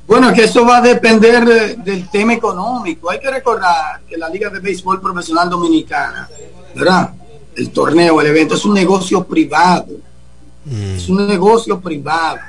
[0.05, 3.09] Bueno, que eso va a depender del tema económico.
[3.09, 6.29] Hay que recordar que la Liga de Béisbol Profesional Dominicana,
[6.75, 7.13] ¿verdad?
[7.55, 9.93] El torneo, el evento, es un negocio privado.
[10.65, 10.95] Mm.
[10.95, 12.39] Es un negocio privado.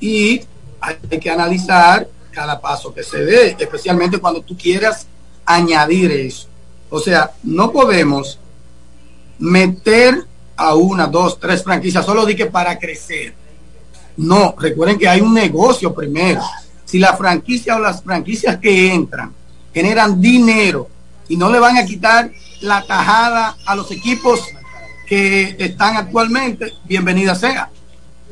[0.00, 0.40] Y
[0.80, 5.06] hay que analizar cada paso que se dé, especialmente cuando tú quieras
[5.44, 6.46] añadir eso.
[6.90, 8.38] O sea, no podemos
[9.38, 10.24] meter
[10.56, 13.34] a una, dos, tres franquicias solo di que para crecer.
[14.18, 16.42] No, recuerden que hay un negocio primero.
[16.84, 19.32] Si la franquicia o las franquicias que entran
[19.72, 20.88] generan dinero
[21.28, 22.30] y no le van a quitar
[22.60, 24.40] la tajada a los equipos
[25.06, 27.70] que están actualmente, bienvenida sea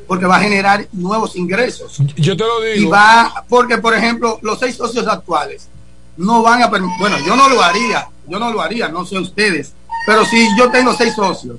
[0.06, 1.98] porque va a generar nuevos ingresos.
[2.16, 2.88] Yo te lo digo.
[2.88, 5.68] Y va, porque por ejemplo, los seis socios actuales
[6.16, 9.74] no van a bueno, yo no lo haría, yo no lo haría, no sé ustedes,
[10.06, 11.56] pero si yo tengo seis socios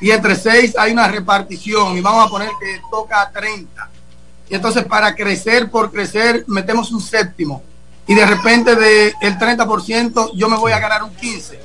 [0.00, 3.90] y entre seis hay una repartición y vamos a poner que toca 30.
[4.48, 7.62] Y entonces para crecer por crecer metemos un séptimo
[8.06, 11.60] y de repente del el 30% yo me voy a ganar un 15.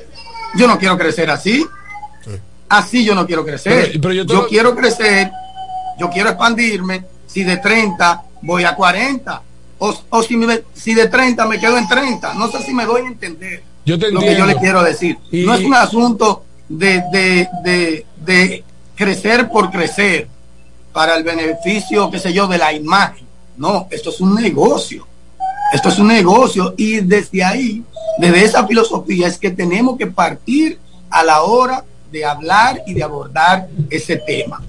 [0.56, 1.66] Yo no quiero crecer así.
[2.68, 4.00] Así yo no quiero crecer.
[4.00, 5.32] yo quiero crecer
[6.02, 9.42] yo quiero expandirme, si de 30 voy a 40,
[9.78, 10.40] o, si,
[10.74, 13.98] si de 30 me quedo en 30, no sé si me doy a entender yo
[13.98, 15.18] lo que yo le quiero decir.
[15.32, 18.06] no es un asunto de, de, de,
[18.96, 20.28] crecer por crecer
[20.94, 23.28] para el beneficio, qué sé yo, de la imagen.
[23.58, 25.08] No, esto es un negocio.
[25.74, 27.84] Esto es un negocio y desde ahí,
[28.18, 30.80] desde esa filosofía es que tenemos que partir
[31.10, 34.62] a la hora de hablar y de abordar ese tema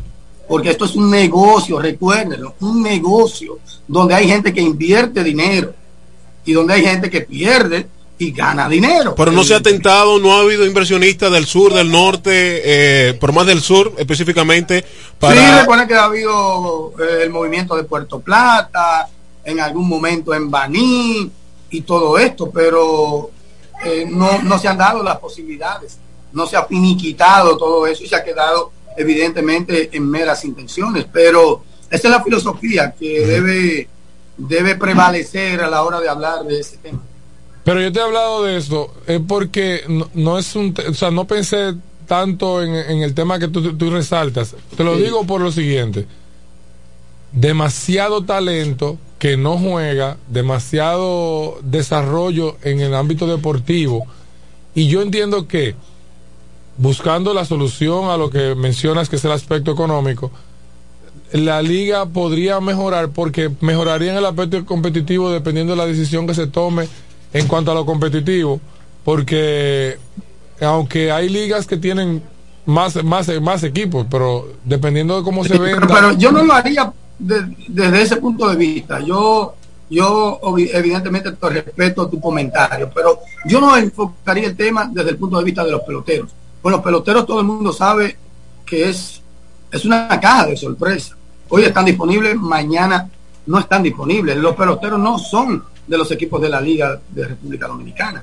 [0.52, 3.58] porque esto es un negocio, recuérdenlo, un negocio
[3.88, 5.72] donde hay gente que invierte dinero
[6.44, 7.86] y donde hay gente que pierde
[8.22, 9.14] y gana dinero.
[9.16, 12.30] Pero no se ha tentado, no ha habido inversionistas del sur, del norte,
[13.10, 14.84] eh, por más del sur específicamente.
[15.18, 15.34] Para...
[15.34, 19.08] Sí, recuerden que ha habido eh, el movimiento de Puerto Plata,
[19.44, 21.30] en algún momento en Baní
[21.70, 23.30] y todo esto, pero
[23.84, 25.98] eh, no, no se han dado las posibilidades,
[26.32, 31.64] no se ha finiquitado todo eso y se ha quedado evidentemente en meras intenciones, pero
[31.90, 33.88] esa es la filosofía que debe,
[34.36, 37.00] debe prevalecer a la hora de hablar de ese tema.
[37.64, 39.82] Pero yo te he hablado de esto, es porque
[40.14, 41.74] no, es un, o sea, no pensé
[42.06, 44.56] tanto en, el tema que tú, tú, resaltas.
[44.76, 46.06] Te lo digo por lo siguiente,
[47.30, 54.06] demasiado talento que no juega, demasiado desarrollo en el ámbito deportivo,
[54.74, 55.76] y yo entiendo que
[56.78, 60.32] buscando la solución a lo que mencionas que es el aspecto económico,
[61.32, 66.34] la liga podría mejorar porque mejoraría en el aspecto competitivo dependiendo de la decisión que
[66.34, 66.88] se tome
[67.32, 68.60] en cuanto a lo competitivo,
[69.04, 69.98] porque
[70.60, 72.22] aunque hay ligas que tienen
[72.66, 75.86] más, más, más equipos, pero dependiendo de cómo se venda.
[75.86, 79.00] Pero, yo no lo haría desde ese punto de vista.
[79.00, 79.54] Yo,
[79.90, 85.38] yo evidentemente te respeto tu comentario, pero yo no enfocaría el tema desde el punto
[85.38, 86.30] de vista de los peloteros
[86.62, 88.16] con los peloteros todo el mundo sabe
[88.64, 89.20] que es,
[89.70, 91.16] es una caja de sorpresa.
[91.48, 93.10] Hoy están disponibles, mañana
[93.46, 94.36] no están disponibles.
[94.36, 98.22] Los peloteros no son de los equipos de la Liga de República Dominicana.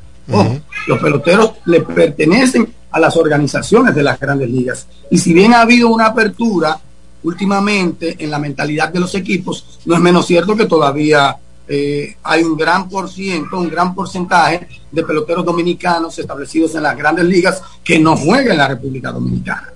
[0.88, 4.88] los peloteros le pertenecen a las organizaciones de las grandes ligas.
[5.12, 6.80] Y si bien ha habido una apertura
[7.24, 11.36] últimamente en la mentalidad de los equipos, no es menos cierto que todavía
[11.68, 16.98] eh, hay un gran por ciento, un gran porcentaje de peloteros dominicanos establecidos en las
[16.98, 19.70] grandes ligas que no juegan en la República Dominicana.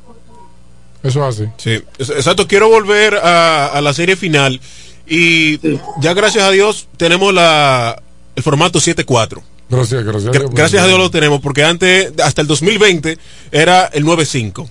[1.03, 1.49] Eso es así.
[1.57, 2.47] Sí, exacto.
[2.47, 4.59] Quiero volver a, la serie final
[5.07, 5.59] y
[5.99, 8.01] ya gracias a Dios tenemos la,
[8.35, 9.41] el formato 7-4.
[9.69, 10.31] Gracias, gracias.
[10.51, 13.17] gracias a Dios lo tenemos porque antes, hasta el 2020,
[13.51, 14.67] era el 9-5.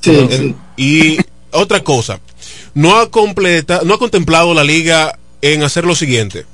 [0.00, 1.18] Sí, Y
[1.52, 2.20] otra cosa,
[2.74, 6.44] no ha, completa, no ha contemplado la liga en hacer lo siguiente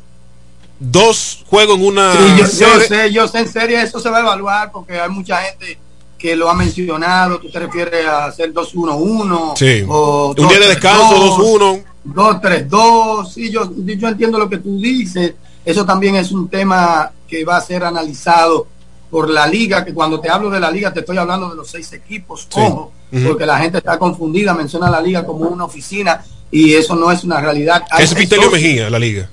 [0.81, 4.71] dos juegos en una yo, sé, yo sé en serio eso se va a evaluar
[4.71, 5.79] porque hay mucha gente
[6.17, 9.85] que lo ha mencionado, tú te refieres a hacer 2-1-1 sí.
[9.89, 11.85] o un día de descanso 2-1
[12.15, 15.35] 2-3-2 sí, yo, yo entiendo lo que tú dices.
[15.65, 18.67] Eso también es un tema que va a ser analizado
[19.11, 21.71] por la liga, que cuando te hablo de la liga te estoy hablando de los
[21.71, 22.93] seis equipos, ojo,
[23.27, 27.25] porque la gente está confundida, menciona la liga como una oficina y eso no es
[27.25, 27.85] una realidad.
[27.99, 29.29] Es Vitelio Mejía, la liga.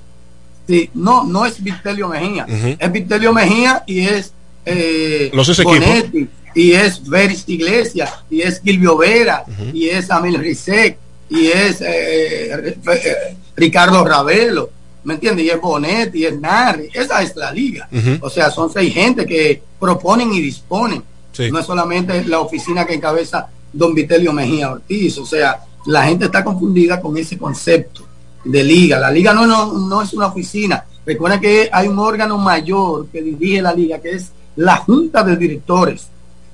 [0.66, 2.46] Sí, no, no es Vitelio Mejía,
[2.78, 4.32] es Vitelio Mejía y es
[4.64, 10.98] eh, los Bonetti, y es Veris Iglesias, y es Gilvio Vera, y es Amil Rizek,
[11.28, 14.70] y es eh, eh, Ricardo Ravelo,
[15.04, 15.46] ¿me entiendes?
[15.46, 17.88] Y es Bonetti, y es Narri, esa es la liga.
[18.20, 21.02] O sea, son seis gente que proponen y disponen.
[21.50, 26.26] No es solamente la oficina que encabeza don Vitelio Mejía Ortiz, o sea, la gente
[26.26, 28.06] está confundida con ese concepto
[28.44, 28.98] de liga.
[28.98, 30.84] La liga no, no, no es una oficina.
[31.04, 35.36] Recuerda que hay un órgano mayor que dirige la liga, que es la Junta de
[35.36, 36.06] Directores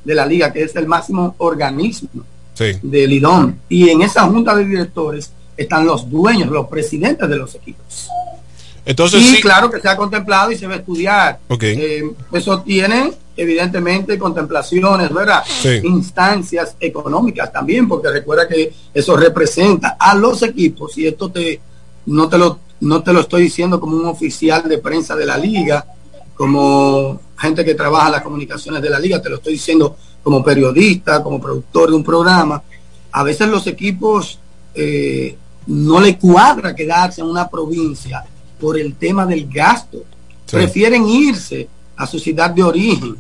[0.05, 2.25] de la liga, que es el máximo organismo
[2.83, 3.55] del IDOM.
[3.69, 8.09] Y en esa Junta de Directores están los dueños, los presidentes de los equipos.
[8.85, 11.39] Entonces, y claro que se ha contemplado y se va a estudiar.
[11.61, 12.03] Eh,
[12.33, 15.43] eso tiene evidentemente contemplaciones, ¿verdad?
[15.85, 21.61] Instancias económicas también, porque recuerda que eso representa a los equipos y esto te
[22.07, 25.39] no te lo no te lo estoy diciendo como un oficial de prensa de la
[25.39, 25.87] liga,
[26.43, 31.23] como gente que trabaja las comunicaciones de la liga, te lo estoy diciendo como periodista,
[31.23, 32.61] como productor de un programa.
[33.13, 34.41] A veces los equipos
[34.75, 35.37] eh,
[35.69, 38.25] no le cuadra quedarse en una provincia
[38.59, 39.99] por el tema del gasto.
[40.51, 43.17] Prefieren irse a su ciudad de origen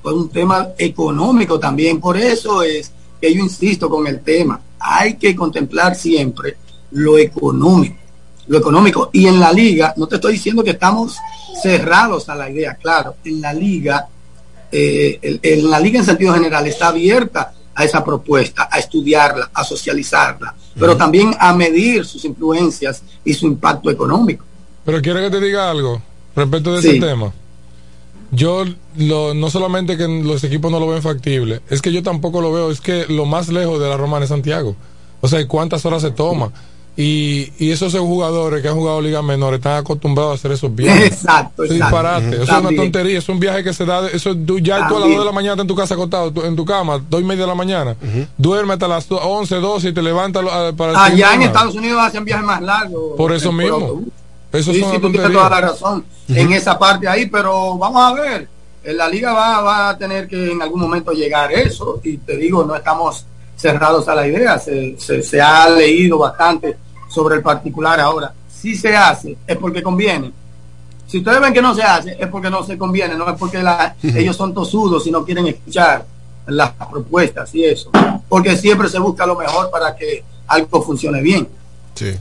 [0.00, 2.00] por un tema económico también.
[2.00, 2.90] Por eso es
[3.20, 4.58] que yo insisto con el tema.
[4.78, 6.56] Hay que contemplar siempre
[6.92, 8.01] lo económico
[8.46, 9.10] lo económico.
[9.12, 11.16] Y en la liga, no te estoy diciendo que estamos
[11.62, 14.08] cerrados a la idea, claro, en la liga,
[14.70, 19.64] eh, en la liga en sentido general está abierta a esa propuesta, a estudiarla, a
[19.64, 24.44] socializarla, pero también a medir sus influencias y su impacto económico.
[24.84, 26.02] Pero quiero que te diga algo
[26.34, 27.32] respecto de ese tema.
[28.30, 28.64] Yo
[28.96, 32.52] lo, no solamente que los equipos no lo ven factible, es que yo tampoco lo
[32.52, 34.74] veo, es que lo más lejos de la Romana es Santiago.
[35.20, 36.50] O sea, ¿cuántas horas se toma?
[36.94, 41.06] Y, y esos jugadores que han jugado ligas menores están acostumbrados a hacer esos viajes.
[41.12, 42.42] Exacto, es disparate.
[42.42, 43.18] Eso es una tontería.
[43.18, 44.08] Es un viaje que se da.
[44.08, 46.54] Eso, tú, ya tú a las 2 de la mañana en tu casa acostado, en
[46.54, 47.96] tu cama, 2 y media de la mañana.
[48.36, 50.44] Duerme hasta las 11, 12 y te levantas
[50.76, 53.16] para Allá en Estados Unidos hacen viajes más largos.
[53.16, 54.02] Por eso mismo.
[54.52, 58.12] Eso sí, sí, tú tienes toda la razón en esa parte ahí, pero vamos a
[58.12, 58.48] ver.
[58.84, 62.00] La liga va, va a tener que en algún momento llegar a eso.
[62.04, 63.24] Y te digo, no estamos
[63.62, 64.58] cerrados a la idea.
[64.58, 66.76] Se, se, ha leído bastante
[67.08, 68.34] sobre el particular ahora.
[68.52, 70.32] Si se hace, es porque conviene.
[71.06, 73.62] Si ustedes ven que no se hace, es porque no se conviene, no es porque
[74.02, 76.04] ellos son tosudos y no quieren escuchar
[76.46, 77.90] las propuestas y eso.
[78.28, 81.46] Porque siempre se busca lo mejor para que algo funcione bien.
[81.94, 82.12] Sí.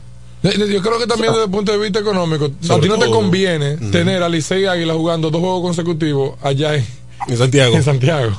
[0.43, 3.77] Yo creo que también desde el punto de vista económico, a ti no te conviene
[3.91, 6.85] tener a Licey Águila jugando dos juegos consecutivos allá en,
[7.27, 7.76] en Santiago.
[7.76, 8.31] En Santiago.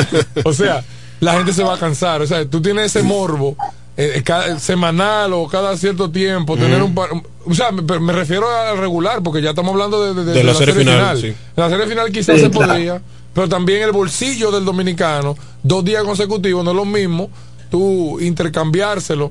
[0.44, 0.82] o sea,
[1.20, 2.22] la gente se va a cansar.
[2.22, 3.56] O sea, tú tienes ese morbo
[3.96, 6.94] eh, cada, semanal o cada cierto tiempo, tener un
[7.44, 11.36] O sea, me, refiero al regular, porque ya estamos hablando de, la, serie, final.
[11.56, 13.02] La serie final quizás se podría,
[13.34, 17.30] pero también el bolsillo del dominicano, dos días consecutivos, no es lo mismo
[17.70, 19.30] tú intercambiárselo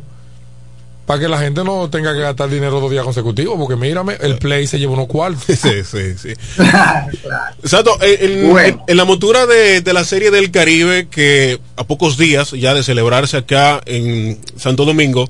[1.10, 4.38] para que la gente no tenga que gastar dinero dos días consecutivos, porque mírame, el
[4.38, 5.44] play se lleva unos cuartos.
[5.48, 6.34] Sí, sí, sí.
[7.64, 12.84] Exacto, en, la montura de, la serie del Caribe, que a pocos días ya de
[12.84, 15.28] celebrarse acá en Santo Domingo,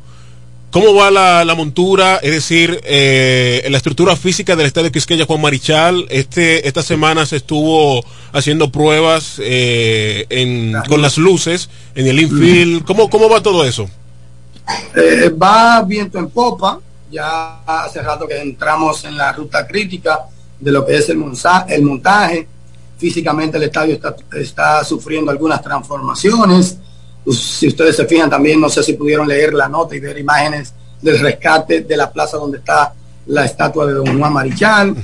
[0.69, 2.17] ¿cómo va la, montura?
[2.17, 7.37] Es decir, eh, la estructura física del estadio Quisqueya Juan Marichal, este, esta semana se
[7.37, 8.03] estuvo
[8.33, 12.83] haciendo pruebas eh, con las luces en el infield.
[12.83, 13.89] ¿Cómo, ¿Cómo va todo eso?
[14.95, 16.79] Eh, va viento en popa,
[17.11, 20.19] ya hace rato que entramos en la ruta crítica
[20.59, 21.23] de lo que es el,
[21.69, 22.47] el montaje.
[22.97, 26.77] Físicamente el estadio está, está sufriendo algunas transformaciones.
[27.31, 30.73] Si ustedes se fijan también, no sé si pudieron leer la nota y ver imágenes
[31.01, 32.93] del rescate de la plaza donde está
[33.27, 34.95] la estatua de Don Juan Marichal.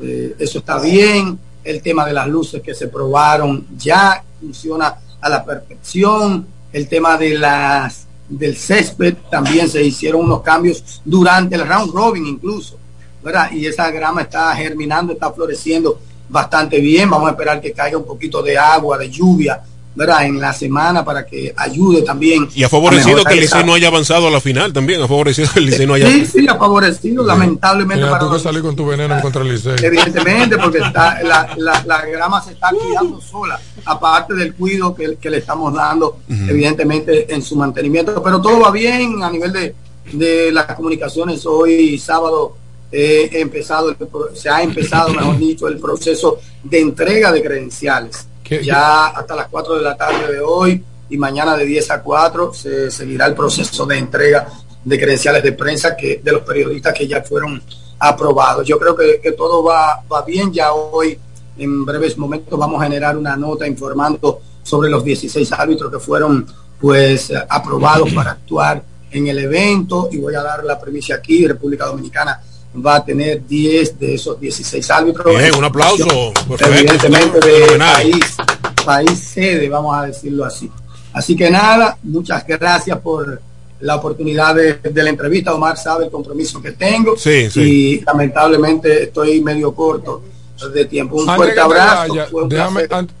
[0.00, 1.38] Eh, eso está bien.
[1.64, 6.46] El tema de las luces que se probaron ya funciona a la perfección.
[6.72, 12.26] El tema de las del césped también se hicieron unos cambios durante el round robin
[12.26, 12.78] incluso,
[13.22, 13.50] ¿verdad?
[13.52, 15.98] Y esa grama está germinando, está floreciendo
[16.28, 17.08] bastante bien.
[17.08, 19.62] Vamos a esperar que caiga un poquito de agua, de lluvia
[19.98, 20.26] ¿verdad?
[20.26, 22.48] en la semana para que ayude también.
[22.54, 25.48] Y ha favorecido que el Licey no haya avanzado a la final también, ha favorecido
[25.52, 28.06] que el Licey no haya Sí, sí, ha favorecido, lamentablemente.
[28.06, 29.74] para tú que salir con tu veneno contra el Licey.
[29.82, 35.30] Evidentemente, porque está, la, la, grama se está cuidando sola, aparte del cuido que, que
[35.30, 38.22] le estamos dando, evidentemente, en su mantenimiento.
[38.22, 39.74] Pero todo va bien a nivel de,
[40.12, 41.44] de las comunicaciones.
[41.44, 42.56] Hoy, sábado,
[42.92, 43.96] he empezado,
[44.32, 48.28] se ha empezado, mejor dicho, el proceso de entrega de credenciales
[48.62, 52.54] ya hasta las 4 de la tarde de hoy y mañana de 10 a 4
[52.54, 54.48] se seguirá el proceso de entrega
[54.84, 57.62] de credenciales de prensa que de los periodistas que ya fueron
[57.98, 58.66] aprobados.
[58.66, 60.52] Yo creo que, todo va, va bien.
[60.52, 61.18] Ya hoy,
[61.58, 66.46] en breves momentos, vamos a generar una nota informando sobre los 16 árbitros que fueron
[66.80, 71.86] pues aprobados para actuar en el evento y voy a dar la premisa aquí, República
[71.86, 72.40] Dominicana
[72.84, 75.36] va a tener 10 de esos 16 árbitros.
[75.36, 76.32] Bien, un aplauso.
[76.60, 78.36] Evidentemente de país,
[78.84, 80.70] país sede, vamos a decirlo así.
[81.12, 83.40] Así que nada, muchas gracias por
[83.80, 85.54] la oportunidad de, la entrevista.
[85.54, 87.60] Omar sabe el compromiso que tengo sí, sí.
[87.60, 90.22] y lamentablemente estoy medio corto
[90.66, 91.16] de tiempo.
[91.16, 92.14] Un fuerte abrazo.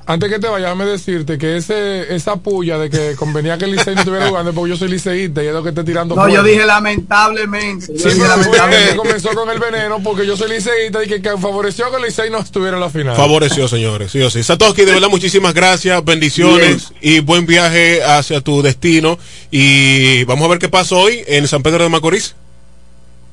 [0.06, 3.72] antes que te vaya, déjame decirte que ese esa puya de que convenía que el
[3.72, 6.16] Licey no estuviera jugando porque yo soy liceísta y es lo que esté tirando.
[6.16, 7.86] No, yo dije lamentablemente.
[7.96, 8.96] Yo sí, lamentablemente.
[8.96, 12.38] comenzó con el veneno porque yo soy liceísta y que, favoreció que el Licey no
[12.38, 13.16] estuviera en la final.
[13.16, 14.42] Favoreció, señores, sí o sí.
[14.42, 19.18] Satoshi, de verdad, muchísimas gracias, bendiciones y buen viaje hacia tu destino.
[19.50, 22.34] Y vamos a ver qué pasa hoy en San Pedro de Macorís.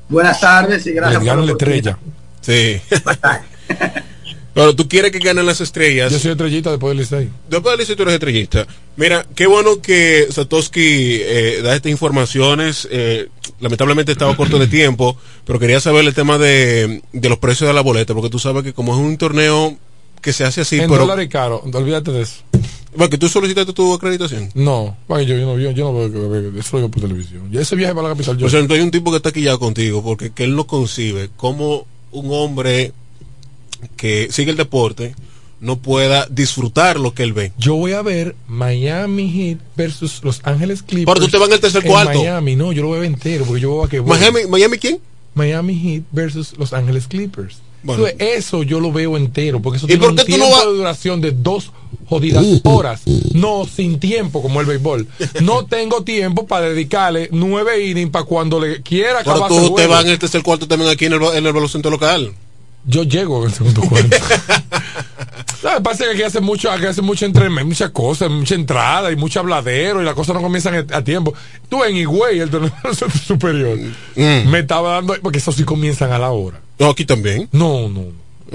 [0.08, 1.98] Buenas tardes y gracias por la estrella.
[2.40, 2.80] Sí.
[4.56, 6.10] Bueno, tú quieres que ganen las estrellas.
[6.10, 7.28] Yo soy estrellita después del Licey.
[7.50, 8.66] Después del Licey tú eres estrellista.
[8.96, 10.70] Mira, qué bueno que Satoshi
[11.20, 12.88] eh, da estas informaciones.
[12.90, 13.28] Eh,
[13.60, 15.14] lamentablemente estaba corto de tiempo,
[15.44, 18.72] pero quería saber el tema de, los precios de la boleta, porque tú sabes que
[18.72, 19.76] como es un torneo
[20.22, 20.76] que se hace así.
[20.76, 22.36] En pero, dólares caro, olvídate de eso.
[22.96, 24.48] Bueno, que tú solicitaste tu acreditación.
[24.54, 26.06] No, bueno, yo, no, yo, yo no veo
[26.58, 27.50] eso lo veo por televisión.
[27.52, 28.38] Y ese viaje para la capital.
[28.38, 28.46] Yo.
[28.46, 31.28] O sea, hay un tipo que está aquí ya contigo, porque que él no concibe
[31.36, 32.94] cómo un hombre
[33.96, 35.14] que sigue el deporte
[35.60, 37.52] no pueda disfrutar lo que él ve.
[37.58, 41.14] Yo voy a ver Miami Heat versus Los Ángeles Clippers.
[41.14, 42.18] Pero tú te vas en el tercer cuarto.
[42.18, 45.00] Miami, no, yo lo veo entero porque yo voy a que Miami, Miami quién?
[45.34, 47.58] Miami Heat versus Los Ángeles Clippers.
[48.18, 51.72] eso yo lo veo entero porque eso tiene un tiempo de duración de dos
[52.06, 53.02] jodidas horas.
[53.32, 55.06] No sin tiempo como el béisbol.
[55.42, 59.48] No tengo tiempo para dedicarle nueve innings para cuando le quiera acabar.
[59.48, 61.90] Pero tú te vas en el tercer cuarto también aquí en el, en el baloncesto
[61.90, 62.34] local
[62.86, 64.16] yo llego en el segundo cuarto.
[65.82, 69.40] Pasa que aquí hace mucho, aquí hace mucho entre, muchas cosas, mucha entrada y mucho
[69.40, 71.34] habladero y las cosas no comienzan a, tiempo.
[71.68, 72.72] Tú en Higüey, el torneo
[73.26, 73.76] superior,
[74.14, 74.48] mm.
[74.48, 76.60] me estaba dando, porque eso sí comienzan a la hora.
[76.78, 77.48] No, aquí también.
[77.52, 78.04] No, no.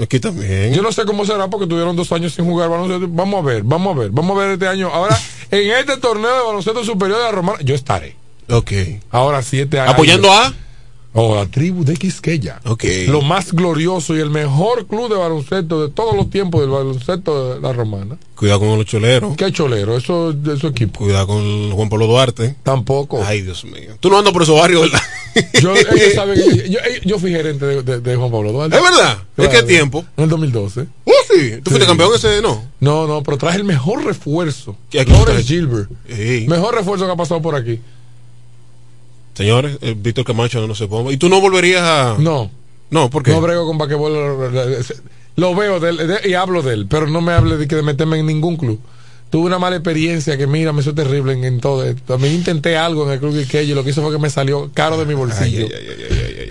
[0.00, 0.72] Aquí también.
[0.72, 3.06] Yo no sé cómo será porque tuvieron dos años sin jugar baloncesto.
[3.10, 4.88] Vamos a ver, vamos a ver, vamos a ver este año.
[4.88, 5.18] Ahora,
[5.50, 8.16] en este torneo de baloncesto superior de la Romana, yo estaré.
[8.48, 8.72] Ok.
[9.10, 9.94] Ahora siete años.
[9.94, 10.52] ¿Apoyando a?
[11.14, 12.60] O la tribu de Quisqueya.
[12.64, 13.06] Okay.
[13.06, 17.54] Lo más glorioso y el mejor club de baloncesto de todos los tiempos del baloncesto
[17.54, 18.16] de la romana.
[18.34, 19.36] Cuidado con los choleros.
[19.36, 19.96] ¿Qué cholero?
[19.96, 21.00] Eso es su equipo.
[21.00, 22.56] Cuidado con Juan Pablo Duarte.
[22.62, 23.22] Tampoco.
[23.22, 23.96] Ay, Dios mío.
[24.00, 25.02] Tú no andas por esos barrios, ¿verdad?
[25.60, 28.76] yo, ellos saben yo, yo, fui gerente de, Juan Pablo Duarte.
[28.76, 29.18] ¿Es verdad?
[29.36, 30.04] ¿En qué tiempo?
[30.16, 30.86] En el 2012.
[31.04, 31.60] Oh, sí.
[31.62, 32.40] ¿Tú fuiste campeón ese?
[32.40, 32.64] No.
[32.80, 34.76] No, no, pero traje el mejor refuerzo.
[34.92, 35.90] Lawrence Gilbert.
[36.48, 37.80] Mejor refuerzo que ha pasado por aquí.
[39.34, 41.12] Señores, eh, Víctor Camacho no se ponga.
[41.12, 42.16] ¿Y tú no volverías a.?
[42.18, 42.50] No.
[42.90, 43.30] No, porque.
[43.30, 44.52] No brego con basquetbol.
[45.36, 45.80] Lo veo
[46.24, 48.78] y hablo de él, pero no me hable de que de meterme en ningún club
[49.32, 52.02] tuve una mala experiencia que mira, me hizo terrible en, todo esto.
[52.06, 54.70] También intenté algo en el club de y lo que hizo fue que me salió
[54.74, 55.68] caro de mi bolsillo.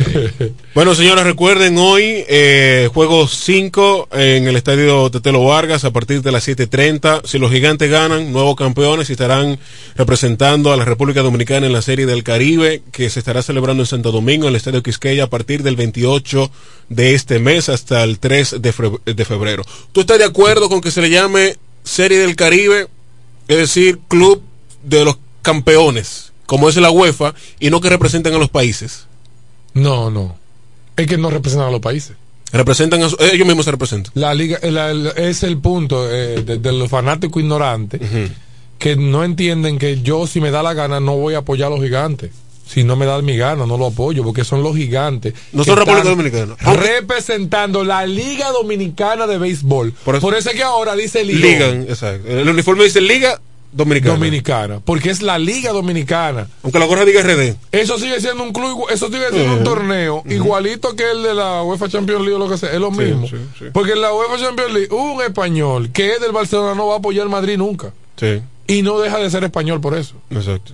[0.74, 6.32] bueno, señores, recuerden hoy eh, juego 5 en el estadio Tetelo Vargas a partir de
[6.32, 7.22] las 7:30.
[7.24, 9.60] Si los gigantes ganan, nuevos campeones y estarán
[9.96, 13.88] representando a la República Dominicana en la Serie del Caribe que se estará celebrando en
[13.88, 16.50] Santo Domingo en el estadio Quisqueya a partir del 28
[16.90, 19.64] de este mes hasta el 3 de febrero.
[19.92, 22.88] ¿Tú estás de acuerdo con que se le llame Serie del Caribe,
[23.48, 24.42] es decir, club
[24.84, 29.08] de los campeones, como es la UEFA, y no que representen a los países.
[29.74, 30.38] No, no.
[30.96, 32.16] Es que no representan a los países.
[32.52, 34.12] Representan a ellos mismos se representan.
[34.14, 34.58] La liga
[35.16, 38.02] es el punto eh, de, los fanáticos ignorantes
[38.78, 41.76] que no entienden que yo si me da la gana no voy a apoyar a
[41.76, 42.32] los gigantes
[42.72, 45.34] si no me da mi gana, no lo apoyo, porque son los gigantes.
[45.52, 46.56] No son República Dominicana.
[46.74, 49.92] Representando la Liga Dominicana de Béisbol.
[49.92, 51.68] Por eso, es que ahora dice Liga.
[51.68, 52.30] Liga, exacto.
[52.30, 53.42] El uniforme dice Liga
[53.74, 54.14] Dominicana.
[54.14, 56.48] Dominicana, porque es la Liga Dominicana.
[56.64, 57.56] Aunque la gorra diga RD.
[57.74, 61.64] Eso sigue siendo un club, eso sigue siendo un torneo igualito que el de la
[61.64, 63.28] UEFA Champions League o lo que sea, es lo mismo.
[63.74, 66.98] porque en la UEFA Champions League un español que es del Barcelona no va a
[67.00, 67.92] apoyar al Madrid nunca.
[68.16, 68.42] Sí.
[68.68, 70.16] Y no deja de ser español por eso.
[70.30, 70.74] Exacto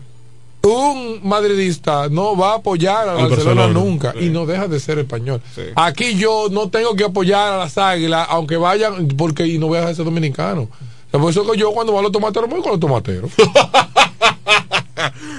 [0.67, 5.41] un madridista no va a apoyar a Barcelona, nunca y no deja de ser español.
[5.75, 9.77] Aquí yo no tengo que apoyar a las águilas, aunque vayan, porque y no voy
[9.77, 10.69] a dejar de ser dominicano.
[11.11, 13.31] por eso que yo cuando voy a los tomateros, voy con los tomateros.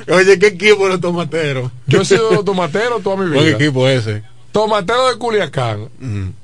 [0.08, 1.70] Oye, ¿qué equipo los tomateros?
[1.86, 3.42] Yo he sido los tomateros toda mi vida.
[3.42, 4.22] ¿Qué equipo ese?
[4.52, 5.88] Tomatero de Culiacán.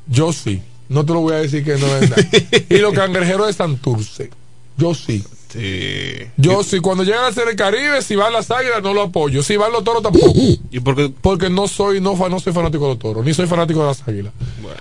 [0.07, 0.63] Yo sí.
[0.89, 2.23] No te lo voy a decir que no es nada.
[2.69, 4.31] y los cangrejeros de Santurce.
[4.77, 5.25] Yo sí.
[5.55, 6.27] Sí.
[6.37, 9.43] Yo, si cuando llega a ser el Caribe, si van las águilas, no lo apoyo.
[9.43, 10.33] Si van los toros, tampoco.
[10.71, 11.13] ¿Y por qué?
[11.21, 14.07] Porque no soy, no, no soy fanático de los toros, ni soy fanático de las
[14.09, 14.33] águilas.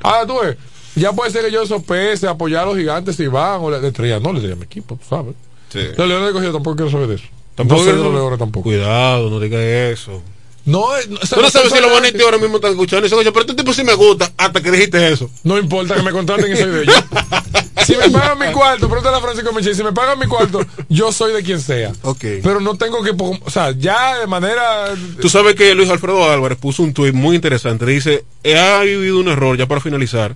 [0.02, 0.58] Ahora tú ves,
[0.95, 4.20] ya puede ser que yo sopese apoyar a los gigantes si van, o la estrella,
[4.20, 5.36] no le diría a mi equipo, tú sabes.
[5.70, 5.80] Sí.
[5.95, 7.26] Los leones de cogido tampoco quiero saber de eso.
[7.56, 8.64] Tampoco no quiero- los leones tampoco.
[8.64, 10.22] Cuidado, no digas eso.
[10.66, 13.02] No, es- no, Tú no sabes si los bonitos ahora mismo están escuchando.
[13.06, 15.30] Y dicen, oye, pero este tipo sí me gusta hasta que dijiste eso.
[15.44, 16.95] No importa que me contraten y soy de ellos.
[17.86, 21.12] si me pagan mi cuarto, pregúntale a Francisco Michel, si me pagan mi cuarto, yo
[21.12, 21.92] soy de quien sea.
[22.02, 22.20] Ok.
[22.44, 24.94] Pero no tengo que, o sea, ya de manera...
[25.22, 27.86] Tú sabes que Luis Alfredo Álvarez puso un tuit muy interesante.
[27.86, 28.24] Dice,
[28.56, 30.36] ha habido un error, ya para finalizar,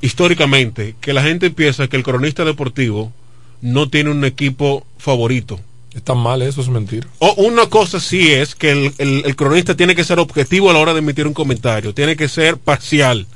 [0.00, 3.12] históricamente, que la gente piensa que el cronista deportivo
[3.60, 5.60] no tiene un equipo favorito.
[5.94, 7.06] Está mal, eso es mentira.
[7.18, 10.72] O una cosa sí es que el, el- el cronista tiene que ser objetivo a
[10.72, 13.26] la hora de emitir un comentario, tiene que ser parcial.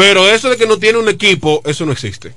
[0.00, 2.32] Pero eso de que no tiene un equipo, eso no existe.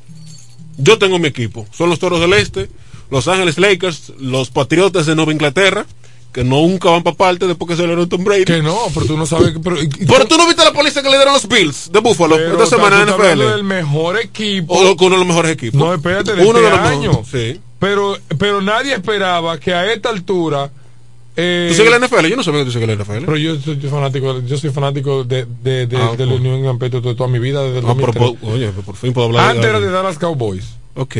[0.77, 1.65] Yo tengo mi equipo.
[1.71, 2.69] Son los Toros del Este,
[3.09, 5.85] Los Ángeles Lakers, los Patriotas de Nueva Inglaterra,
[6.33, 8.43] que no nunca van para parte después que se le Tom Brady.
[8.43, 9.53] Que no, pero tú no sabes...
[9.63, 12.61] Pero, Pero tú no viste la policía que le dieron los Bills de Buffalo Pero
[12.61, 13.39] esta semana en NFL.
[13.39, 14.73] del mejor equipo.
[14.73, 15.79] O uno de los mejores equipos.
[15.79, 17.09] No, espérate, de Uno este de los año.
[17.11, 17.61] mejores, sí.
[17.79, 20.69] Pero, pero nadie esperaba que a esta altura.
[21.35, 22.27] Eh, ¿Tú sigues la NFL?
[22.27, 23.25] Yo no sabía que tú sigues la NFL.
[23.25, 27.05] Pero yo soy, fanático, yo soy fanático de, de, de, Ah, de New England Patriots
[27.07, 27.63] de toda mi vida.
[27.63, 28.39] Desde el Ah, pero 2003.
[28.41, 30.65] por- oye, por fin puedo hablar Antes era de Dallas Cowboys.
[30.95, 31.15] Ok.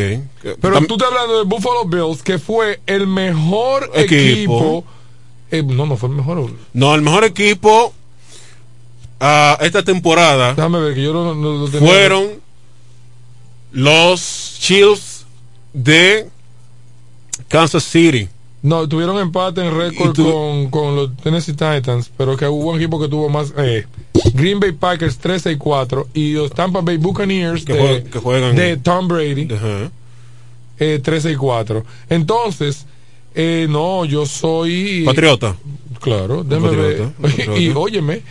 [0.61, 4.13] Pero tú estás hablando de Buffalo Bills, que fue el mejor Equipo.
[4.59, 4.85] equipo.
[5.49, 6.47] eh, no, no fue el mejor.
[6.73, 7.91] No, el mejor equipo
[9.19, 11.87] a esta temporada Déjame ver, que yo lo tenía.
[11.87, 12.27] fueron
[13.71, 15.25] los Chiefs
[15.73, 16.29] de
[17.47, 18.29] Kansas City.
[18.63, 22.99] No, tuvieron empate en récord con, con los Tennessee Titans, pero que hubo un equipo
[22.99, 23.53] que tuvo más.
[23.57, 23.85] Eh,
[24.33, 28.55] Green Bay Packers 13 y 4 y los Tampa Bay Buccaneers Que de, que juegan-
[28.55, 29.47] de Tom Brady
[30.79, 31.83] eh, 13 y 4.
[32.09, 32.85] Entonces,
[33.35, 35.03] eh, no, yo soy.
[35.05, 35.55] Patriota.
[35.99, 37.31] Claro, déjame Patriota, ver.
[37.31, 37.59] patriota.
[37.59, 38.21] Y óyeme,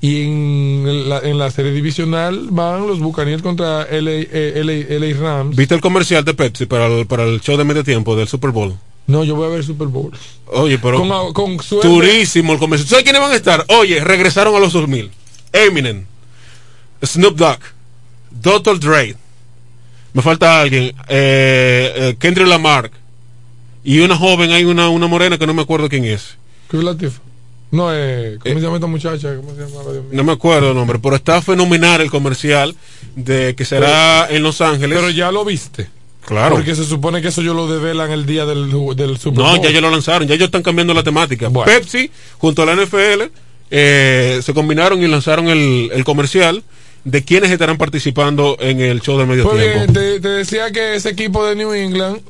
[0.00, 5.16] y en la, en la serie divisional van los Buccaneers contra LA, eh, LA, LA
[5.20, 5.56] Rams.
[5.56, 8.50] ¿Viste el comercial de Pepsi para el, para el show de medio tiempo del Super
[8.50, 8.74] Bowl?
[9.06, 10.12] No, yo voy a ver Super Bowl.
[10.46, 11.86] Oye, pero Con, con suerte.
[11.88, 12.88] durísimo el comercial.
[12.88, 13.64] ¿Sabes quiénes van a estar?
[13.68, 15.10] Oye, regresaron a los 2000.
[15.52, 16.04] Eminem,
[17.04, 17.60] Snoop Dogg,
[18.30, 18.80] Dr.
[18.80, 19.16] Dre.
[20.12, 20.94] Me falta alguien.
[21.08, 22.90] Eh, eh, Kendrick Lamar.
[23.84, 26.36] Y una joven, hay una, una morena que no me acuerdo quién es.
[27.70, 29.36] No, eh, ¿cómo se llama esta muchacha?
[29.36, 29.82] ¿Cómo se llama?
[29.92, 30.10] Dios mío?
[30.12, 32.74] No me acuerdo el nombre, pero está fenomenal el comercial
[33.14, 34.96] de que será en Los Ángeles.
[34.98, 35.88] Pero ya lo viste.
[36.26, 36.56] Claro.
[36.56, 39.60] Porque se supone que eso yo lo develan el día del, del Super No, Bowl.
[39.62, 41.48] ya ellos lo lanzaron, ya ellos están cambiando la temática.
[41.48, 41.70] Bueno.
[41.72, 43.30] Pepsi, junto a la NFL,
[43.70, 46.62] eh, se combinaron y lanzaron el, el comercial
[47.04, 49.78] de quienes estarán participando en el show de medio Pues tiempo.
[49.78, 52.20] bien, te, te decía que ese equipo de New England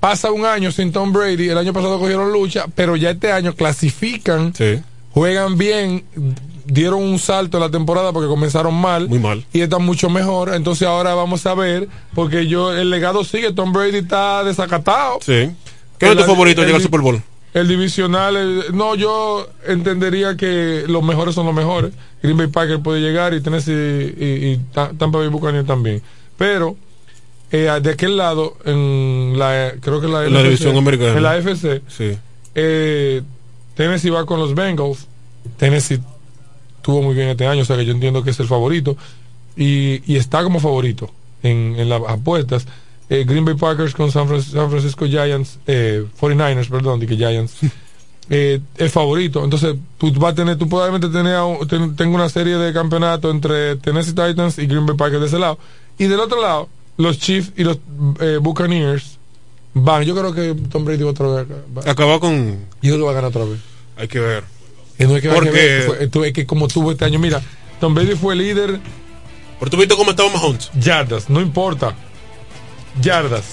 [0.00, 1.48] pasa un año sin Tom Brady.
[1.50, 4.80] El año pasado cogieron lucha, pero ya este año clasifican, Sí,
[5.12, 6.02] juegan bien,
[6.70, 9.08] dieron un salto en la temporada porque comenzaron mal.
[9.08, 9.44] muy mal.
[9.52, 10.54] y están mucho mejor.
[10.54, 13.52] Entonces ahora vamos a ver, porque yo el legado sigue.
[13.52, 15.18] Tom Brady está desacatado.
[15.20, 15.50] Sí.
[15.98, 17.22] ¿Qué es tu favorito el- llega al Super Bowl?
[17.52, 21.90] El divisional, el- no, yo entendería que los mejores son los mejores.
[22.22, 23.72] Green Bay Packers puede llegar y Tennessee
[24.18, 26.00] y, y Ta- Tampa Bay Buccaneers también.
[26.38, 26.76] Pero
[27.50, 31.16] eh, de aquel lado, en la, creo que la, En la división americana.
[31.16, 32.16] En la FC, Sí.
[32.54, 33.22] eh,
[33.74, 35.08] Tennessee va con los Bengals.
[35.56, 35.98] Tennessee
[36.82, 38.96] tuvo muy bien este año, o sea que yo entiendo que es el favorito.
[39.56, 41.10] Y, y está como favorito
[41.42, 42.66] en, en las apuestas.
[43.08, 47.54] Eh, Green Bay Packers con San, Fran- San Francisco Giants, eh, 49ers, perdón, dije Giants.
[48.30, 49.42] eh, es favorito.
[49.42, 53.76] Entonces, tú vas a tener, tú probablemente un- ten- tengo una serie de campeonatos entre
[53.76, 55.58] Tennessee Titans y Green Bay Packers de ese lado.
[55.98, 57.78] Y del otro lado, los Chiefs y los
[58.20, 59.18] eh, Buccaneers
[59.74, 60.04] van.
[60.04, 61.46] Yo creo que Tom Brady otra vez.
[61.76, 62.58] va- Acabó con.
[62.80, 63.58] yo lo va a ganar otra vez.
[63.96, 64.44] Hay que ver.
[65.00, 67.04] Y no hay que ver Porque- que ver, fue- tú- es que como tuvo este
[67.04, 67.42] año, mira,
[67.80, 68.78] Tom Brady fue líder
[69.58, 70.70] Pero tú viste cómo estaba Mahomes.
[70.78, 71.94] yardas, no importa.
[73.00, 73.44] Yardas,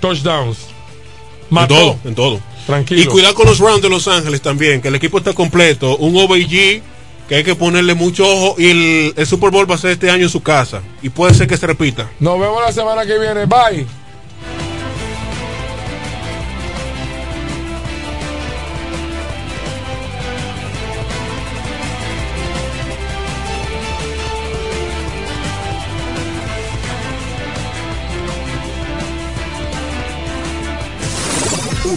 [0.00, 0.58] touchdowns,
[1.50, 1.74] En mató.
[1.74, 2.40] todo, en todo.
[2.66, 3.00] Tranquilo.
[3.00, 5.96] Y cuidado con los Rams de Los Ángeles también, que el equipo está completo.
[5.96, 6.82] Un OBG
[7.28, 8.54] que hay que ponerle mucho ojo.
[8.58, 10.82] Y el, el Super Bowl va a ser este año en su casa.
[11.02, 12.10] Y puede ser que se repita.
[12.20, 13.46] Nos vemos la semana que viene.
[13.46, 13.86] Bye.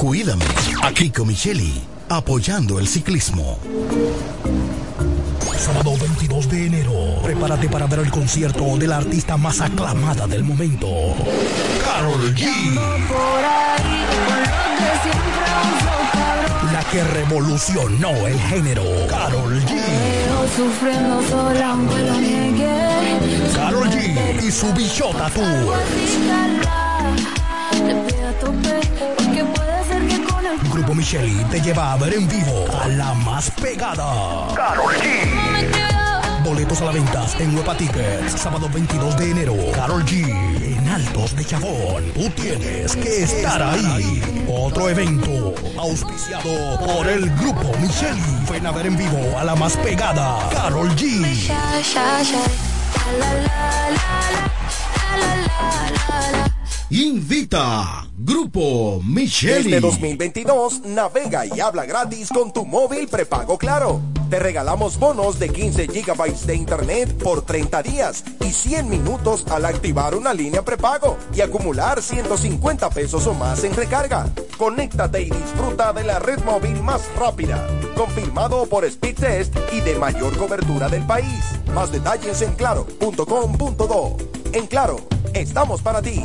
[0.00, 0.46] Cuídame.
[0.82, 1.78] Aquí con Micheli,
[2.08, 3.58] apoyando el ciclismo.
[5.58, 10.42] Sábado 22 de enero, prepárate para ver el concierto de la artista más aclamada del
[10.42, 10.88] momento,
[11.84, 12.48] Carol G.
[16.72, 19.82] La que revolucionó el género, Carol G.
[23.54, 25.76] Carol G y su Bichota Tour.
[30.58, 34.48] Grupo Micheli te lleva a ver en vivo a la más pegada.
[34.54, 36.44] Carol G.
[36.44, 38.32] Boletos a la venta en Huepa Tickets.
[38.32, 39.54] Sábado 22 de enero.
[39.74, 40.28] Carol G.
[40.28, 42.04] En Altos de Chabón.
[42.14, 44.22] Tú tienes que estar ahí.
[44.48, 48.20] Otro evento auspiciado por el Grupo Micheli.
[48.50, 50.48] Ven a ver en vivo a la más pegada.
[50.50, 51.50] Carol G.
[56.92, 59.74] Invita Grupo Micheli.
[59.74, 64.00] Este 2022 navega y habla gratis con tu móvil prepago Claro.
[64.28, 69.66] Te regalamos bonos de 15 GB de internet por 30 días y 100 minutos al
[69.66, 74.26] activar una línea prepago y acumular 150 pesos o más en recarga.
[74.58, 80.36] Conéctate y disfruta de la red móvil más rápida, confirmado por Speedtest y de mayor
[80.36, 81.44] cobertura del país.
[81.72, 84.16] Más detalles en claro.com.do.
[84.52, 84.96] En Claro,
[85.34, 86.24] estamos para ti.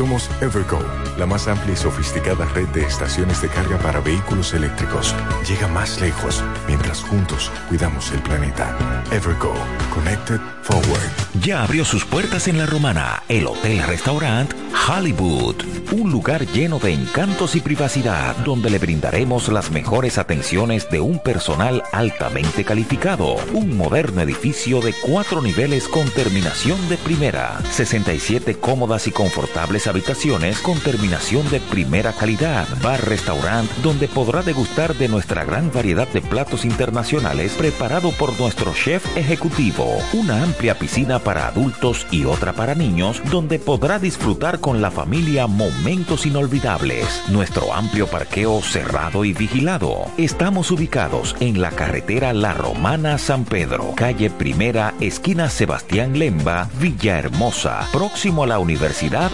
[0.00, 0.78] Somos Evergo,
[1.18, 5.14] la más amplia y sofisticada red de estaciones de carga para vehículos eléctricos.
[5.46, 8.74] Llega más lejos mientras juntos cuidamos el planeta.
[9.12, 9.52] Evergo,
[9.92, 11.10] Connected Forward.
[11.42, 14.50] Ya abrió sus puertas en La Romana, el Hotel Restaurant
[14.88, 15.56] Hollywood,
[15.92, 21.18] un lugar lleno de encantos y privacidad donde le brindaremos las mejores atenciones de un
[21.18, 29.06] personal altamente calificado, un moderno edificio de cuatro niveles con terminación de primera, 67 cómodas
[29.06, 35.44] y confortables habitaciones con terminación de primera calidad, bar restaurant donde podrá degustar de nuestra
[35.44, 42.06] gran variedad de platos internacionales preparado por nuestro chef ejecutivo, una amplia piscina para adultos
[42.10, 47.22] y otra para niños donde podrá disfrutar con la familia momentos inolvidables.
[47.28, 50.06] Nuestro amplio parqueo cerrado y vigilado.
[50.16, 57.88] Estamos ubicados en la carretera La Romana San Pedro, calle Primera, esquina Sebastián Lemba, Villahermosa,
[57.92, 59.32] próximo a la Universidad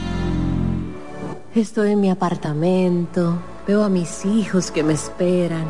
[1.55, 5.65] Estoy en mi apartamento, veo a mis hijos que me esperan.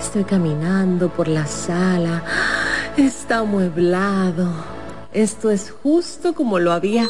[0.00, 2.24] Estoy caminando por la sala.
[2.96, 4.81] Está amueblado.
[5.12, 7.06] Esto es justo como lo había.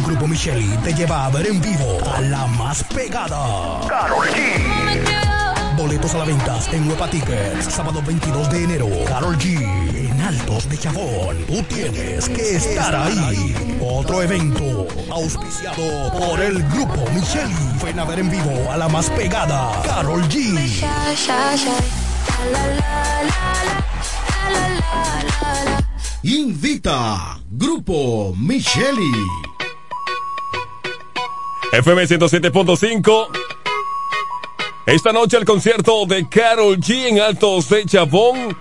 [0.05, 3.79] Grupo Micheli te lleva a ver en vivo a la más pegada.
[3.87, 5.75] Carol G.
[5.75, 7.73] Boletos a la venta en Huepa Tickets.
[7.73, 8.87] Sábado 22 de enero.
[9.07, 9.92] Carol G.
[10.23, 11.37] Altos de Chabón.
[11.47, 13.53] Tú tienes que estar ahí.
[13.81, 17.53] Otro evento auspiciado por el Grupo Micheli.
[17.83, 19.81] Ven a ver en vivo a la más pegada.
[19.83, 20.57] Carol G.
[26.23, 29.11] Invita Grupo Micheli.
[31.73, 33.42] FM 107.5.
[34.85, 38.57] Esta noche el concierto de Carol G en Altos de Chabón.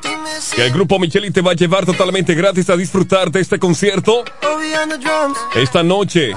[0.55, 4.25] Que el grupo Micheli te va a llevar totalmente gratis a disfrutar de este concierto.
[5.55, 6.33] Esta noche,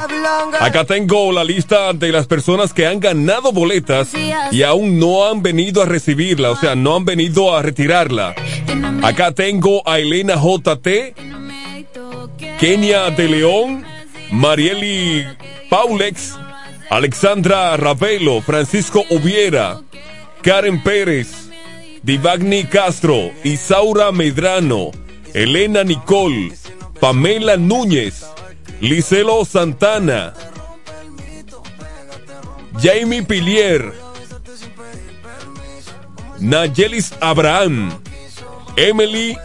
[0.60, 4.10] acá tengo la lista de las personas que han ganado boletas
[4.52, 8.34] y aún no han venido a recibirla, o sea, no han venido a retirarla.
[9.04, 11.16] Acá tengo a Elena JT,
[12.60, 13.86] Kenia de León,
[14.32, 15.26] Marieli
[15.70, 16.36] Paulex,
[16.90, 19.82] Alexandra Ravelo, Francisco Ubiera,
[20.42, 21.50] Karen Pérez,
[22.04, 24.92] Divagni Castro, Isaura Medrano,
[25.34, 26.52] Elena Nicole,
[27.00, 28.24] Pamela Núñez,
[28.80, 30.34] Licelo Santana,
[32.80, 33.92] Jamie Pilier,
[36.40, 38.00] Nayelis Abraham,
[38.76, 39.36] Emily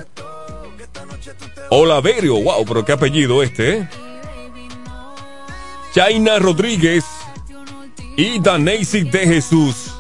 [1.70, 3.88] Olaverio, wow, pero qué apellido este, ¿eh?
[5.94, 7.04] Chaina Rodríguez
[8.16, 9.94] y Daneisy de Jesús.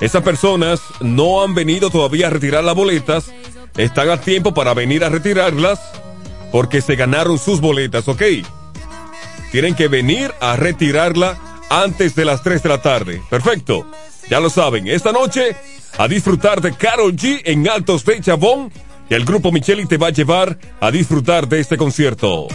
[0.00, 3.32] Esas personas no han venido todavía a retirar las boletas.
[3.76, 5.80] Están a tiempo para venir a retirarlas
[6.50, 8.22] porque se ganaron sus boletas, ¿ok?
[9.50, 11.38] Tienen que venir a retirarla
[11.70, 13.22] antes de las 3 de la tarde.
[13.30, 13.86] Perfecto.
[14.28, 15.56] Ya lo saben, esta noche
[15.98, 18.72] a disfrutar de Carol G en Altos de Chabón
[19.08, 22.48] y el grupo Micheli te va a llevar a disfrutar de este concierto.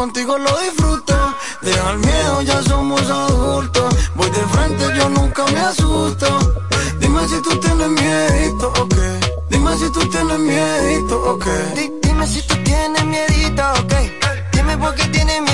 [0.00, 1.14] Contigo lo disfruto,
[1.60, 6.26] deja el miedo, ya somos adultos, voy de frente, yo nunca me asusto,
[6.98, 9.20] dime si tú tienes miedito o qué,
[9.50, 12.00] dime si tú tienes miedito o qué.
[12.02, 13.94] Dime si tú tienes miedito, ok.
[14.52, 15.49] Dime por qué tienes miedito,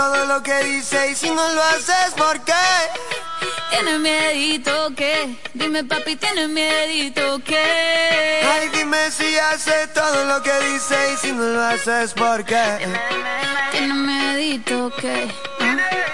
[0.00, 2.66] todo lo que dices y si no lo haces, ¿por qué?
[3.68, 7.60] Tienes miedito que, dime papi, tienes miedito que.
[8.50, 12.78] Ay, dime si haces todo lo que dices y si no lo haces, ¿por qué?
[13.72, 15.28] Tienes miedito que,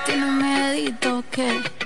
[0.04, 1.85] tienes miedito que.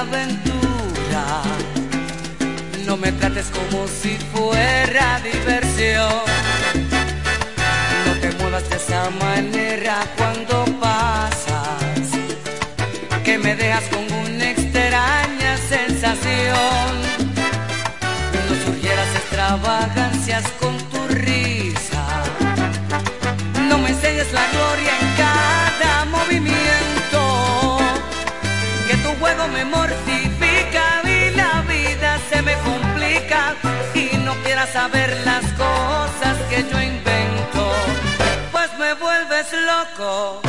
[0.00, 1.42] Aventura.
[2.86, 6.22] No me trates como si fuera diversión.
[8.06, 10.65] No te muevas de esa manera cuando
[34.72, 37.72] saber las cosas que yo invento,
[38.52, 40.45] pues me vuelves loco.